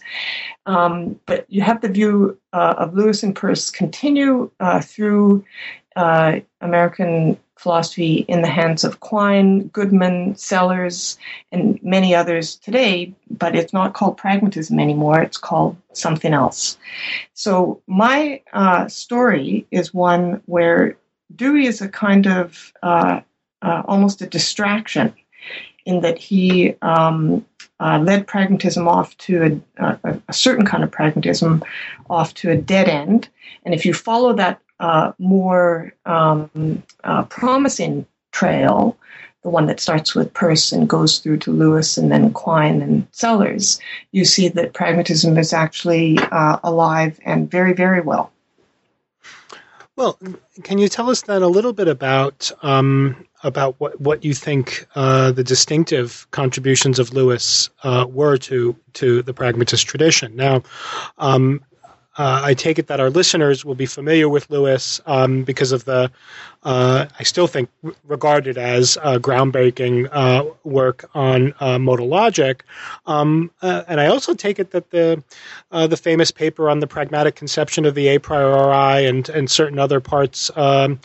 Um, 0.66 1.18
but 1.26 1.44
you 1.48 1.62
have 1.62 1.80
the 1.80 1.88
view 1.88 2.38
uh, 2.52 2.74
of 2.78 2.94
Lewis 2.94 3.24
and 3.24 3.34
Peirce 3.34 3.70
continue 3.70 4.52
through 4.82 5.44
American 5.96 7.38
philosophy 7.60 8.24
in 8.26 8.40
the 8.40 8.48
hands 8.48 8.84
of 8.84 9.00
Quine, 9.00 9.68
Goodman, 9.68 10.34
Sellars, 10.34 11.18
and 11.52 11.78
many 11.82 12.14
others 12.14 12.56
today, 12.56 13.12
but 13.30 13.54
it's 13.54 13.74
not 13.74 13.92
called 13.92 14.16
pragmatism 14.16 14.80
anymore. 14.80 15.20
It's 15.20 15.36
called 15.36 15.76
something 15.92 16.32
else. 16.32 16.78
So 17.34 17.82
my 17.86 18.40
uh, 18.54 18.88
story 18.88 19.66
is 19.70 19.92
one 19.92 20.42
where 20.46 20.96
Dewey 21.36 21.66
is 21.66 21.82
a 21.82 21.88
kind 21.88 22.26
of 22.26 22.72
uh, 22.82 23.20
uh, 23.60 23.82
almost 23.84 24.22
a 24.22 24.26
distraction 24.26 25.12
in 25.84 26.00
that 26.00 26.16
he 26.16 26.74
um, 26.80 27.44
uh, 27.78 27.98
led 27.98 28.26
pragmatism 28.26 28.88
off 28.88 29.14
to 29.18 29.60
a, 29.78 29.84
a, 29.84 30.18
a, 30.28 30.32
certain 30.32 30.64
kind 30.64 30.82
of 30.82 30.90
pragmatism 30.90 31.62
off 32.08 32.32
to 32.34 32.50
a 32.50 32.56
dead 32.56 32.88
end. 32.88 33.28
And 33.64 33.74
if 33.74 33.84
you 33.84 33.92
follow 33.92 34.32
that 34.34 34.60
uh, 34.80 35.12
more 35.18 35.92
um, 36.06 36.82
uh, 37.04 37.22
promising 37.24 38.06
trail, 38.32 38.96
the 39.42 39.50
one 39.50 39.66
that 39.66 39.80
starts 39.80 40.14
with 40.14 40.34
Peirce 40.34 40.72
and 40.72 40.88
goes 40.88 41.18
through 41.18 41.38
to 41.38 41.52
Lewis 41.52 41.96
and 41.96 42.10
then 42.10 42.32
Quine 42.32 42.82
and 42.82 43.06
Sellars, 43.12 43.80
you 44.12 44.24
see 44.24 44.48
that 44.48 44.74
pragmatism 44.74 45.38
is 45.38 45.52
actually 45.52 46.18
uh, 46.18 46.58
alive 46.64 47.18
and 47.24 47.50
very, 47.50 47.72
very 47.72 48.00
well. 48.00 48.32
Well, 49.96 50.18
can 50.62 50.78
you 50.78 50.88
tell 50.88 51.10
us 51.10 51.22
then 51.22 51.42
a 51.42 51.48
little 51.48 51.74
bit 51.74 51.88
about 51.88 52.50
um, 52.62 53.26
about 53.42 53.78
what, 53.78 54.00
what 54.00 54.24
you 54.24 54.34
think 54.34 54.86
uh, 54.94 55.32
the 55.32 55.44
distinctive 55.44 56.26
contributions 56.30 56.98
of 56.98 57.12
Lewis 57.12 57.68
uh, 57.82 58.06
were 58.08 58.38
to 58.38 58.76
to 58.94 59.22
the 59.22 59.34
pragmatist 59.34 59.86
tradition? 59.86 60.36
Now, 60.36 60.62
um, 61.18 61.62
I 62.18 62.54
take 62.54 62.78
it 62.78 62.88
that 62.88 63.00
our 63.00 63.10
listeners 63.10 63.64
will 63.64 63.74
be 63.74 63.86
familiar 63.86 64.28
with 64.28 64.50
Lewis 64.50 65.00
um, 65.06 65.44
because 65.44 65.72
of 65.72 65.84
the, 65.84 66.10
uh, 66.62 67.06
I 67.18 67.22
still 67.22 67.46
think, 67.46 67.70
regarded 68.04 68.58
as 68.58 68.98
uh, 69.00 69.18
groundbreaking 69.18 70.08
uh, 70.12 70.44
work 70.62 71.08
on 71.14 71.54
uh, 71.58 71.78
modal 71.78 72.08
logic. 72.08 72.64
Um, 73.06 73.50
uh, 73.62 73.84
and 73.88 73.98
I 73.98 74.06
also 74.06 74.34
take 74.34 74.58
it 74.58 74.72
that 74.72 74.90
the 74.90 75.22
the 75.70 75.96
famous 75.96 76.30
paper 76.30 76.68
on 76.68 76.80
the 76.80 76.86
pragmatic 76.86 77.34
conception 77.34 77.86
of 77.86 77.94
the 77.94 78.08
a 78.08 78.18
priori 78.18 79.06
and 79.06 79.28
and 79.30 79.50
certain 79.50 79.78
other 79.78 80.00
parts, 80.00 80.50
um, 80.56 81.00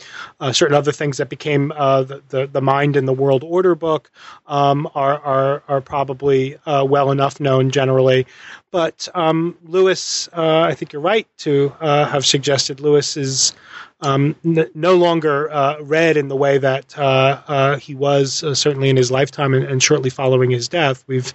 certain 0.52 0.76
other 0.76 0.92
things 0.92 1.16
that 1.16 1.28
became 1.30 1.68
the, 1.68 2.22
the, 2.28 2.46
the 2.46 2.60
Mind 2.60 2.96
and 2.96 3.08
the 3.08 3.12
World 3.14 3.42
Order 3.42 3.74
book 3.74 4.10
um, 4.46 4.88
are, 4.94 5.18
are 5.20 5.62
are 5.68 5.80
probably 5.80 6.58
well 6.66 7.10
enough 7.10 7.40
known 7.40 7.70
generally. 7.70 8.26
But 8.72 9.08
um, 9.14 9.56
Lewis, 9.64 10.28
I 10.34 10.74
think 10.74 10.92
you're 10.92 11.00
right 11.00 11.26
to 11.38 11.70
have 11.80 12.26
suggested 12.26 12.80
Lewis 12.80 13.16
is 13.16 13.54
um, 14.00 14.36
n- 14.44 14.68
no 14.74 14.94
longer 14.94 15.50
uh, 15.50 15.80
read 15.80 16.16
in 16.16 16.28
the 16.28 16.36
way 16.36 16.58
that 16.58 16.98
uh, 16.98 17.40
uh, 17.48 17.76
he 17.78 17.94
was 17.94 18.42
uh, 18.42 18.54
certainly 18.54 18.90
in 18.90 18.96
his 18.96 19.10
lifetime 19.10 19.54
and, 19.54 19.64
and, 19.64 19.82
shortly 19.82 20.10
following 20.10 20.50
his 20.50 20.68
death. 20.68 21.02
We've 21.06 21.32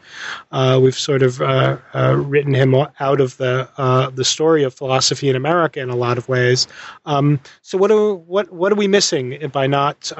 we've 0.51 0.97
sort 0.97 1.24
of 1.24 1.39
written 1.39 2.53
him 2.53 2.76
out 2.76 3.22
of 3.22 3.38
the 3.38 4.12
the 4.14 4.26
story 4.26 4.64
of 4.64 4.74
philosophy 4.74 5.30
in 5.30 5.36
America 5.36 5.80
in 5.80 5.89
a 5.89 5.95
lot 5.95 6.18
of 6.18 6.30
ways. 6.30 6.68
Um, 7.05 7.39
so 7.62 7.78
what 7.78 7.91
what 8.28 8.51
what 8.51 8.72
are 8.72 8.76
we 8.76 8.88
missing 8.88 9.49
by 9.51 9.68
not 9.68 10.12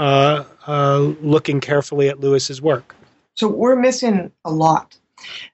looking 0.68 1.60
carefully 1.60 2.10
at 2.10 2.20
Lewis's 2.20 2.62
work? 2.62 2.96
So 3.36 3.48
we're 3.48 3.76
missing 3.76 4.32
a 4.46 4.52
lot. 4.52 4.98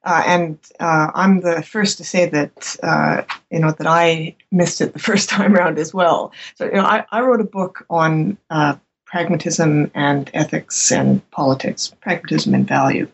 Uh, 0.03 0.23
and 0.25 0.57
uh, 0.79 1.11
I'm 1.13 1.41
the 1.41 1.61
first 1.61 1.97
to 1.97 2.03
say 2.03 2.27
that 2.27 2.77
uh, 2.83 3.23
you 3.51 3.59
know 3.59 3.71
that 3.71 3.87
I 3.87 4.35
missed 4.51 4.81
it 4.81 4.93
the 4.93 4.99
first 5.09 5.29
time 5.29 5.55
around 5.55 5.77
as 5.77 5.93
well. 5.93 6.31
So 6.55 6.65
you 6.65 6.73
know, 6.73 6.85
I, 6.85 7.05
I 7.11 7.21
wrote 7.21 7.41
a 7.41 7.45
book 7.45 7.85
on 7.89 8.37
uh, 8.49 8.75
pragmatism 9.05 9.91
and 9.93 10.29
ethics 10.33 10.91
and 10.91 11.29
politics, 11.31 11.93
pragmatism 12.01 12.53
and 12.53 12.67
value, 12.67 13.07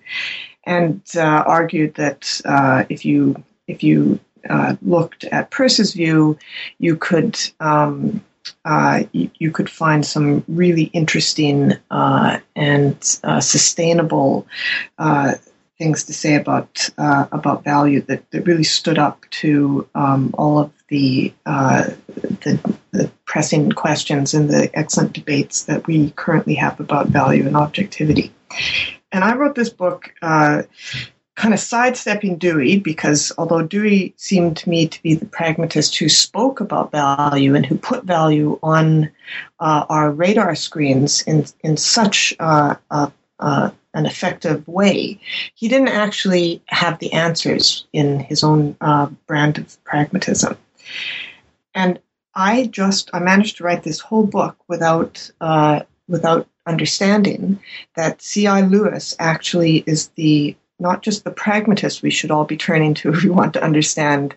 and 0.65 1.01
uh, 1.15 1.43
argued 1.45 1.95
that 1.95 2.41
uh, 2.45 2.85
if 2.89 3.05
you 3.05 3.43
if 3.67 3.83
you 3.83 4.19
looked 4.81 5.23
at 5.25 5.51
Peirce's 5.51 5.93
view, 5.93 6.37
you 6.79 6.97
could 6.97 7.39
um, 7.59 8.21
uh, 8.65 9.03
you, 9.11 9.29
you, 9.39 9.51
could 9.51 9.69
find 9.69 10.05
some 10.05 10.43
really 10.47 10.83
interesting 10.85 11.73
uh, 11.91 12.39
and 12.55 13.19
uh, 13.23 13.39
sustainable 13.39 14.47
things 15.77 16.03
to 16.05 16.13
say 16.13 16.35
about 16.35 16.89
uh, 16.97 17.25
about 17.31 17.63
value 17.63 18.01
that, 18.01 18.29
that 18.31 18.45
really 18.45 18.63
stood 18.63 18.99
up 18.99 19.25
to 19.31 19.87
um, 19.95 20.33
all 20.37 20.59
of 20.59 20.71
the, 20.89 21.33
uh, 21.45 21.85
the, 22.15 22.77
the 22.91 23.11
pressing 23.25 23.71
questions 23.71 24.33
and 24.33 24.49
the 24.49 24.69
excellent 24.73 25.13
debates 25.13 25.63
that 25.65 25.87
we 25.87 26.11
currently 26.11 26.53
have 26.53 26.79
about 26.79 27.07
value 27.07 27.47
and 27.47 27.57
objectivity. 27.57 28.31
And 29.11 29.23
I 29.23 29.35
wrote 29.35 29.55
this 29.55 29.69
book 29.69 30.13
uh, 30.21 30.63
kind 31.35 31.53
of 31.53 31.59
sidestepping 31.59 32.37
Dewey 32.37 32.79
because 32.79 33.31
although 33.39 33.63
Dewey 33.63 34.13
seemed 34.17 34.57
to 34.57 34.69
me 34.69 34.87
to 34.87 35.01
be 35.01 35.15
the 35.15 35.25
pragmatist 35.25 35.97
who 35.97 36.09
spoke 36.09 36.59
about 36.59 36.91
value 36.91 37.55
and 37.55 37.65
who 37.65 37.75
put 37.75 38.03
value 38.03 38.59
on 38.61 39.09
uh, 39.59 39.85
our 39.89 40.11
radar 40.11 40.53
screens 40.53 41.23
in 41.23 41.45
in 41.61 41.75
such 41.75 42.35
uh, 42.39 42.75
an 43.93 44.05
effective 44.05 44.67
way, 44.67 45.19
he 45.53 45.67
didn't 45.67 45.89
actually 45.89 46.61
have 46.67 46.99
the 46.99 47.13
answers 47.13 47.85
in 47.93 48.19
his 48.19 48.43
own 48.43 48.75
uh, 48.81 49.07
brand 49.27 49.57
of 49.57 49.83
pragmatism. 49.83 50.57
And 51.75 51.99
I 52.35 52.67
just 52.67 53.09
I 53.13 53.19
managed 53.19 53.57
to 53.57 53.63
write 53.63 53.83
this 53.83 53.99
whole 53.99 54.25
book 54.25 54.55
without 54.67 55.29
uh, 55.39 55.81
without 56.07 56.47
understanding 56.65 57.59
that 57.95 58.21
C.I. 58.21 58.61
Lewis 58.61 59.15
actually 59.19 59.83
is 59.85 60.07
the 60.15 60.55
not 60.79 61.01
just 61.01 61.23
the 61.23 61.31
pragmatist 61.31 62.01
we 62.01 62.09
should 62.09 62.31
all 62.31 62.45
be 62.45 62.57
turning 62.57 62.93
to 62.95 63.13
if 63.13 63.23
we 63.23 63.29
want 63.29 63.53
to 63.53 63.63
understand 63.63 64.35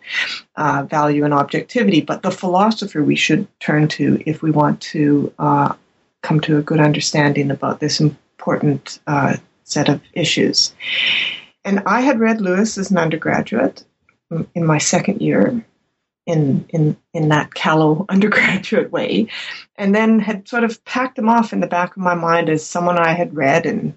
uh, 0.57 0.87
value 0.89 1.25
and 1.25 1.33
objectivity, 1.33 2.01
but 2.01 2.23
the 2.23 2.31
philosopher 2.31 3.03
we 3.03 3.17
should 3.17 3.49
turn 3.59 3.89
to 3.89 4.23
if 4.27 4.43
we 4.43 4.51
want 4.51 4.81
to 4.81 5.33
uh, 5.39 5.75
come 6.23 6.41
to 6.41 6.59
a 6.59 6.63
good 6.63 6.81
understanding 6.81 7.51
about 7.51 7.81
this 7.81 8.01
important 8.01 9.01
uh, 9.07 9.37
set 9.67 9.89
of 9.89 10.01
issues. 10.15 10.73
And 11.65 11.83
I 11.87 12.01
had 12.01 12.21
read 12.21 12.41
Lewis 12.41 12.79
as 12.79 12.91
an 12.91 12.99
undergraduate 12.99 13.85
in 14.55 14.65
my 14.65 14.79
second 14.79 15.21
year 15.21 15.65
in 16.27 16.65
in 16.71 16.97
in 17.13 17.29
that 17.29 17.55
callow 17.55 18.05
undergraduate 18.09 18.91
way, 18.91 19.27
and 19.77 19.95
then 19.95 20.19
had 20.19 20.49
sort 20.49 20.65
of 20.65 20.83
packed 20.85 21.19
him 21.19 21.29
off 21.29 21.53
in 21.53 21.61
the 21.61 21.67
back 21.67 21.91
of 21.91 22.03
my 22.03 22.15
mind 22.15 22.49
as 22.49 22.65
someone 22.65 22.99
I 22.99 23.13
had 23.13 23.37
read 23.37 23.67
and 23.67 23.95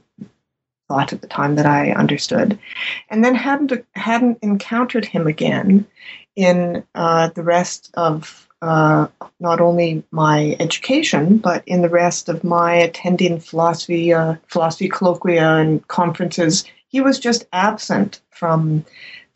thought 0.87 1.13
at 1.13 1.21
the 1.21 1.27
time 1.27 1.55
that 1.55 1.65
I 1.67 1.91
understood, 1.91 2.57
and 3.09 3.23
then 3.23 3.35
hadn't 3.35 3.85
hadn't 3.93 4.39
encountered 4.41 5.05
him 5.05 5.27
again 5.27 5.85
in 6.35 6.83
uh, 6.95 7.29
the 7.29 7.43
rest 7.43 7.91
of 7.95 8.48
uh, 8.61 9.07
not 9.39 9.61
only 9.61 10.03
my 10.11 10.55
education 10.59 11.37
but 11.37 11.63
in 11.65 11.81
the 11.81 11.89
rest 11.89 12.29
of 12.29 12.43
my 12.43 12.73
attending 12.73 13.39
philosophy 13.39 14.13
uh, 14.13 14.35
philosophy 14.47 14.89
colloquia 14.89 15.59
and 15.59 15.87
conferences. 15.87 16.65
He 16.87 17.01
was 17.01 17.19
just 17.19 17.45
absent 17.53 18.21
from 18.31 18.83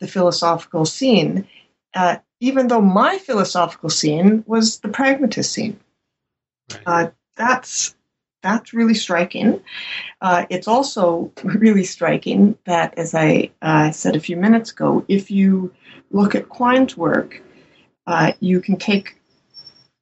the 0.00 0.08
philosophical 0.08 0.84
scene, 0.84 1.46
uh, 1.94 2.16
even 2.40 2.66
though 2.68 2.80
my 2.80 3.18
philosophical 3.18 3.90
scene 3.90 4.44
was 4.46 4.80
the 4.80 4.88
pragmatist 4.88 5.52
scene. 5.52 5.78
Right. 6.72 6.82
Uh, 6.86 7.10
that's 7.36 7.94
that's 8.42 8.74
really 8.74 8.94
striking. 8.94 9.62
Uh, 10.20 10.44
it's 10.50 10.68
also 10.68 11.32
really 11.44 11.84
striking 11.84 12.56
that, 12.66 12.96
as 12.98 13.14
I 13.14 13.50
uh, 13.62 13.90
said 13.90 14.16
a 14.16 14.20
few 14.20 14.36
minutes 14.36 14.70
ago, 14.70 15.04
if 15.08 15.30
you 15.30 15.72
look 16.10 16.34
at 16.34 16.50
Quine's 16.50 16.96
work, 16.96 17.42
uh, 18.06 18.32
you 18.40 18.60
can 18.60 18.76
take 18.76 19.16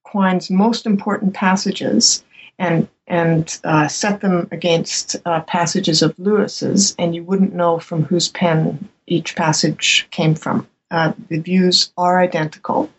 Quine's 0.03 0.51
most 0.51 0.87
important 0.87 1.35
passages 1.35 2.25
and 2.59 2.89
and 3.07 3.59
uh, 3.65 3.89
set 3.89 4.21
them 4.21 4.49
against 4.53 5.17
uh, 5.27 5.41
passages 5.43 6.03
of 6.03 6.19
Lewis's, 6.19 6.95
and 6.99 7.15
you 7.15 7.25
wouldn't 7.25 7.55
know 7.55 7.79
from 7.79 8.05
whose 8.05 8.29
pen 8.29 8.89
each 9.07 9.35
passage 9.35 10.07
came 10.11 10.35
from. 10.35 10.67
Uh, 10.91 11.13
the 11.29 11.39
views 11.39 11.93
are 11.97 12.21
identical. 12.21 12.91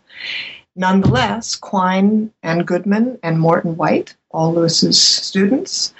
Nonetheless, 0.76 1.56
Quine 1.56 2.32
and 2.42 2.66
Goodman 2.66 3.18
and 3.22 3.40
Morton 3.40 3.76
White 3.76 4.16
all 4.30 4.52
Lewis's 4.52 5.00
students, 5.00 5.94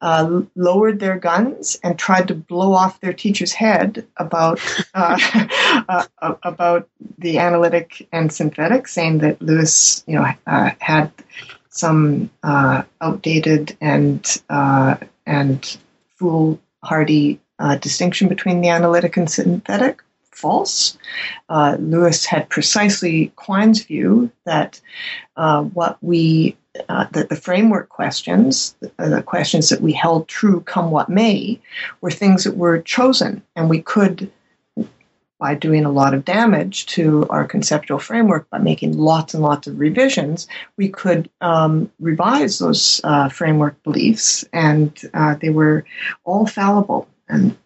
uh, 0.00 0.42
lowered 0.54 1.00
their 1.00 1.18
guns 1.18 1.78
and 1.82 1.98
tried 1.98 2.28
to 2.28 2.34
blow 2.34 2.72
off 2.72 3.00
their 3.00 3.12
teacher's 3.12 3.52
head 3.52 4.06
about 4.16 4.60
uh, 4.94 5.18
uh, 5.88 6.04
uh, 6.22 6.34
about 6.42 6.88
the 7.18 7.38
analytic 7.38 8.06
and 8.12 8.32
synthetic, 8.32 8.86
saying 8.88 9.18
that 9.18 9.40
Lewis, 9.42 10.04
you 10.06 10.14
know, 10.14 10.26
uh, 10.46 10.70
had 10.78 11.12
some 11.70 12.30
uh, 12.42 12.82
outdated 13.00 13.76
and 13.80 14.42
and 15.26 15.78
foolhardy 16.16 17.40
distinction 17.80 18.28
between 18.28 18.60
the 18.60 18.68
analytic 18.68 19.16
and 19.16 19.30
synthetic. 19.30 20.02
False. 20.30 20.96
Lewis 21.50 22.24
had 22.24 22.48
precisely 22.48 23.32
Quine's 23.34 23.82
view 23.82 24.30
that 24.44 24.80
what 25.34 25.98
we 26.00 26.56
uh, 26.88 27.06
the, 27.12 27.24
the, 27.24 27.36
framework 27.36 27.88
questions, 27.88 28.76
the, 28.80 28.90
the, 28.98 29.22
questions 29.22 29.68
that 29.70 29.80
we 29.80 29.92
held 29.92 30.28
true 30.28 30.60
come 30.60 30.90
what 30.90 31.08
may, 31.08 31.60
were 32.00 32.10
things 32.10 32.44
that 32.44 32.56
were 32.56 32.80
chosen, 32.80 33.42
and 33.56 33.68
we 33.70 33.82
could, 33.82 34.30
by 35.38 35.54
doing 35.54 35.84
a 35.84 35.90
lot 35.90 36.14
of 36.14 36.24
damage 36.24 36.86
to 36.86 37.26
our 37.30 37.44
conceptual 37.44 37.98
framework, 37.98 38.48
by 38.50 38.58
making 38.58 38.96
lots 38.96 39.34
and 39.34 39.42
lots 39.42 39.66
of 39.66 39.78
revisions, 39.78 40.46
we 40.76 40.88
could 40.88 41.30
um, 41.40 41.90
revise 42.00 42.58
those 42.58 43.00
uh, 43.04 43.28
framework 43.28 43.82
beliefs, 43.82 44.44
and 44.52 45.00
uh, 45.14 45.34
they 45.40 45.50
were 45.50 45.84
all 46.24 46.46
fallible. 46.46 47.08
And 47.28 47.56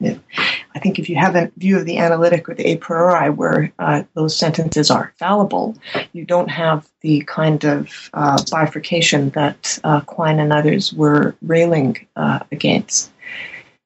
I 0.00 0.78
think 0.78 0.98
if 0.98 1.08
you 1.08 1.16
have 1.16 1.34
a 1.36 1.50
view 1.56 1.78
of 1.78 1.86
the 1.86 1.98
analytic 1.98 2.48
or 2.48 2.54
the 2.54 2.66
a 2.66 2.76
priori 2.76 3.30
where 3.30 3.72
uh, 3.78 4.02
those 4.14 4.36
sentences 4.36 4.90
are 4.90 5.14
fallible, 5.18 5.74
you 6.12 6.24
don't 6.24 6.50
have 6.50 6.86
the 7.00 7.22
kind 7.26 7.64
of 7.64 8.10
uh, 8.12 8.42
bifurcation 8.50 9.30
that 9.30 9.78
uh, 9.84 10.00
Quine 10.02 10.38
and 10.38 10.52
others 10.52 10.92
were 10.92 11.34
railing 11.40 12.06
uh, 12.16 12.40
against. 12.52 13.10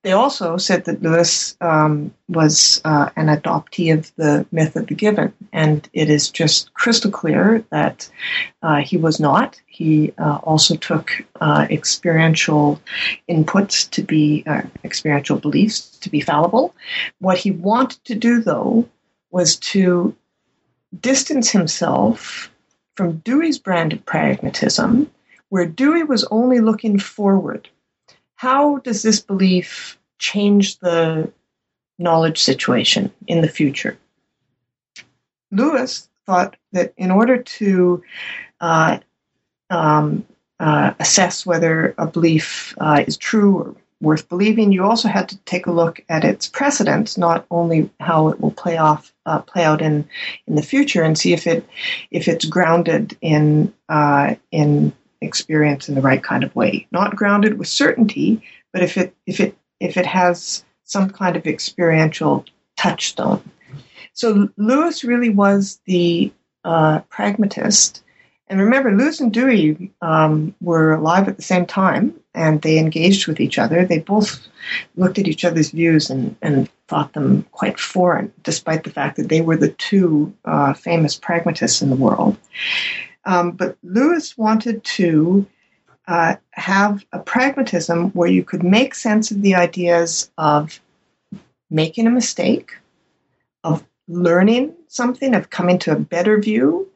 They 0.02 0.12
also 0.12 0.56
said 0.56 0.86
that 0.86 1.02
Lewis 1.02 1.56
um, 1.60 2.14
was 2.26 2.80
uh, 2.86 3.10
an 3.16 3.26
adoptee 3.26 3.92
of 3.92 4.10
the 4.16 4.46
myth 4.50 4.74
of 4.74 4.86
the 4.86 4.94
given, 4.94 5.34
and 5.52 5.86
it 5.92 6.08
is 6.08 6.30
just 6.30 6.72
crystal 6.72 7.10
clear 7.10 7.64
that 7.70 8.10
uh, 8.62 8.76
he 8.76 8.96
was 8.96 9.20
not. 9.20 9.60
He 9.66 10.14
uh, 10.16 10.38
also 10.42 10.76
took 10.76 11.10
uh, 11.38 11.66
experiential 11.68 12.80
inputs 13.28 13.90
to 13.90 14.02
be 14.02 14.42
uh, 14.46 14.62
experiential 14.84 15.38
beliefs 15.38 15.98
to 15.98 16.08
be 16.08 16.22
fallible. 16.22 16.74
What 17.18 17.36
he 17.36 17.50
wanted 17.50 18.02
to 18.06 18.14
do, 18.14 18.40
though, 18.40 18.88
was 19.30 19.56
to 19.56 20.16
distance 20.98 21.50
himself 21.50 22.50
from 22.96 23.18
Dewey's 23.18 23.58
brand 23.58 23.92
of 23.92 24.06
pragmatism, 24.06 25.10
where 25.50 25.66
Dewey 25.66 26.04
was 26.04 26.24
only 26.30 26.60
looking 26.60 26.98
forward 26.98 27.68
how 28.40 28.78
does 28.78 29.02
this 29.02 29.20
belief 29.20 29.98
change 30.18 30.78
the 30.78 31.30
knowledge 31.98 32.38
situation 32.38 33.12
in 33.26 33.42
the 33.42 33.48
future? 33.48 33.98
Lewis 35.52 36.08
thought 36.24 36.56
that 36.72 36.94
in 36.96 37.10
order 37.10 37.42
to 37.42 38.02
uh, 38.62 38.98
um, 39.68 40.24
uh, 40.58 40.94
assess 40.98 41.44
whether 41.44 41.94
a 41.98 42.06
belief 42.06 42.74
uh, 42.80 43.04
is 43.06 43.18
true 43.18 43.58
or 43.58 43.76
worth 44.00 44.26
believing, 44.30 44.72
you 44.72 44.84
also 44.84 45.08
had 45.08 45.28
to 45.28 45.36
take 45.40 45.66
a 45.66 45.72
look 45.72 46.00
at 46.08 46.24
its 46.24 46.48
precedents, 46.48 47.18
not 47.18 47.44
only 47.50 47.90
how 48.00 48.28
it 48.28 48.40
will 48.40 48.52
play 48.52 48.78
off, 48.78 49.12
uh, 49.26 49.42
play 49.42 49.64
out 49.64 49.82
in 49.82 50.08
in 50.46 50.54
the 50.54 50.62
future, 50.62 51.02
and 51.02 51.18
see 51.18 51.34
if 51.34 51.46
it 51.46 51.68
if 52.10 52.26
it's 52.26 52.46
grounded 52.46 53.18
in 53.20 53.70
uh, 53.90 54.34
in 54.50 54.94
experience 55.20 55.88
in 55.88 55.94
the 55.94 56.00
right 56.00 56.22
kind 56.22 56.44
of 56.44 56.54
way. 56.54 56.86
Not 56.90 57.16
grounded 57.16 57.58
with 57.58 57.68
certainty, 57.68 58.42
but 58.72 58.82
if 58.82 58.96
it 58.96 59.14
if 59.26 59.40
it 59.40 59.56
if 59.80 59.96
it 59.96 60.06
has 60.06 60.64
some 60.84 61.10
kind 61.10 61.36
of 61.36 61.46
experiential 61.46 62.44
touchstone. 62.76 63.42
So 64.12 64.48
Lewis 64.56 65.04
really 65.04 65.30
was 65.30 65.80
the 65.86 66.32
uh, 66.64 67.00
pragmatist. 67.08 68.02
And 68.48 68.60
remember, 68.60 68.90
Lewis 68.90 69.20
and 69.20 69.32
Dewey 69.32 69.92
um, 70.02 70.54
were 70.60 70.92
alive 70.94 71.28
at 71.28 71.36
the 71.36 71.42
same 71.42 71.66
time, 71.66 72.12
and 72.34 72.60
they 72.60 72.78
engaged 72.78 73.28
with 73.28 73.38
each 73.38 73.58
other. 73.58 73.84
They 73.84 74.00
both 74.00 74.48
looked 74.96 75.20
at 75.20 75.28
each 75.28 75.44
other's 75.44 75.70
views 75.70 76.10
and, 76.10 76.34
and 76.42 76.68
thought 76.88 77.12
them 77.12 77.44
quite 77.52 77.78
foreign, 77.78 78.32
despite 78.42 78.82
the 78.82 78.90
fact 78.90 79.16
that 79.16 79.28
they 79.28 79.40
were 79.40 79.56
the 79.56 79.70
two 79.70 80.34
uh, 80.44 80.72
famous 80.72 81.16
pragmatists 81.16 81.80
in 81.80 81.90
the 81.90 81.96
world. 81.96 82.36
Um, 83.24 83.52
but 83.52 83.76
Lewis 83.82 84.36
wanted 84.36 84.82
to 84.84 85.46
uh, 86.08 86.36
have 86.52 87.04
a 87.12 87.18
pragmatism 87.18 88.10
where 88.10 88.28
you 88.28 88.42
could 88.42 88.62
make 88.62 88.94
sense 88.94 89.30
of 89.30 89.42
the 89.42 89.54
ideas 89.54 90.30
of 90.38 90.80
making 91.70 92.06
a 92.06 92.10
mistake, 92.10 92.72
of 93.62 93.84
learning 94.08 94.74
something, 94.88 95.34
of 95.34 95.50
coming 95.50 95.78
to 95.80 95.92
a 95.92 95.98
better 95.98 96.40
view, 96.40 96.90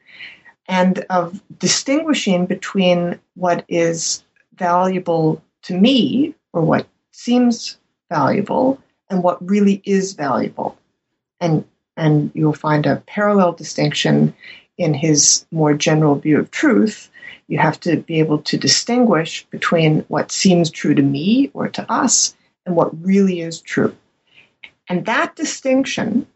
and 0.66 1.04
of 1.10 1.40
distinguishing 1.58 2.46
between 2.46 3.20
what 3.34 3.64
is 3.68 4.24
valuable 4.56 5.42
to 5.62 5.78
me 5.78 6.34
or 6.52 6.62
what 6.62 6.86
seems 7.10 7.78
valuable 8.10 8.80
and 9.10 9.22
what 9.22 9.46
really 9.48 9.82
is 9.84 10.14
valuable. 10.14 10.76
And 11.40 11.64
and 11.96 12.32
you'll 12.34 12.52
find 12.52 12.86
a 12.86 12.96
parallel 13.06 13.52
distinction 13.52 14.34
in 14.78 14.94
his 14.94 15.46
more 15.50 15.74
general 15.74 16.16
view 16.16 16.38
of 16.38 16.50
truth, 16.50 17.10
you 17.46 17.58
have 17.58 17.78
to 17.80 17.98
be 17.98 18.18
able 18.18 18.38
to 18.38 18.56
distinguish 18.56 19.46
between 19.50 20.00
what 20.08 20.32
seems 20.32 20.70
true 20.70 20.94
to 20.94 21.02
me 21.02 21.50
or 21.54 21.68
to 21.68 21.90
us 21.92 22.34
and 22.66 22.74
what 22.74 23.04
really 23.04 23.40
is 23.40 23.60
true. 23.60 23.94
And 24.88 25.06
that 25.06 25.36
distinction 25.36 26.26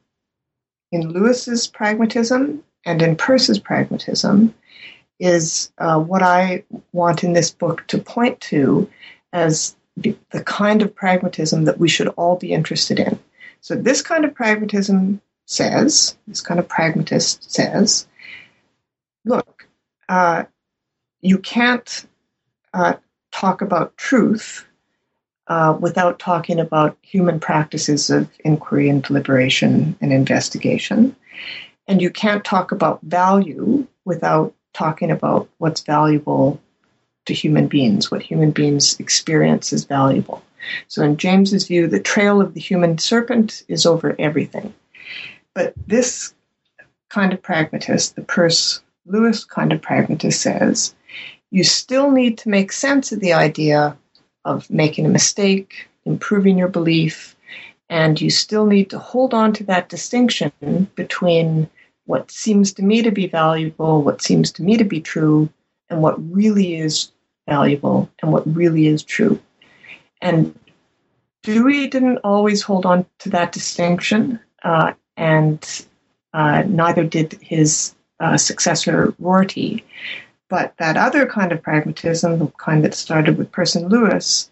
in 0.92 1.12
Lewis's 1.12 1.66
pragmatism 1.66 2.62
and 2.84 3.02
in 3.02 3.16
Peirce's 3.16 3.58
pragmatism 3.58 4.54
is 5.18 5.72
uh, 5.78 5.98
what 5.98 6.22
I 6.22 6.64
want 6.92 7.24
in 7.24 7.32
this 7.32 7.50
book 7.50 7.86
to 7.88 7.98
point 7.98 8.40
to 8.42 8.88
as 9.32 9.76
the, 9.96 10.16
the 10.30 10.42
kind 10.44 10.80
of 10.80 10.94
pragmatism 10.94 11.64
that 11.64 11.78
we 11.78 11.88
should 11.88 12.08
all 12.08 12.36
be 12.36 12.52
interested 12.52 12.98
in. 13.00 13.18
So, 13.60 13.74
this 13.74 14.00
kind 14.00 14.24
of 14.24 14.34
pragmatism 14.34 15.20
says, 15.46 16.16
this 16.28 16.40
kind 16.40 16.60
of 16.60 16.68
pragmatist 16.68 17.50
says, 17.50 18.06
look, 19.28 19.68
uh, 20.08 20.44
you 21.20 21.38
can't 21.38 22.06
uh, 22.72 22.94
talk 23.30 23.60
about 23.60 23.96
truth 23.96 24.66
uh, 25.46 25.76
without 25.78 26.18
talking 26.18 26.58
about 26.58 26.96
human 27.02 27.38
practices 27.38 28.10
of 28.10 28.28
inquiry 28.44 28.88
and 28.88 29.02
deliberation 29.02 29.96
and 30.00 30.12
investigation. 30.12 31.14
And 31.86 32.02
you 32.02 32.10
can't 32.10 32.44
talk 32.44 32.72
about 32.72 33.00
value 33.02 33.86
without 34.04 34.54
talking 34.72 35.10
about 35.10 35.48
what's 35.58 35.80
valuable 35.80 36.60
to 37.26 37.34
human 37.34 37.66
beings, 37.66 38.10
what 38.10 38.22
human 38.22 38.50
beings 38.50 38.98
experience 38.98 39.72
as 39.72 39.84
valuable. 39.84 40.42
So, 40.88 41.02
in 41.02 41.16
James's 41.16 41.66
view, 41.66 41.86
the 41.86 42.00
trail 42.00 42.40
of 42.40 42.52
the 42.52 42.60
human 42.60 42.98
serpent 42.98 43.62
is 43.68 43.86
over 43.86 44.16
everything. 44.18 44.74
But 45.54 45.72
this 45.86 46.34
kind 47.08 47.32
of 47.32 47.42
pragmatist, 47.42 48.16
the 48.16 48.22
Peirce 48.22 48.82
Lewis 49.08 49.44
kind 49.44 49.72
of 49.72 49.82
pragmatist, 49.82 50.40
says 50.42 50.94
you 51.50 51.64
still 51.64 52.10
need 52.10 52.38
to 52.38 52.48
make 52.48 52.72
sense 52.72 53.12
of 53.12 53.20
the 53.20 53.32
idea 53.32 53.96
of 54.44 54.68
making 54.70 55.06
a 55.06 55.10
mistake, 55.10 55.88
improving 56.04 56.58
your 56.58 56.68
belief, 56.68 57.36
and 57.88 58.20
you 58.20 58.30
still 58.30 58.66
need 58.66 58.90
to 58.90 58.98
hold 58.98 59.32
on 59.32 59.52
to 59.54 59.64
that 59.64 59.88
distinction 59.88 60.52
between 60.94 61.68
what 62.04 62.30
seems 62.30 62.72
to 62.72 62.82
me 62.82 63.02
to 63.02 63.10
be 63.10 63.26
valuable, 63.26 64.02
what 64.02 64.22
seems 64.22 64.52
to 64.52 64.62
me 64.62 64.76
to 64.76 64.84
be 64.84 65.00
true, 65.00 65.48
and 65.90 66.02
what 66.02 66.16
really 66.32 66.76
is 66.76 67.12
valuable 67.48 68.10
and 68.22 68.32
what 68.32 68.46
really 68.54 68.86
is 68.86 69.02
true. 69.02 69.40
And 70.20 70.58
Dewey 71.42 71.86
didn't 71.86 72.18
always 72.18 72.62
hold 72.62 72.84
on 72.84 73.06
to 73.20 73.30
that 73.30 73.52
distinction, 73.52 74.40
uh, 74.62 74.92
and 75.16 75.86
uh, 76.34 76.64
neither 76.66 77.04
did 77.04 77.32
his 77.40 77.94
uh, 78.20 78.36
successor 78.36 79.14
Rorty. 79.18 79.84
But 80.48 80.74
that 80.78 80.96
other 80.96 81.26
kind 81.26 81.52
of 81.52 81.62
pragmatism, 81.62 82.38
the 82.38 82.46
kind 82.58 82.84
that 82.84 82.94
started 82.94 83.36
with 83.36 83.50
and 83.76 83.90
Lewis, 83.90 84.50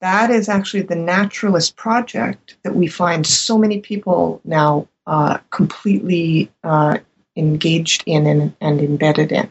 that 0.00 0.30
is 0.30 0.48
actually 0.48 0.82
the 0.82 0.94
naturalist 0.94 1.76
project 1.76 2.56
that 2.62 2.74
we 2.74 2.86
find 2.86 3.26
so 3.26 3.58
many 3.58 3.80
people 3.80 4.40
now 4.44 4.86
uh, 5.06 5.38
completely 5.50 6.50
uh, 6.64 6.98
engaged 7.36 8.04
in 8.06 8.26
and, 8.26 8.54
and, 8.60 8.80
embedded 8.80 9.32
in. 9.32 9.48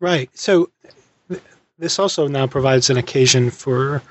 Right. 0.00 0.30
So 0.36 0.68
th- 1.28 1.40
this 1.78 1.98
also 1.98 2.26
now 2.26 2.46
provides 2.46 2.90
an 2.90 2.96
occasion 2.96 3.50
for 3.50 4.02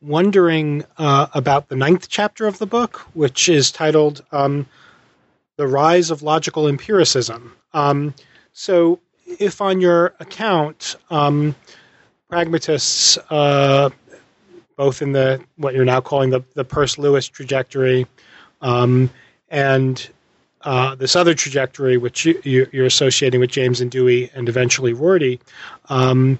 wondering 0.00 0.84
uh, 0.98 1.26
about 1.34 1.68
the 1.68 1.76
ninth 1.76 2.08
chapter 2.08 2.46
of 2.46 2.58
the 2.58 2.66
book, 2.66 3.00
which 3.14 3.48
is 3.48 3.70
titled 3.72 4.24
um, 4.32 4.66
The 5.60 5.68
Rise 5.68 6.10
of 6.10 6.22
Logical 6.22 6.68
Empiricism. 6.68 7.54
Um, 7.74 8.14
so 8.54 8.98
if 9.26 9.60
on 9.60 9.82
your 9.82 10.14
account, 10.18 10.96
um, 11.10 11.54
pragmatists, 12.30 13.18
uh, 13.28 13.90
both 14.76 15.02
in 15.02 15.12
the 15.12 15.44
what 15.56 15.74
you're 15.74 15.84
now 15.84 16.00
calling 16.00 16.30
the 16.30 16.40
the 16.54 16.64
Peirce 16.64 16.96
Lewis 16.96 17.28
trajectory, 17.28 18.06
um, 18.62 19.10
and 19.50 20.08
uh, 20.62 20.94
this 20.94 21.14
other 21.14 21.34
trajectory, 21.34 21.98
which 21.98 22.24
you, 22.24 22.66
are 22.72 22.84
associating 22.86 23.38
with 23.38 23.50
James 23.50 23.82
and 23.82 23.90
Dewey, 23.90 24.30
and 24.34 24.48
eventually 24.48 24.94
Rorty, 24.94 25.40
um, 25.90 26.38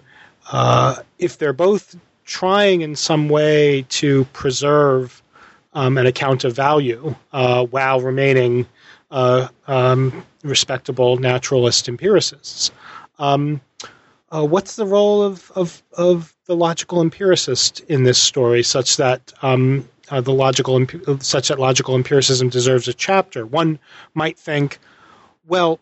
uh, 0.51 0.97
if 1.18 1.37
they're 1.37 1.53
both 1.53 1.95
trying 2.25 2.81
in 2.81 2.97
some 2.97 3.29
way 3.29 3.85
to 3.91 4.25
preserve 4.33 5.23
um, 5.75 5.99
an 5.99 6.07
account 6.07 6.45
of 6.45 6.57
value 6.57 7.14
uh, 7.35 7.66
while 7.66 8.01
remaining 8.01 8.66
uh, 9.11 9.48
um, 9.66 10.24
respectable 10.42 11.16
naturalist 11.16 11.88
empiricists. 11.88 12.70
Um, 13.18 13.61
uh, 14.30 14.46
what's 14.46 14.76
the 14.76 14.86
role 14.86 15.22
of, 15.22 15.50
of, 15.54 15.82
of 15.96 16.36
the 16.46 16.54
logical 16.54 17.00
empiricist 17.00 17.80
in 17.88 18.04
this 18.04 18.18
story, 18.18 18.62
such 18.62 18.96
that 18.96 19.32
um, 19.42 19.88
uh, 20.11 20.20
the 20.20 20.32
logical 20.32 20.86
such 21.18 21.48
that 21.48 21.58
logical 21.58 21.94
empiricism 21.94 22.48
deserves 22.48 22.86
a 22.88 22.94
chapter? 22.94 23.44
One 23.44 23.78
might 24.14 24.38
think, 24.38 24.78
well, 25.48 25.80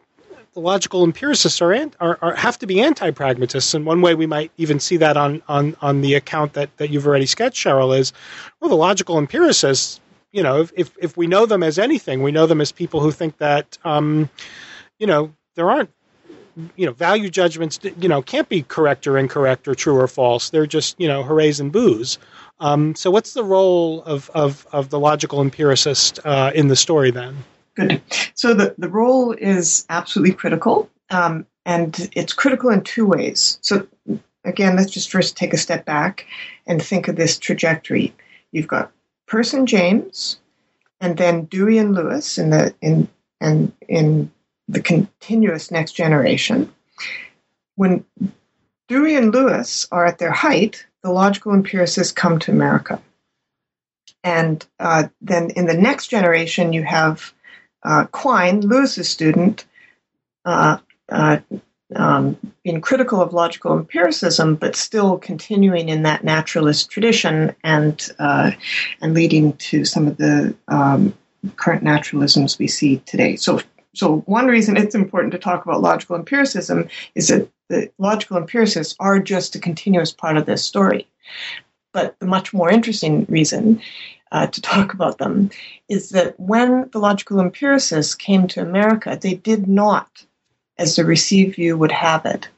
the 0.54 0.60
logical 0.60 1.04
empiricists 1.04 1.60
are, 1.60 1.74
are, 2.00 2.18
are, 2.22 2.34
have 2.34 2.58
to 2.58 2.66
be 2.66 2.80
anti-pragmatists, 2.80 3.74
and 3.74 3.84
one 3.84 4.00
way 4.00 4.14
we 4.14 4.26
might 4.26 4.50
even 4.56 4.80
see 4.80 4.96
that 4.96 5.16
on, 5.16 5.42
on, 5.46 5.76
on 5.82 6.00
the 6.00 6.14
account 6.14 6.54
that, 6.54 6.74
that 6.78 6.90
you've 6.90 7.06
already 7.06 7.26
sketched, 7.26 7.64
Cheryl, 7.64 7.96
is 7.96 8.12
well, 8.60 8.70
the 8.70 8.76
logical 8.76 9.18
empiricists 9.18 10.00
you 10.32 10.42
know, 10.42 10.66
if, 10.74 10.96
if, 10.98 11.16
we 11.16 11.26
know 11.26 11.46
them 11.46 11.62
as 11.62 11.78
anything, 11.78 12.22
we 12.22 12.32
know 12.32 12.46
them 12.46 12.60
as 12.60 12.72
people 12.72 13.00
who 13.00 13.10
think 13.10 13.38
that, 13.38 13.78
um, 13.84 14.28
you 14.98 15.06
know, 15.06 15.32
there 15.54 15.70
aren't, 15.70 15.90
you 16.76 16.86
know, 16.86 16.92
value 16.92 17.30
judgments, 17.30 17.78
you 17.98 18.08
know, 18.08 18.20
can't 18.20 18.48
be 18.48 18.62
correct 18.62 19.06
or 19.06 19.16
incorrect 19.16 19.68
or 19.68 19.74
true 19.74 19.96
or 19.96 20.08
false. 20.08 20.50
They're 20.50 20.66
just, 20.66 21.00
you 21.00 21.08
know, 21.08 21.22
hoorays 21.22 21.60
and 21.60 21.72
boos. 21.72 22.18
Um, 22.60 22.94
so, 22.94 23.10
what's 23.10 23.34
the 23.34 23.44
role 23.44 24.02
of, 24.02 24.30
of, 24.34 24.66
of 24.72 24.90
the 24.90 24.98
logical 24.98 25.40
empiricist 25.40 26.18
uh, 26.24 26.50
in 26.54 26.68
the 26.68 26.76
story 26.76 27.10
then? 27.10 27.36
Good. 27.74 28.02
So, 28.34 28.54
the, 28.54 28.74
the 28.76 28.88
role 28.88 29.32
is 29.32 29.86
absolutely 29.88 30.34
critical, 30.34 30.90
um, 31.10 31.46
and 31.64 32.10
it's 32.14 32.32
critical 32.32 32.70
in 32.70 32.82
two 32.82 33.06
ways. 33.06 33.58
So, 33.62 33.86
again, 34.44 34.74
let's 34.74 34.90
just 34.90 35.10
first 35.12 35.36
take 35.36 35.54
a 35.54 35.58
step 35.58 35.84
back 35.84 36.26
and 36.66 36.82
think 36.82 37.06
of 37.06 37.14
this 37.14 37.38
trajectory. 37.38 38.12
You've 38.50 38.66
got 38.66 38.90
And 39.32 39.68
James, 39.68 40.38
and 41.00 41.16
then 41.16 41.44
Dewey 41.44 41.78
and 41.78 41.94
Lewis 41.94 42.38
in 42.38 42.50
the 42.50 42.74
in 42.80 43.08
and 43.40 43.72
in 43.88 44.30
the 44.68 44.80
continuous 44.80 45.70
next 45.70 45.92
generation. 45.92 46.72
When 47.76 48.04
Dewey 48.88 49.16
and 49.16 49.32
Lewis 49.32 49.86
are 49.92 50.06
at 50.06 50.18
their 50.18 50.32
height, 50.32 50.86
the 51.02 51.10
logical 51.10 51.52
empiricists 51.52 52.12
come 52.12 52.38
to 52.40 52.50
America. 52.50 53.00
And 54.24 54.64
uh, 54.80 55.08
then 55.20 55.50
in 55.50 55.66
the 55.66 55.76
next 55.76 56.08
generation, 56.08 56.72
you 56.72 56.82
have 56.82 57.32
uh, 57.82 58.06
Quine, 58.06 58.60
Lewis's 58.62 59.08
student, 59.08 59.64
uh, 60.44 60.78
uh 61.08 61.38
um, 61.97 62.36
being 62.64 62.80
critical 62.80 63.20
of 63.20 63.32
logical 63.32 63.72
empiricism, 63.72 64.57
but 64.57 64.76
still 64.76 65.18
continuing 65.18 65.89
in 65.89 66.03
that 66.03 66.24
naturalist 66.24 66.91
tradition 66.91 67.55
and 67.64 68.11
uh, 68.18 68.51
and 69.01 69.14
leading 69.14 69.55
to 69.55 69.84
some 69.84 70.07
of 70.07 70.16
the 70.18 70.55
um, 70.68 71.14
current 71.57 71.82
naturalisms 71.82 72.59
we 72.59 72.68
see 72.68 72.99
today. 73.07 73.36
So, 73.36 73.61
so 73.95 74.18
one 74.26 74.47
reason 74.47 74.76
it's 74.76 74.95
important 74.95 75.32
to 75.32 75.39
talk 75.39 75.64
about 75.64 75.80
logical 75.80 76.16
empiricism 76.16 76.89
is 77.14 77.28
that 77.28 77.49
the 77.68 77.91
logical 77.99 78.36
empiricists 78.36 78.95
are 78.99 79.18
just 79.18 79.55
a 79.55 79.61
continuous 79.61 80.12
part 80.12 80.36
of 80.36 80.47
this 80.47 80.64
story. 80.64 81.07
But 81.93 82.18
the 82.20 82.26
much 82.26 82.53
more 82.53 82.70
interesting 82.70 83.24
reason 83.28 83.80
uh, 84.30 84.47
to 84.47 84.61
talk 84.61 84.93
about 84.93 85.18
them 85.18 85.51
is 85.89 86.11
that 86.11 86.39
when 86.39 86.89
the 86.93 86.99
logical 86.99 87.41
empiricists 87.41 88.14
came 88.14 88.47
to 88.49 88.61
America, 88.61 89.18
they 89.20 89.34
did 89.34 89.66
not 89.66 90.26
as 90.78 90.96
the 90.96 91.04
received 91.04 91.56
view 91.56 91.76
would 91.76 91.92
have 91.92 92.24
it, 92.24 92.48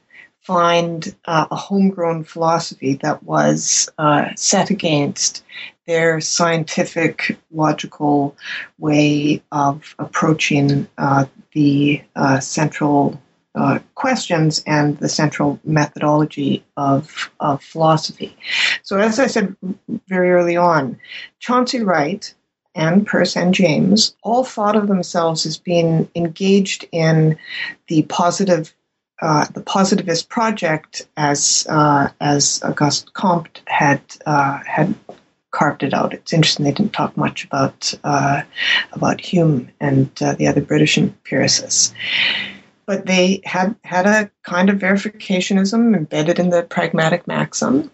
find 0.41 1.15
uh, 1.25 1.45
a 1.51 1.55
homegrown 1.55 2.23
philosophy 2.23 2.95
that 2.95 3.23
was 3.23 3.89
uh, 3.97 4.29
set 4.35 4.69
against 4.69 5.43
their 5.87 6.21
scientific, 6.21 7.37
logical 7.51 8.35
way 8.77 9.41
of 9.51 9.95
approaching 9.99 10.87
uh, 10.97 11.25
the 11.53 12.01
uh, 12.15 12.39
central 12.39 13.21
uh, 13.53 13.79
questions 13.95 14.63
and 14.65 14.97
the 14.99 15.09
central 15.09 15.59
methodology 15.65 16.63
of, 16.77 17.29
of 17.39 17.61
philosophy. 17.61 18.35
So, 18.83 18.97
as 18.97 19.19
I 19.19 19.27
said 19.27 19.55
very 20.07 20.31
early 20.31 20.55
on, 20.55 20.97
Chauncey 21.39 21.81
Wright 21.81 22.33
and 22.75 23.05
Peirce 23.05 23.35
and 23.35 23.53
James 23.53 24.15
all 24.23 24.43
thought 24.43 24.75
of 24.75 24.87
themselves 24.87 25.45
as 25.45 25.57
being 25.57 26.09
engaged 26.15 26.87
in 26.91 27.37
the 27.87 28.03
positive, 28.03 28.73
uh, 29.21 29.45
the 29.53 29.61
positivist 29.61 30.29
project 30.29 31.07
as 31.17 31.67
uh, 31.69 32.09
as 32.19 32.61
Auguste 32.63 33.13
Comte 33.13 33.61
had 33.67 34.01
uh, 34.25 34.59
had 34.65 34.95
carved 35.51 35.83
it 35.83 35.93
out. 35.93 36.13
It's 36.13 36.33
interesting 36.33 36.63
they 36.63 36.71
didn't 36.71 36.93
talk 36.93 37.15
much 37.17 37.43
about 37.43 37.93
uh, 38.03 38.41
about 38.93 39.21
Hume 39.21 39.69
and 39.79 40.09
uh, 40.21 40.33
the 40.33 40.47
other 40.47 40.61
British 40.61 40.97
empiricists. 40.97 41.93
But 42.85 43.05
they 43.05 43.41
had 43.45 43.75
had 43.83 44.07
a 44.07 44.31
kind 44.43 44.69
of 44.69 44.79
verificationism 44.79 45.95
embedded 45.95 46.39
in 46.39 46.49
the 46.49 46.63
pragmatic 46.63 47.27
maxim, 47.27 47.91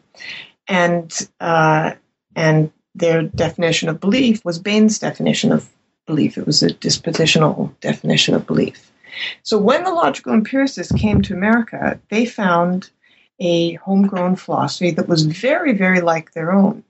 and 0.67 1.11
uh, 1.39 1.93
and 2.36 2.71
their 2.98 3.24
definition 3.24 3.89
of 3.89 4.00
belief 4.00 4.43
was 4.43 4.60
Bain's 4.60 5.00
definition 5.00 5.52
of 5.52 5.70
belief. 6.06 6.38
It 6.38 6.45
was 6.45 6.64
a 6.64 6.70
dispositional 6.70 7.72
definition 7.80 8.34
of 8.34 8.48
belief. 8.48 8.91
So 9.43 9.58
when 9.58 9.84
the 9.84 9.91
logical 9.91 10.34
empiricists 10.34 10.93
came 10.93 11.22
to 11.24 11.34
America, 11.34 12.00
they 12.10 12.26
found 12.26 12.89
a 13.39 13.74
homegrown 13.76 14.36
philosophy 14.36 14.91
that 14.91 15.08
was 15.08 15.26
very, 15.26 15.74
very 15.74 16.02
like 16.02 16.34
their 16.34 16.52
own. 16.52 16.84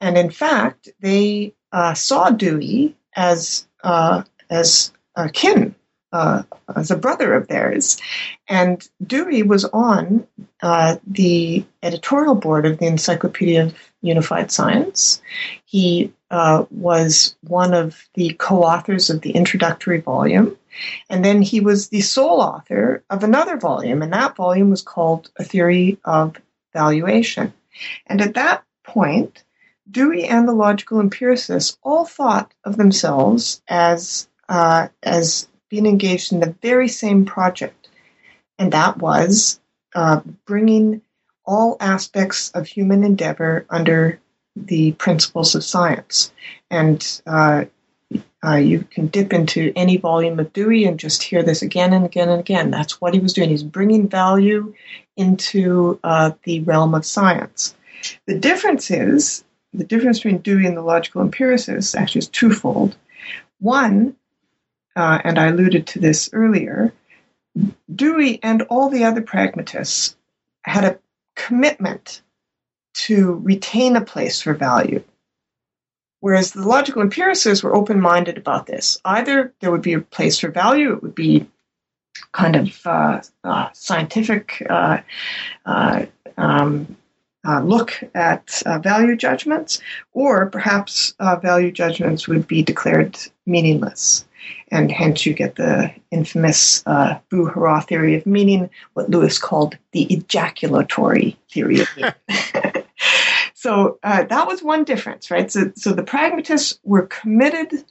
And 0.00 0.16
in 0.16 0.30
fact, 0.30 0.88
they 1.00 1.54
uh, 1.72 1.94
saw 1.94 2.30
Dewey 2.30 2.96
as 3.14 3.66
uh, 3.84 4.22
as 4.48 4.92
a 5.16 5.28
kin, 5.28 5.74
uh, 6.12 6.42
as 6.74 6.90
a 6.90 6.96
brother 6.96 7.34
of 7.34 7.48
theirs. 7.48 7.98
And 8.48 8.86
Dewey 9.04 9.42
was 9.42 9.64
on 9.64 10.26
uh, 10.62 10.96
the 11.06 11.64
editorial 11.82 12.34
board 12.34 12.66
of 12.66 12.78
the 12.78 12.86
Encyclopedia 12.86 13.66
of 13.66 13.90
Unified 14.02 14.50
Science. 14.50 15.22
He 15.64 16.12
uh, 16.30 16.64
was 16.70 17.36
one 17.42 17.74
of 17.74 18.08
the 18.14 18.34
co-authors 18.34 19.10
of 19.10 19.20
the 19.20 19.32
introductory 19.32 20.00
volume. 20.00 20.56
And 21.08 21.24
then 21.24 21.42
he 21.42 21.60
was 21.60 21.88
the 21.88 22.00
sole 22.00 22.40
author 22.40 23.02
of 23.10 23.24
another 23.24 23.56
volume, 23.56 24.02
and 24.02 24.12
that 24.12 24.36
volume 24.36 24.70
was 24.70 24.82
called 24.82 25.30
A 25.36 25.44
Theory 25.44 25.98
of 26.04 26.36
Valuation. 26.72 27.52
And 28.06 28.20
at 28.20 28.34
that 28.34 28.62
point, 28.84 29.42
Dewey 29.90 30.24
and 30.24 30.46
the 30.46 30.52
logical 30.52 31.00
empiricists 31.00 31.76
all 31.82 32.04
thought 32.04 32.52
of 32.64 32.76
themselves 32.76 33.60
as 33.68 34.28
uh, 34.48 34.88
as 35.02 35.48
being 35.70 35.86
engaged 35.86 36.32
in 36.32 36.40
the 36.40 36.54
very 36.60 36.88
same 36.88 37.24
project, 37.24 37.88
and 38.58 38.72
that 38.72 38.98
was 38.98 39.60
uh, 39.94 40.20
bringing 40.44 41.00
all 41.46 41.76
aspects 41.80 42.50
of 42.50 42.66
human 42.66 43.02
endeavor 43.02 43.64
under 43.70 44.20
the 44.54 44.92
principles 44.92 45.54
of 45.54 45.64
science. 45.64 46.32
And 46.70 47.20
uh, 47.26 47.64
uh, 48.44 48.56
you 48.56 48.84
can 48.90 49.06
dip 49.08 49.32
into 49.32 49.72
any 49.76 49.96
volume 49.96 50.38
of 50.38 50.52
Dewey 50.52 50.84
and 50.84 50.98
just 50.98 51.22
hear 51.22 51.42
this 51.42 51.62
again 51.62 51.92
and 51.92 52.04
again 52.04 52.28
and 52.28 52.40
again. 52.40 52.70
That's 52.70 53.00
what 53.00 53.14
he 53.14 53.20
was 53.20 53.32
doing. 53.32 53.50
He's 53.50 53.62
bringing 53.62 54.08
value 54.08 54.74
into 55.16 55.98
uh, 56.04 56.32
the 56.44 56.60
realm 56.60 56.94
of 56.94 57.04
science. 57.04 57.74
The 58.26 58.38
difference 58.38 58.90
is 58.90 59.44
the 59.72 59.84
difference 59.84 60.18
between 60.18 60.38
Dewey 60.38 60.66
and 60.66 60.76
the 60.76 60.82
logical 60.82 61.20
empiricists 61.20 61.94
actually 61.94 62.20
is 62.20 62.28
twofold. 62.28 62.96
One, 63.58 64.16
uh, 64.96 65.18
and 65.24 65.38
I 65.38 65.46
alluded 65.46 65.86
to 65.88 65.98
this 65.98 66.30
earlier, 66.32 66.92
Dewey 67.94 68.40
and 68.42 68.62
all 68.62 68.88
the 68.88 69.04
other 69.04 69.22
pragmatists 69.22 70.16
had 70.62 70.84
a 70.84 70.98
commitment 71.36 72.22
to 72.92 73.34
retain 73.44 73.96
a 73.96 74.00
place 74.00 74.42
for 74.42 74.54
value. 74.54 75.02
Whereas 76.20 76.52
the 76.52 76.66
logical 76.66 77.00
empiricists 77.00 77.64
were 77.64 77.74
open 77.74 78.00
minded 78.00 78.36
about 78.36 78.66
this. 78.66 79.00
Either 79.04 79.54
there 79.60 79.70
would 79.70 79.82
be 79.82 79.94
a 79.94 80.00
place 80.00 80.38
for 80.38 80.50
value, 80.50 80.92
it 80.92 81.02
would 81.02 81.14
be 81.14 81.48
kind 82.32 82.56
of 82.56 82.86
uh, 82.86 83.20
uh, 83.44 83.68
scientific 83.72 84.64
uh, 84.68 84.98
uh 85.64 86.06
um, 86.36 86.96
uh, 87.46 87.60
look 87.60 87.98
at 88.14 88.62
uh, 88.66 88.78
value 88.78 89.16
judgments, 89.16 89.80
or 90.12 90.46
perhaps 90.46 91.14
value 91.42 91.72
judgments 91.72 92.28
would 92.28 92.46
be 92.46 92.62
declared 92.62 93.18
meaningless. 93.46 94.26
And 94.68 94.90
hence 94.90 95.26
you 95.26 95.34
get 95.34 95.56
the 95.56 95.92
infamous 96.10 96.82
boo 97.28 97.46
hurrah 97.46 97.80
theory 97.80 98.14
of 98.14 98.26
meaning, 98.26 98.70
what 98.94 99.10
Lewis 99.10 99.38
called 99.38 99.76
the 99.92 100.12
ejaculatory 100.12 101.36
theory 101.50 101.80
of 101.80 101.88
meaning. 101.96 102.14
So 103.60 103.98
uh, 104.02 104.24
that 104.24 104.46
was 104.46 104.62
one 104.62 104.84
difference, 104.84 105.30
right? 105.30 105.52
So, 105.52 105.70
so 105.76 105.92
the 105.92 106.02
pragmatists 106.02 106.80
were 106.82 107.02
committed 107.02 107.84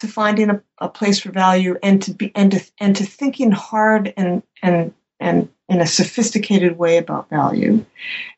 to 0.00 0.08
finding 0.08 0.50
a, 0.50 0.60
a 0.78 0.88
place 0.88 1.20
for 1.20 1.30
value 1.30 1.76
and 1.80 2.02
to 2.02 2.12
be 2.12 2.32
and 2.34 2.50
to 2.50 2.70
and 2.80 2.96
to 2.96 3.04
thinking 3.04 3.52
hard 3.52 4.12
and 4.16 4.42
and 4.62 4.92
and 5.20 5.48
in 5.68 5.80
a 5.80 5.86
sophisticated 5.86 6.76
way 6.76 6.96
about 6.96 7.30
value. 7.30 7.86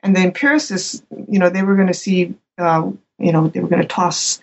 And 0.02 0.14
the 0.14 0.20
empiricists, 0.20 1.02
you 1.26 1.38
know, 1.38 1.48
they 1.48 1.62
were 1.62 1.74
going 1.74 1.88
to 1.88 1.94
see, 1.94 2.34
uh, 2.58 2.90
you 3.18 3.32
know, 3.32 3.48
they 3.48 3.60
were 3.60 3.68
going 3.68 3.80
to 3.80 3.88
toss 3.88 4.38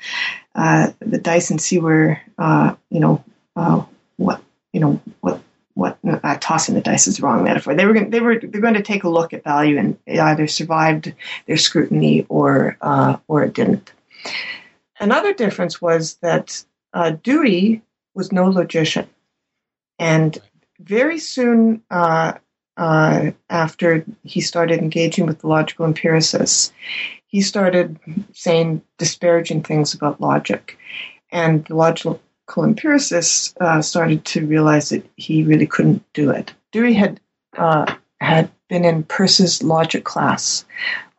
uh, 0.60 0.92
the 1.00 1.18
dice 1.18 1.52
and 1.52 1.62
see 1.62 1.80
where, 1.80 2.22
uh, 2.38 2.76
you 2.90 3.00
know, 3.00 3.24
uh, 3.56 3.82
what, 4.18 4.44
you 4.74 4.82
know, 4.82 5.02
what 5.22 5.42
what 5.74 5.98
uh, 6.06 6.38
tossing 6.42 6.76
the 6.76 6.82
dice 6.82 7.08
is 7.08 7.16
the 7.16 7.24
wrong 7.24 7.46
metaphor. 7.46 7.74
They 7.74 7.86
were 7.86 7.94
going, 7.94 8.10
they 8.10 8.20
were 8.20 8.38
they're 8.38 8.60
going 8.60 8.74
to 8.74 8.82
take 8.82 9.06
a 9.06 9.10
look 9.10 9.32
at 9.32 9.46
value 9.46 9.78
and 9.78 9.98
it 10.06 10.20
either 10.20 10.48
survived 10.48 11.14
their 11.46 11.56
scrutiny 11.56 12.26
or 12.28 12.78
uh, 12.82 13.16
or 13.30 13.44
it 13.44 13.54
didn't. 13.54 13.94
Another 15.00 15.34
difference 15.34 15.82
was 15.82 16.16
that 16.16 16.62
uh, 16.94 17.12
Dewey 17.12 17.82
was 18.14 18.34
no 18.34 18.50
logician, 18.50 19.08
and 19.98 20.38
very 20.82 21.20
soon 21.20 21.82
uh, 21.90 22.34
after 22.78 24.04
he 24.26 24.42
started 24.42 24.80
engaging 24.80 25.26
with 25.26 25.40
the 25.40 25.48
logical 25.48 25.86
empiricists, 25.86 26.74
he 27.30 27.42
started 27.42 28.00
saying 28.34 28.82
disparaging 28.98 29.64
things 29.64 29.94
about 29.94 30.20
logic, 30.20 30.78
and 31.32 31.64
the 31.66 31.76
logical 31.76 32.20
empiricists 32.58 33.54
uh, 33.62 33.82
started 33.82 34.26
to 34.26 34.46
realize 34.46 34.90
that 34.90 35.08
he 35.16 35.44
really 35.44 35.68
couldn't 35.68 36.04
do 36.14 36.32
it. 36.32 36.54
Dewey 36.72 36.94
had 36.94 37.20
uh, 37.58 37.86
had 38.20 38.50
been 38.68 38.84
in 38.84 39.04
Peirce's 39.04 39.62
logic 39.64 40.04
class 40.04 40.66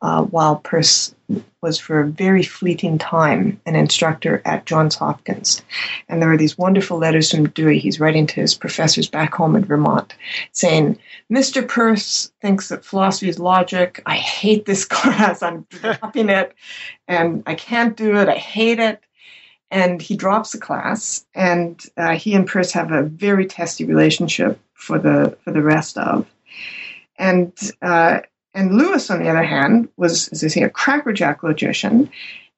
uh, 0.02 0.22
while 0.24 0.56
Peirce 0.56 1.14
was 1.62 1.78
for 1.78 2.00
a 2.00 2.06
very 2.06 2.42
fleeting 2.42 2.98
time 2.98 3.60
an 3.66 3.76
instructor 3.76 4.42
at 4.44 4.66
Johns 4.66 4.94
Hopkins. 4.94 5.62
And 6.08 6.20
there 6.20 6.32
are 6.32 6.36
these 6.36 6.58
wonderful 6.58 6.98
letters 6.98 7.30
from 7.30 7.48
Dewey. 7.50 7.78
He's 7.78 8.00
writing 8.00 8.26
to 8.28 8.40
his 8.40 8.54
professors 8.54 9.08
back 9.08 9.34
home 9.34 9.54
in 9.54 9.64
Vermont 9.64 10.14
saying, 10.52 10.98
Mr. 11.30 11.66
Peirce 11.66 12.32
thinks 12.40 12.68
that 12.68 12.84
philosophy 12.84 13.28
is 13.28 13.38
logic. 13.38 14.02
I 14.06 14.16
hate 14.16 14.64
this 14.64 14.84
class. 14.86 15.42
I'm 15.42 15.66
dropping 15.68 16.30
it. 16.30 16.54
And 17.06 17.42
I 17.46 17.54
can't 17.54 17.96
do 17.96 18.16
it. 18.16 18.28
I 18.28 18.36
hate 18.36 18.80
it 18.80 19.00
and 19.70 20.02
he 20.02 20.16
drops 20.16 20.52
the 20.52 20.58
class, 20.58 21.24
and 21.34 21.80
uh, 21.96 22.16
he 22.16 22.34
and 22.34 22.46
Peirce 22.46 22.72
have 22.72 22.90
a 22.90 23.04
very 23.04 23.46
testy 23.46 23.84
relationship 23.84 24.58
for 24.74 24.98
the 24.98 25.36
for 25.44 25.52
the 25.52 25.62
rest 25.62 25.96
of. 25.96 26.26
And 27.18 27.52
uh, 27.82 28.20
and 28.54 28.76
Lewis, 28.76 29.10
on 29.10 29.22
the 29.22 29.28
other 29.28 29.42
hand, 29.42 29.88
was, 29.96 30.28
as 30.28 30.42
I 30.42 30.48
say, 30.48 30.62
a 30.62 30.70
crackerjack 30.70 31.42
logician, 31.42 32.10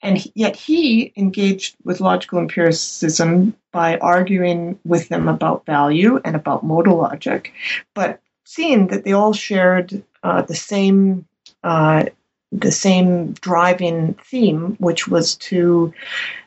and 0.03 0.19
he, 0.19 0.33
yet 0.35 0.57
he 0.57 1.13
engaged 1.17 1.77
with 1.85 2.01
logical 2.01 2.39
empiricism 2.39 3.55
by 3.73 3.99
arguing 3.99 4.79
with 4.85 5.09
them 5.09 5.29
about 5.29 5.67
value 5.67 6.21
and 6.25 6.35
about 6.35 6.65
modal 6.65 6.97
logic, 6.97 7.53
but 7.95 8.21
seeing 8.45 8.89
that 8.89 9.05
they 9.05 9.13
all 9.13 9.33
shared 9.33 10.03
uh, 10.23 10.43
the 10.43 10.55
same 10.55 11.27
uh, 11.65 12.05
the 12.51 12.73
same 12.73 13.33
driving 13.35 14.15
theme, 14.25 14.77
which 14.79 15.09
was 15.09 15.37
to 15.37 15.93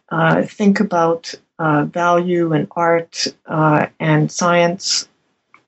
uh, 0.09 0.43
think 0.43 0.79
about 0.79 1.33
uh, 1.57 1.85
value 1.85 2.53
and 2.53 2.67
art 2.75 3.25
uh, 3.47 3.87
and 3.99 4.31
science 4.31 5.07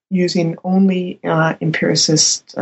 using 0.09 0.55
only 0.63 1.19
uh, 1.23 1.55
empiricist 1.59 2.55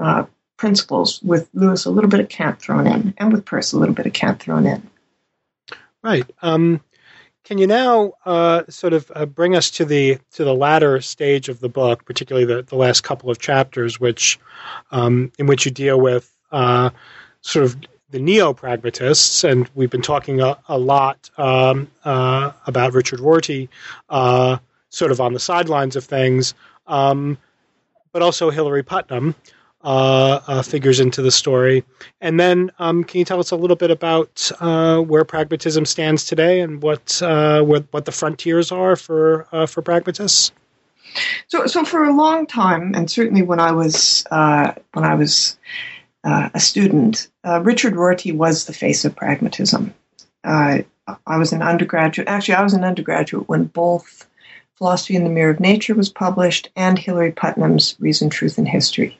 uh, 0.00 0.24
principles, 0.56 1.22
with 1.22 1.48
Lewis 1.54 1.84
a 1.84 1.90
little 1.90 2.10
bit 2.10 2.20
of 2.20 2.28
Kant 2.28 2.60
thrown 2.60 2.86
in, 2.86 3.14
and 3.18 3.32
with 3.32 3.44
Peirce 3.44 3.72
a 3.72 3.78
little 3.78 3.94
bit 3.94 4.06
of 4.06 4.12
Kant 4.12 4.40
thrown 4.40 4.66
in. 4.66 4.88
Right. 6.02 6.28
Um, 6.42 6.80
can 7.44 7.58
you 7.58 7.66
now 7.66 8.12
uh, 8.24 8.62
sort 8.68 8.92
of 8.92 9.10
uh, 9.14 9.26
bring 9.26 9.56
us 9.56 9.70
to 9.72 9.84
the 9.84 10.18
to 10.32 10.44
the 10.44 10.54
latter 10.54 11.00
stage 11.00 11.48
of 11.48 11.60
the 11.60 11.68
book, 11.68 12.04
particularly 12.04 12.46
the, 12.46 12.62
the 12.62 12.76
last 12.76 13.02
couple 13.02 13.30
of 13.30 13.38
chapters, 13.38 13.98
which 13.98 14.38
um, 14.90 15.32
in 15.38 15.46
which 15.46 15.64
you 15.64 15.70
deal 15.70 16.00
with 16.00 16.30
uh, 16.52 16.90
sort 17.40 17.64
of 17.64 17.76
the 18.10 18.20
neo 18.20 18.52
pragmatists, 18.52 19.44
and 19.44 19.70
we've 19.74 19.90
been 19.90 20.02
talking 20.02 20.40
a, 20.40 20.58
a 20.68 20.78
lot 20.78 21.30
um, 21.38 21.90
uh, 22.04 22.52
about 22.66 22.92
Richard 22.92 23.20
Rorty, 23.20 23.68
uh, 24.08 24.58
sort 24.90 25.12
of 25.12 25.20
on 25.20 25.32
the 25.32 25.40
sidelines 25.40 25.96
of 25.96 26.04
things, 26.04 26.54
um, 26.86 27.38
but 28.12 28.20
also 28.20 28.50
Hilary 28.50 28.82
Putnam 28.82 29.34
uh, 29.82 30.40
uh 30.46 30.62
figures 30.62 31.00
into 31.00 31.22
the 31.22 31.30
story. 31.30 31.84
And 32.20 32.38
then, 32.38 32.70
um, 32.78 33.04
can 33.04 33.18
you 33.18 33.24
tell 33.24 33.40
us 33.40 33.50
a 33.50 33.56
little 33.56 33.76
bit 33.76 33.90
about 33.90 34.50
uh, 34.60 35.00
where 35.00 35.24
pragmatism 35.24 35.86
stands 35.86 36.24
today 36.24 36.60
and 36.60 36.82
what 36.82 37.20
uh, 37.22 37.62
what, 37.62 38.04
the 38.04 38.12
frontiers 38.12 38.72
are 38.72 38.96
for 38.96 39.46
for 39.68 39.82
pragmatists? 39.82 40.52
So, 41.48 41.66
so 41.66 41.84
for 41.84 42.04
a 42.04 42.14
long 42.14 42.46
time, 42.46 42.94
and 42.94 43.10
certainly 43.10 43.42
when 43.42 43.58
I 43.58 43.72
was 43.72 44.24
when 44.30 45.04
I 45.04 45.14
was 45.14 45.56
uh, 46.24 46.50
a 46.54 46.60
student, 46.60 47.28
uh, 47.44 47.60
Richard 47.62 47.96
Rorty 47.96 48.32
was 48.32 48.66
the 48.66 48.72
face 48.72 49.04
of 49.04 49.16
pragmatism. 49.16 49.94
Uh, 50.44 50.78
I 51.26 51.38
was 51.38 51.52
an 51.52 51.62
undergraduate. 51.62 52.28
Actually, 52.28 52.54
I 52.54 52.62
was 52.62 52.74
an 52.74 52.84
undergraduate 52.84 53.48
when 53.48 53.64
both 53.64 54.26
Philosophy 54.76 55.16
in 55.16 55.24
the 55.24 55.30
Mirror 55.30 55.50
of 55.50 55.60
Nature 55.60 55.94
was 55.94 56.08
published 56.08 56.70
and 56.76 56.98
Hilary 56.98 57.32
Putnam's 57.32 57.96
Reason, 57.98 58.30
Truth, 58.30 58.58
and 58.58 58.68
History. 58.68 59.18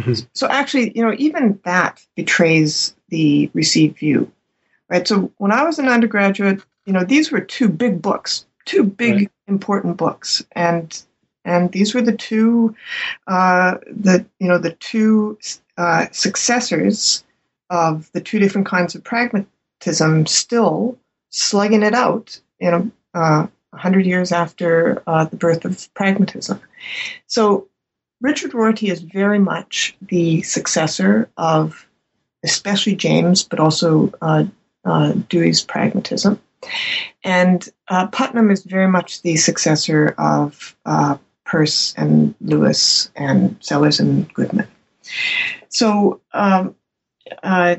Mm-hmm. 0.00 0.26
So 0.32 0.48
actually, 0.48 0.92
you 0.96 1.04
know, 1.04 1.14
even 1.18 1.60
that 1.64 2.04
betrays 2.16 2.94
the 3.08 3.50
received 3.54 3.98
view. 3.98 4.32
right? 4.88 5.06
So 5.06 5.32
when 5.38 5.52
I 5.52 5.64
was 5.64 5.78
an 5.78 5.88
undergraduate, 5.88 6.62
you 6.86 6.92
know, 6.92 7.04
these 7.04 7.30
were 7.30 7.40
two 7.40 7.68
big 7.68 8.02
books, 8.02 8.46
two 8.64 8.82
big 8.82 9.14
right. 9.14 9.30
important 9.46 9.96
books, 9.96 10.44
and 10.52 11.00
and 11.44 11.72
these 11.72 11.94
were 11.94 12.02
the 12.02 12.16
two, 12.16 12.74
uh, 13.26 13.78
the 13.86 14.26
you 14.38 14.48
know, 14.48 14.58
the 14.58 14.72
two 14.72 15.38
uh, 15.78 16.06
successors 16.12 17.24
of 17.70 18.10
the 18.12 18.20
two 18.20 18.38
different 18.38 18.66
kinds 18.66 18.94
of 18.94 19.04
pragmatism, 19.04 20.26
still 20.26 20.98
slugging 21.30 21.82
it 21.82 21.94
out, 21.94 22.40
you 22.58 22.70
know, 22.70 22.90
uh, 23.14 23.46
hundred 23.72 24.06
years 24.06 24.32
after 24.32 25.02
uh, 25.06 25.24
the 25.24 25.36
birth 25.36 25.64
of 25.64 25.92
pragmatism. 25.94 26.60
So 27.26 27.68
Richard 28.20 28.54
Rorty 28.54 28.88
is 28.88 29.00
very 29.00 29.38
much 29.38 29.96
the 30.02 30.42
successor 30.42 31.30
of 31.36 31.86
especially 32.42 32.94
James, 32.94 33.44
but 33.44 33.60
also 33.60 34.12
uh, 34.20 34.44
uh, 34.84 35.12
Dewey's 35.28 35.62
pragmatism. 35.62 36.40
And 37.24 37.66
uh, 37.88 38.06
Putnam 38.08 38.50
is 38.50 38.62
very 38.62 38.88
much 38.88 39.22
the 39.22 39.36
successor 39.36 40.14
of 40.18 40.76
uh, 40.84 41.16
Peirce 41.46 41.94
and 41.96 42.34
Lewis 42.40 43.10
and 43.16 43.56
Sellars 43.60 44.00
and 44.00 44.32
Goodman. 44.32 44.68
So 45.68 46.20
um, 46.32 46.74
uh, 47.42 47.76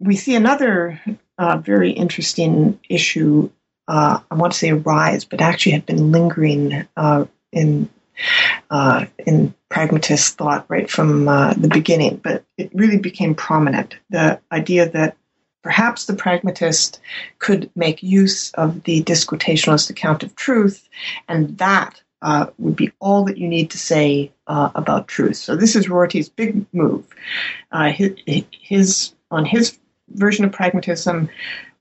we 0.00 0.16
see 0.16 0.34
another 0.34 1.00
uh, 1.38 1.58
very 1.58 1.92
interesting 1.92 2.80
issue. 2.88 3.50
I 3.88 4.22
want 4.30 4.52
to 4.54 4.58
say 4.58 4.72
rise, 4.72 5.24
but 5.24 5.42
actually 5.42 5.72
had 5.72 5.84
been 5.84 6.12
lingering 6.12 6.88
in 7.52 7.90
uh, 8.70 9.06
in 9.26 9.54
pragmatist 9.68 10.36
thought 10.36 10.66
right 10.68 10.90
from 10.90 11.28
uh, 11.28 11.54
the 11.54 11.68
beginning, 11.68 12.16
but 12.16 12.44
it 12.58 12.70
really 12.74 12.98
became 12.98 13.34
prominent. 13.34 13.96
The 14.10 14.40
idea 14.50 14.88
that 14.90 15.16
perhaps 15.62 16.06
the 16.06 16.14
pragmatist 16.14 17.00
could 17.38 17.70
make 17.74 18.02
use 18.02 18.50
of 18.52 18.82
the 18.84 19.02
disquotationalist 19.02 19.90
account 19.90 20.22
of 20.22 20.34
truth, 20.34 20.88
and 21.28 21.56
that 21.58 22.02
uh, 22.20 22.46
would 22.58 22.76
be 22.76 22.92
all 23.00 23.24
that 23.24 23.38
you 23.38 23.48
need 23.48 23.70
to 23.70 23.78
say 23.78 24.32
uh, 24.46 24.70
about 24.74 25.08
truth. 25.08 25.36
So 25.36 25.56
this 25.56 25.74
is 25.74 25.88
Rorty's 25.88 26.28
big 26.28 26.66
move. 26.72 27.04
Uh, 27.70 27.90
his, 27.90 28.14
his, 28.26 29.14
on 29.30 29.44
his 29.44 29.78
version 30.08 30.44
of 30.44 30.52
pragmatism, 30.52 31.28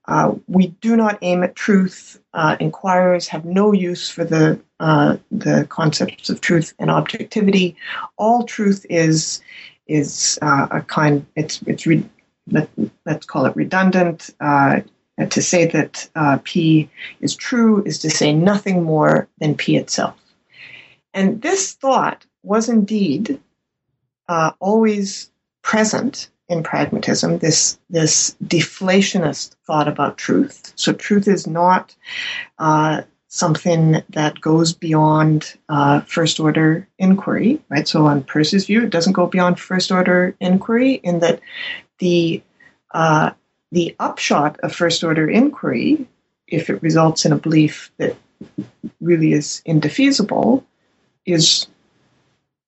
uh, 0.08 0.34
we 0.48 0.68
do 0.82 0.96
not 0.96 1.20
aim 1.22 1.44
at 1.44 1.56
truth. 1.56 2.20
Uh, 2.34 2.58
inquirers 2.60 3.28
have 3.28 3.46
no 3.46 3.72
use 3.72 4.10
for 4.10 4.24
the 4.24 4.60
uh, 4.82 5.18
the 5.32 5.66
concepts 5.70 6.32
of 6.32 6.42
truth 6.42 6.74
and 6.80 6.90
objectivity. 6.90 7.76
All 8.18 8.46
truth 8.46 8.84
is 8.90 9.42
is 9.88 10.40
uh, 10.42 10.68
a 10.72 10.82
kind. 10.82 11.26
It's 11.36 11.62
it's 11.68 11.86
re, 11.86 12.04
let, 12.50 12.68
us 13.06 13.26
call 13.26 13.46
it 13.46 13.56
redundant. 13.56 14.32
Uh, 14.40 14.82
to 15.30 15.40
say 15.40 15.68
that 15.68 16.10
uh, 16.16 16.40
P 16.44 16.90
is 17.20 17.36
true 17.36 17.84
is 17.84 18.00
to 18.00 18.10
say 18.10 18.34
nothing 18.34 18.84
more 18.84 19.28
than 19.38 19.54
P 19.54 19.78
itself. 19.78 20.16
And 21.14 21.44
this 21.44 21.74
thought 21.74 22.26
was 22.42 22.68
indeed 22.68 23.40
always 24.60 25.30
present 25.62 26.30
in 26.52 26.64
pragmatism, 26.64 27.38
this 27.38 27.80
this 27.90 28.36
deflationist 28.44 29.56
thought 29.66 29.88
about 29.88 30.18
truth. 30.18 30.74
So 30.76 30.92
truth 30.92 31.28
is 31.28 31.48
not 31.48 31.96
uh, 32.60 33.04
something 33.34 34.04
that 34.10 34.42
goes 34.42 34.74
beyond 34.74 35.58
uh, 35.70 36.02
first 36.02 36.38
order 36.38 36.86
inquiry, 37.00 37.62
right? 37.70 37.88
So 37.88 38.06
on 38.06 38.24
Peirce's 38.24 38.66
view, 38.66 38.84
it 38.84 38.90
doesn't 38.90 39.14
go 39.14 39.26
beyond 39.26 39.58
first 39.58 39.90
order 39.90 40.36
inquiry 40.42 40.96
in 40.96 41.20
that 41.20 41.40
the 42.00 42.44
uh, 42.94 43.32
the 43.72 43.96
upshot 44.00 44.60
of 44.60 44.76
first 44.76 45.02
order 45.06 45.30
inquiry, 45.30 46.06
if 46.46 46.70
it 46.70 46.84
results 46.84 47.26
in 47.26 47.32
a 47.32 47.38
belief 47.38 47.90
that 47.96 48.18
really 49.00 49.32
is 49.32 49.62
indefeasible, 49.64 50.66
is 51.26 51.68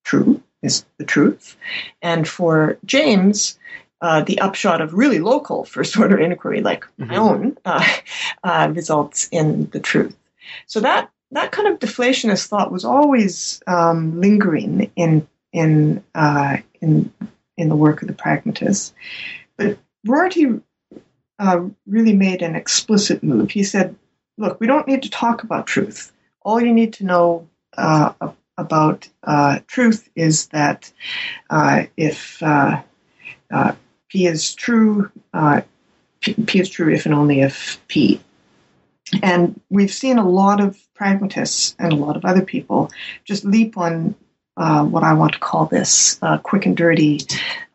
true, 0.05 0.41
is 0.61 0.85
the 0.97 1.03
truth. 1.03 1.57
And 2.01 2.25
for 2.25 2.77
James, 2.85 3.59
uh, 3.99 4.21
the 4.21 4.39
upshot 4.39 4.79
of 4.79 4.93
really 4.93 5.19
local 5.19 5.65
first 5.65 5.97
order 5.97 6.17
inquiry, 6.17 6.61
like 6.61 6.85
mm-hmm. 6.97 7.07
my 7.07 7.17
own, 7.17 7.57
uh, 7.65 7.85
uh, 8.45 8.71
results 8.73 9.27
in 9.29 9.69
the 9.71 9.81
truth. 9.81 10.15
So 10.67 10.79
that 10.81 11.11
that 11.31 11.51
kind 11.51 11.67
of 11.67 11.79
deflationist 11.79 12.47
thought 12.47 12.71
was 12.71 12.85
always 12.85 13.61
um, 13.67 14.19
lingering 14.19 14.91
in 14.95 15.27
in 15.51 16.03
uh, 16.13 16.57
in 16.81 17.11
in 17.57 17.69
the 17.69 17.75
work 17.75 18.01
of 18.01 18.07
the 18.07 18.13
pragmatists. 18.13 18.93
But 19.57 19.77
Rorty 20.05 20.61
uh, 21.39 21.61
really 21.87 22.15
made 22.15 22.41
an 22.41 22.55
explicit 22.55 23.23
move. 23.23 23.51
He 23.51 23.63
said, 23.63 23.95
"Look, 24.37 24.59
we 24.59 24.67
don't 24.67 24.87
need 24.87 25.03
to 25.03 25.09
talk 25.09 25.43
about 25.43 25.67
truth. 25.67 26.11
All 26.41 26.61
you 26.61 26.73
need 26.73 26.93
to 26.93 27.05
know 27.05 27.47
about 28.57 29.07
truth 29.67 30.09
is 30.15 30.47
that 30.47 30.91
if 31.97 32.41
P 34.13 34.27
is 34.27 34.53
true. 34.53 35.09
Uh, 35.33 35.61
P, 36.21 36.35
P, 36.35 36.59
is 36.59 36.69
true 36.69 36.93
if 36.93 37.07
and 37.07 37.15
only 37.15 37.41
if 37.41 37.81
P. 37.87 38.21
And 39.21 39.59
we've 39.69 39.93
seen 39.93 40.17
a 40.17 40.27
lot 40.27 40.59
of 40.61 40.79
pragmatists 40.93 41.75
and 41.79 41.91
a 41.91 41.97
lot 41.97 42.15
of 42.15 42.25
other 42.25 42.41
people 42.41 42.91
just 43.25 43.45
leap 43.45 43.77
on 43.77 44.15
uh, 44.57 44.83
what 44.83 45.03
I 45.03 45.13
want 45.13 45.33
to 45.33 45.39
call 45.39 45.65
this 45.65 46.19
uh, 46.21 46.37
quick 46.37 46.65
and 46.65 46.77
dirty 46.77 47.21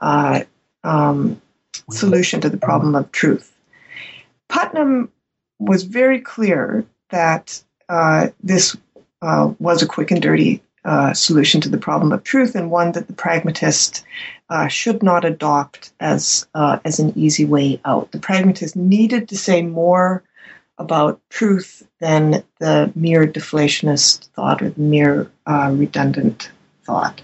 uh, 0.01 0.43
um, 0.85 1.41
solution 1.91 2.41
to 2.41 2.49
the 2.49 2.57
problem 2.57 2.95
of 2.95 3.11
truth. 3.13 3.55
Putnam 4.49 5.11
was 5.59 5.83
very 5.83 6.21
clear 6.21 6.85
that 7.11 7.63
uh, 7.89 8.29
this 8.43 8.77
uh, 9.23 9.53
was 9.59 9.83
a 9.83 9.89
quick 9.89 10.11
and 10.11 10.23
dirty 10.23 10.63
uh, 10.85 11.13
solution 11.13 11.61
to 11.61 11.69
the 11.69 11.79
problem 11.79 12.13
of 12.13 12.23
truth 12.23 12.55
and 12.55 12.71
one 12.71 12.93
that 12.93 13.09
the 13.09 13.13
pragmatist 13.13 14.05
should 14.69 15.03
not 15.03 15.25
adopt 15.25 15.93
as 16.01 16.47
as 16.55 16.99
an 16.99 17.13
easy 17.17 17.45
way 17.45 17.79
out. 17.85 18.11
The 18.13 18.19
pragmatist 18.19 18.77
needed 18.77 19.29
to 19.29 19.37
say 19.37 19.61
more 19.61 20.23
about 20.79 21.21
truth 21.31 21.87
than 22.01 22.43
the 22.61 22.93
mere 22.95 23.27
deflationist 23.27 24.29
thought 24.29 24.63
or 24.63 24.71
the 24.71 24.81
mere 24.81 25.31
uh, 25.47 25.73
redundant 25.75 26.51
thought. 26.85 27.21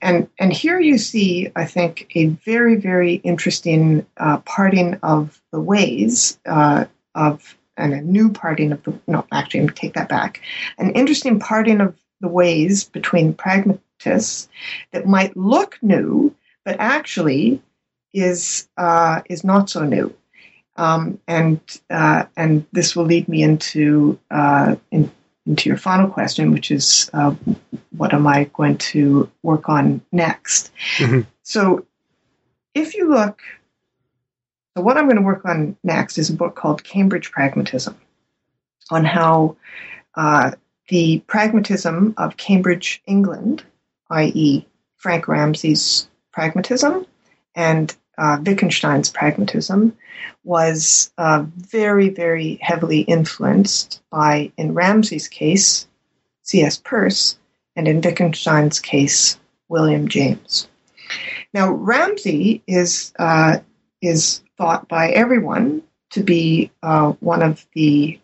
And 0.00 0.28
and 0.38 0.52
here 0.52 0.78
you 0.80 0.98
see, 0.98 1.50
I 1.56 1.64
think, 1.64 2.10
a 2.14 2.26
very 2.26 2.76
very 2.76 3.14
interesting 3.14 4.06
uh, 4.16 4.38
parting 4.38 4.94
of 5.02 5.40
the 5.52 5.60
ways 5.60 6.38
uh, 6.46 6.84
of 7.14 7.56
and 7.76 7.94
a 7.94 8.00
new 8.02 8.30
parting 8.30 8.72
of 8.72 8.82
the 8.84 8.98
no 9.06 9.26
actually 9.32 9.66
take 9.68 9.94
that 9.94 10.08
back 10.08 10.40
an 10.78 10.92
interesting 10.92 11.40
parting 11.40 11.80
of 11.80 11.96
the 12.22 12.28
ways 12.28 12.84
between 12.84 13.34
pragmatists 13.34 14.48
that 14.92 15.06
might 15.06 15.36
look 15.36 15.78
new, 15.82 16.34
but 16.64 16.76
actually 16.78 17.60
is 18.14 18.68
uh, 18.78 19.20
is 19.28 19.44
not 19.44 19.68
so 19.68 19.84
new. 19.84 20.14
Um, 20.76 21.18
and 21.28 21.60
uh, 21.90 22.24
and 22.36 22.66
this 22.72 22.96
will 22.96 23.04
lead 23.04 23.28
me 23.28 23.42
into 23.42 24.18
uh, 24.30 24.76
in, 24.90 25.10
into 25.46 25.68
your 25.68 25.76
final 25.76 26.08
question, 26.08 26.52
which 26.52 26.70
is 26.70 27.10
uh, 27.12 27.34
what 27.90 28.14
am 28.14 28.26
I 28.26 28.44
going 28.54 28.78
to 28.78 29.30
work 29.42 29.68
on 29.68 30.00
next? 30.12 30.70
Mm-hmm. 30.96 31.28
So, 31.42 31.84
if 32.74 32.94
you 32.94 33.10
look, 33.10 33.42
so 34.76 34.82
what 34.82 34.96
I'm 34.96 35.04
going 35.04 35.16
to 35.16 35.22
work 35.22 35.44
on 35.44 35.76
next 35.84 36.16
is 36.16 36.30
a 36.30 36.34
book 36.34 36.56
called 36.56 36.84
Cambridge 36.84 37.30
Pragmatism, 37.32 37.96
on 38.90 39.04
how 39.04 39.56
uh, 40.14 40.52
the 40.88 41.22
pragmatism 41.26 42.14
of 42.16 42.36
Cambridge, 42.36 43.02
England, 43.06 43.64
i.e., 44.10 44.66
Frank 44.96 45.26
Ramsey's 45.26 46.08
pragmatism 46.32 47.06
and 47.54 47.94
uh, 48.18 48.38
Wittgenstein's 48.44 49.10
pragmatism, 49.10 49.96
was 50.44 51.12
uh, 51.18 51.44
very, 51.56 52.08
very 52.10 52.58
heavily 52.60 53.00
influenced 53.00 54.02
by, 54.10 54.52
in 54.56 54.74
Ramsey's 54.74 55.28
case, 55.28 55.86
C.S. 56.42 56.78
Peirce, 56.78 57.38
and 57.76 57.88
in 57.88 58.00
Wittgenstein's 58.00 58.80
case, 58.80 59.38
William 59.68 60.08
James. 60.08 60.68
Now, 61.54 61.72
Ramsey 61.72 62.62
is 62.66 63.12
uh, 63.18 63.58
is 64.00 64.42
thought 64.58 64.88
by 64.88 65.10
everyone 65.10 65.82
to 66.10 66.22
be 66.22 66.70
uh, 66.82 67.12
one 67.20 67.42
of 67.42 67.64
the 67.74 68.18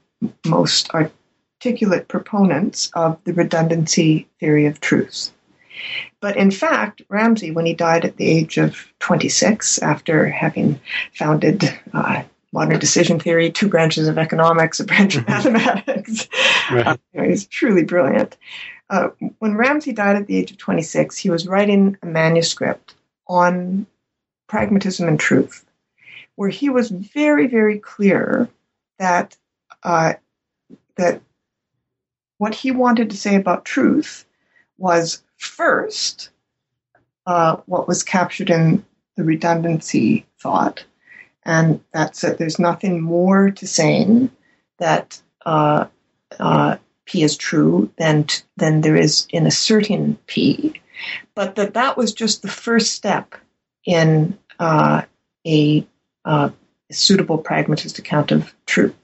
most 0.46 0.90
articulate 0.90 2.08
proponents 2.08 2.90
of 2.94 3.18
the 3.24 3.32
redundancy 3.32 4.28
theory 4.40 4.66
of 4.66 4.80
truth. 4.80 5.32
But 6.20 6.36
in 6.36 6.50
fact, 6.50 7.02
Ramsey, 7.08 7.50
when 7.50 7.66
he 7.66 7.74
died 7.74 8.04
at 8.04 8.16
the 8.16 8.28
age 8.28 8.58
of 8.58 8.92
26, 8.98 9.78
after 9.78 10.28
having 10.28 10.80
founded 11.14 11.64
uh, 11.92 12.22
modern 12.52 12.78
decision 12.78 13.20
theory, 13.20 13.50
two 13.50 13.68
branches 13.68 14.08
of 14.08 14.18
economics, 14.18 14.80
a 14.80 14.84
branch 14.84 15.16
of 15.16 15.26
mm-hmm. 15.26 15.52
mathematics, 15.52 16.28
right. 16.72 16.86
uh, 16.86 16.96
he's 17.22 17.46
truly 17.46 17.84
brilliant. 17.84 18.36
Uh, 18.90 19.08
when 19.38 19.56
Ramsey 19.56 19.92
died 19.92 20.16
at 20.16 20.26
the 20.26 20.36
age 20.36 20.50
of 20.50 20.58
26, 20.58 21.16
he 21.16 21.30
was 21.30 21.46
writing 21.46 21.96
a 22.02 22.06
manuscript 22.06 22.94
on 23.28 23.86
pragmatism 24.48 25.06
and 25.06 25.20
truth, 25.20 25.64
where 26.36 26.48
he 26.48 26.70
was 26.70 26.90
very, 26.90 27.46
very 27.46 27.78
clear 27.78 28.48
that 28.98 29.36
uh, 29.84 30.14
that 30.96 31.20
what 32.38 32.54
he 32.54 32.70
wanted 32.70 33.10
to 33.10 33.16
say 33.16 33.36
about 33.36 33.64
truth 33.64 34.24
was 34.78 35.22
first 35.38 36.30
uh, 37.26 37.56
what 37.66 37.88
was 37.88 38.02
captured 38.02 38.50
in 38.50 38.84
the 39.16 39.24
redundancy 39.24 40.26
thought, 40.40 40.84
and 41.44 41.80
that's 41.92 42.20
that 42.22 42.38
there's 42.38 42.58
nothing 42.58 43.00
more 43.00 43.50
to 43.50 43.66
saying 43.66 44.30
that 44.78 45.20
uh, 45.44 45.86
uh, 46.38 46.76
P 47.04 47.22
is 47.22 47.36
true 47.36 47.90
than 47.98 48.26
than 48.56 48.80
there 48.80 48.96
is 48.96 49.26
in 49.30 49.46
asserting 49.46 50.16
P, 50.26 50.80
but 51.34 51.54
that 51.56 51.74
that 51.74 51.96
was 51.96 52.12
just 52.12 52.42
the 52.42 52.48
first 52.48 52.94
step 52.94 53.34
in 53.84 54.38
uh, 54.58 55.02
a 55.46 55.86
uh, 56.24 56.50
suitable 56.90 57.38
pragmatist 57.38 57.98
account 57.98 58.32
of 58.32 58.54
truth. 58.66 58.94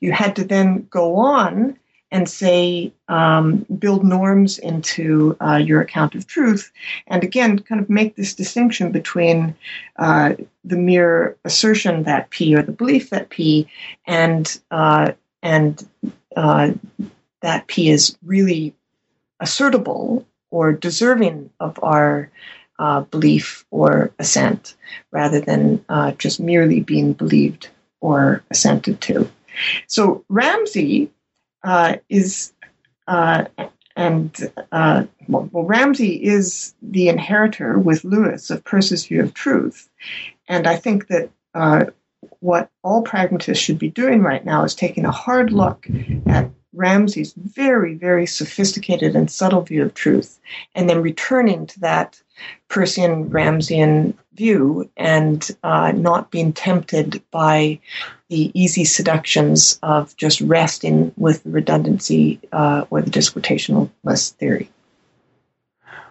You 0.00 0.12
had 0.12 0.36
to 0.36 0.44
then 0.44 0.86
go 0.90 1.16
on 1.16 1.78
and 2.10 2.28
say, 2.28 2.92
um, 3.08 3.66
build 3.78 4.04
norms 4.04 4.58
into 4.58 5.36
uh, 5.40 5.56
your 5.56 5.80
account 5.80 6.14
of 6.14 6.26
truth, 6.26 6.72
and 7.06 7.22
again, 7.22 7.58
kind 7.58 7.80
of 7.80 7.90
make 7.90 8.16
this 8.16 8.34
distinction 8.34 8.92
between 8.92 9.54
uh, 9.98 10.34
the 10.64 10.76
mere 10.76 11.36
assertion 11.44 12.04
that 12.04 12.30
P 12.30 12.54
or 12.54 12.62
the 12.62 12.72
belief 12.72 13.10
that 13.10 13.28
P 13.28 13.68
and 14.06 14.60
uh, 14.70 15.12
and 15.42 15.86
uh, 16.36 16.72
that 17.40 17.66
P 17.66 17.90
is 17.90 18.16
really 18.24 18.74
assertable 19.40 20.26
or 20.50 20.72
deserving 20.72 21.50
of 21.60 21.78
our 21.82 22.30
uh, 22.78 23.00
belief 23.00 23.66
or 23.70 24.12
assent, 24.18 24.76
rather 25.10 25.40
than 25.40 25.84
uh, 25.88 26.12
just 26.12 26.40
merely 26.40 26.80
being 26.80 27.12
believed 27.12 27.68
or 28.00 28.42
assented 28.50 29.00
to. 29.02 29.28
So 29.88 30.24
Ramsey 30.28 31.10
is, 32.08 32.52
uh, 33.06 33.44
and 33.96 34.52
uh, 34.72 35.04
well, 35.26 35.48
well, 35.52 35.64
Ramsey 35.64 36.22
is 36.22 36.74
the 36.82 37.08
inheritor 37.08 37.78
with 37.78 38.04
Lewis 38.04 38.50
of 38.50 38.64
Peirce's 38.64 39.06
view 39.06 39.22
of 39.22 39.34
truth, 39.34 39.88
and 40.48 40.66
I 40.66 40.76
think 40.76 41.08
that 41.08 41.30
uh, 41.54 41.86
what 42.40 42.70
all 42.82 43.02
pragmatists 43.02 43.62
should 43.62 43.78
be 43.78 43.90
doing 43.90 44.22
right 44.22 44.44
now 44.44 44.64
is 44.64 44.74
taking 44.74 45.04
a 45.04 45.10
hard 45.10 45.52
look 45.52 45.86
at 46.26 46.50
Ramsey's 46.72 47.32
very, 47.32 47.94
very 47.94 48.26
sophisticated 48.26 49.16
and 49.16 49.30
subtle 49.30 49.62
view 49.62 49.82
of 49.82 49.94
truth, 49.94 50.38
and 50.74 50.88
then 50.88 51.02
returning 51.02 51.66
to 51.66 51.80
that 51.80 52.20
Peircean 52.68 53.30
Ramseyan 53.30 54.14
view 54.34 54.88
and 54.96 55.50
uh, 55.62 55.92
not 55.92 56.30
being 56.30 56.52
tempted 56.52 57.22
by 57.30 57.80
the 58.28 58.52
easy 58.54 58.84
seductions 58.84 59.78
of 59.82 60.16
just 60.16 60.40
resting 60.42 61.12
with 61.16 61.42
the 61.42 61.50
redundancy 61.50 62.40
uh, 62.52 62.84
or 62.90 63.02
the 63.02 63.10
disquotationalist 63.10 64.32
theory. 64.32 64.70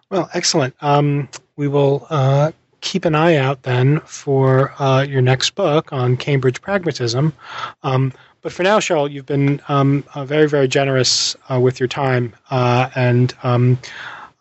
Well, 0.09 0.29
excellent. 0.33 0.75
Um, 0.81 1.29
we 1.55 1.67
will 1.67 2.07
uh, 2.09 2.51
keep 2.81 3.05
an 3.05 3.15
eye 3.15 3.35
out 3.35 3.63
then 3.63 3.99
for 4.01 4.73
uh, 4.81 5.01
your 5.01 5.21
next 5.21 5.51
book 5.51 5.91
on 5.91 6.17
Cambridge 6.17 6.61
pragmatism. 6.61 7.33
Um, 7.83 8.13
but 8.41 8.51
for 8.51 8.63
now, 8.63 8.79
Cheryl, 8.79 9.09
you've 9.09 9.25
been 9.25 9.61
um, 9.67 10.03
uh, 10.13 10.25
very, 10.25 10.47
very 10.47 10.67
generous 10.67 11.35
uh, 11.49 11.59
with 11.59 11.79
your 11.79 11.87
time, 11.87 12.33
uh, 12.49 12.89
and 12.95 13.33
um, 13.43 13.77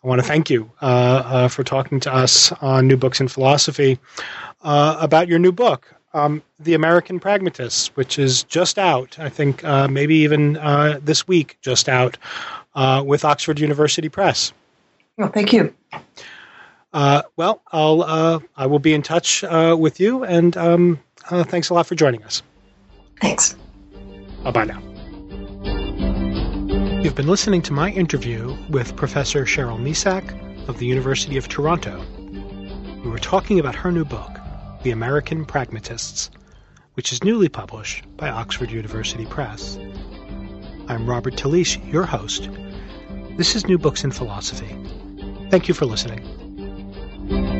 I 0.03 0.07
want 0.07 0.21
to 0.21 0.27
thank 0.27 0.49
you 0.49 0.71
uh, 0.81 0.85
uh, 1.25 1.47
for 1.47 1.63
talking 1.63 1.99
to 2.01 2.13
us 2.13 2.51
on 2.53 2.87
New 2.87 2.97
Books 2.97 3.19
in 3.19 3.27
Philosophy 3.27 3.99
about 4.61 5.27
your 5.27 5.39
new 5.39 5.51
book, 5.51 5.93
um, 6.13 6.41
The 6.59 6.73
American 6.73 7.19
Pragmatists, 7.19 7.87
which 7.95 8.19
is 8.19 8.43
just 8.43 8.77
out. 8.77 9.17
I 9.19 9.29
think 9.29 9.63
maybe 9.63 10.15
even 10.15 10.53
this 11.03 11.27
week, 11.27 11.57
just 11.61 11.89
out 11.89 12.17
with 13.05 13.25
Oxford 13.25 13.59
University 13.59 14.09
Press. 14.09 14.53
Well, 15.17 15.29
thank 15.29 15.51
you. 15.51 15.73
Uh, 16.93 17.21
well, 17.35 17.61
I'll 17.71 18.01
uh, 18.01 18.39
I 18.55 18.65
will 18.65 18.79
be 18.79 18.93
in 18.93 19.01
touch 19.01 19.43
uh, 19.43 19.75
with 19.77 19.99
you, 19.99 20.23
and 20.23 20.55
um, 20.57 20.99
thanks 21.29 21.69
a 21.69 21.73
lot 21.73 21.85
for 21.85 21.95
joining 21.95 22.23
us. 22.23 22.41
Thanks. 23.21 23.55
Now. 24.43 24.81
You've 27.01 27.15
been 27.15 27.27
listening 27.27 27.61
to 27.63 27.73
my 27.73 27.91
interview 27.91 28.55
with 28.69 28.95
Professor 28.95 29.45
Cheryl 29.45 29.79
Misak 29.79 30.67
of 30.67 30.79
the 30.79 30.85
University 30.85 31.37
of 31.37 31.47
Toronto. 31.47 32.03
We 33.03 33.09
were 33.09 33.19
talking 33.19 33.59
about 33.59 33.75
her 33.75 33.91
new 33.91 34.05
book, 34.05 34.39
The 34.83 34.91
American 34.91 35.45
Pragmatists, 35.45 36.31
which 36.95 37.11
is 37.11 37.23
newly 37.23 37.49
published 37.49 38.05
by 38.17 38.29
Oxford 38.29 38.71
University 38.71 39.25
Press. 39.25 39.77
I'm 40.87 41.07
Robert 41.07 41.35
Talisse, 41.35 41.77
your 41.91 42.05
host. 42.05 42.49
This 43.37 43.55
is 43.55 43.67
New 43.67 43.77
Books 43.77 44.03
in 44.03 44.11
Philosophy. 44.11 44.75
Thank 45.49 45.67
you 45.67 45.73
for 45.73 45.85
listening. 45.85 47.56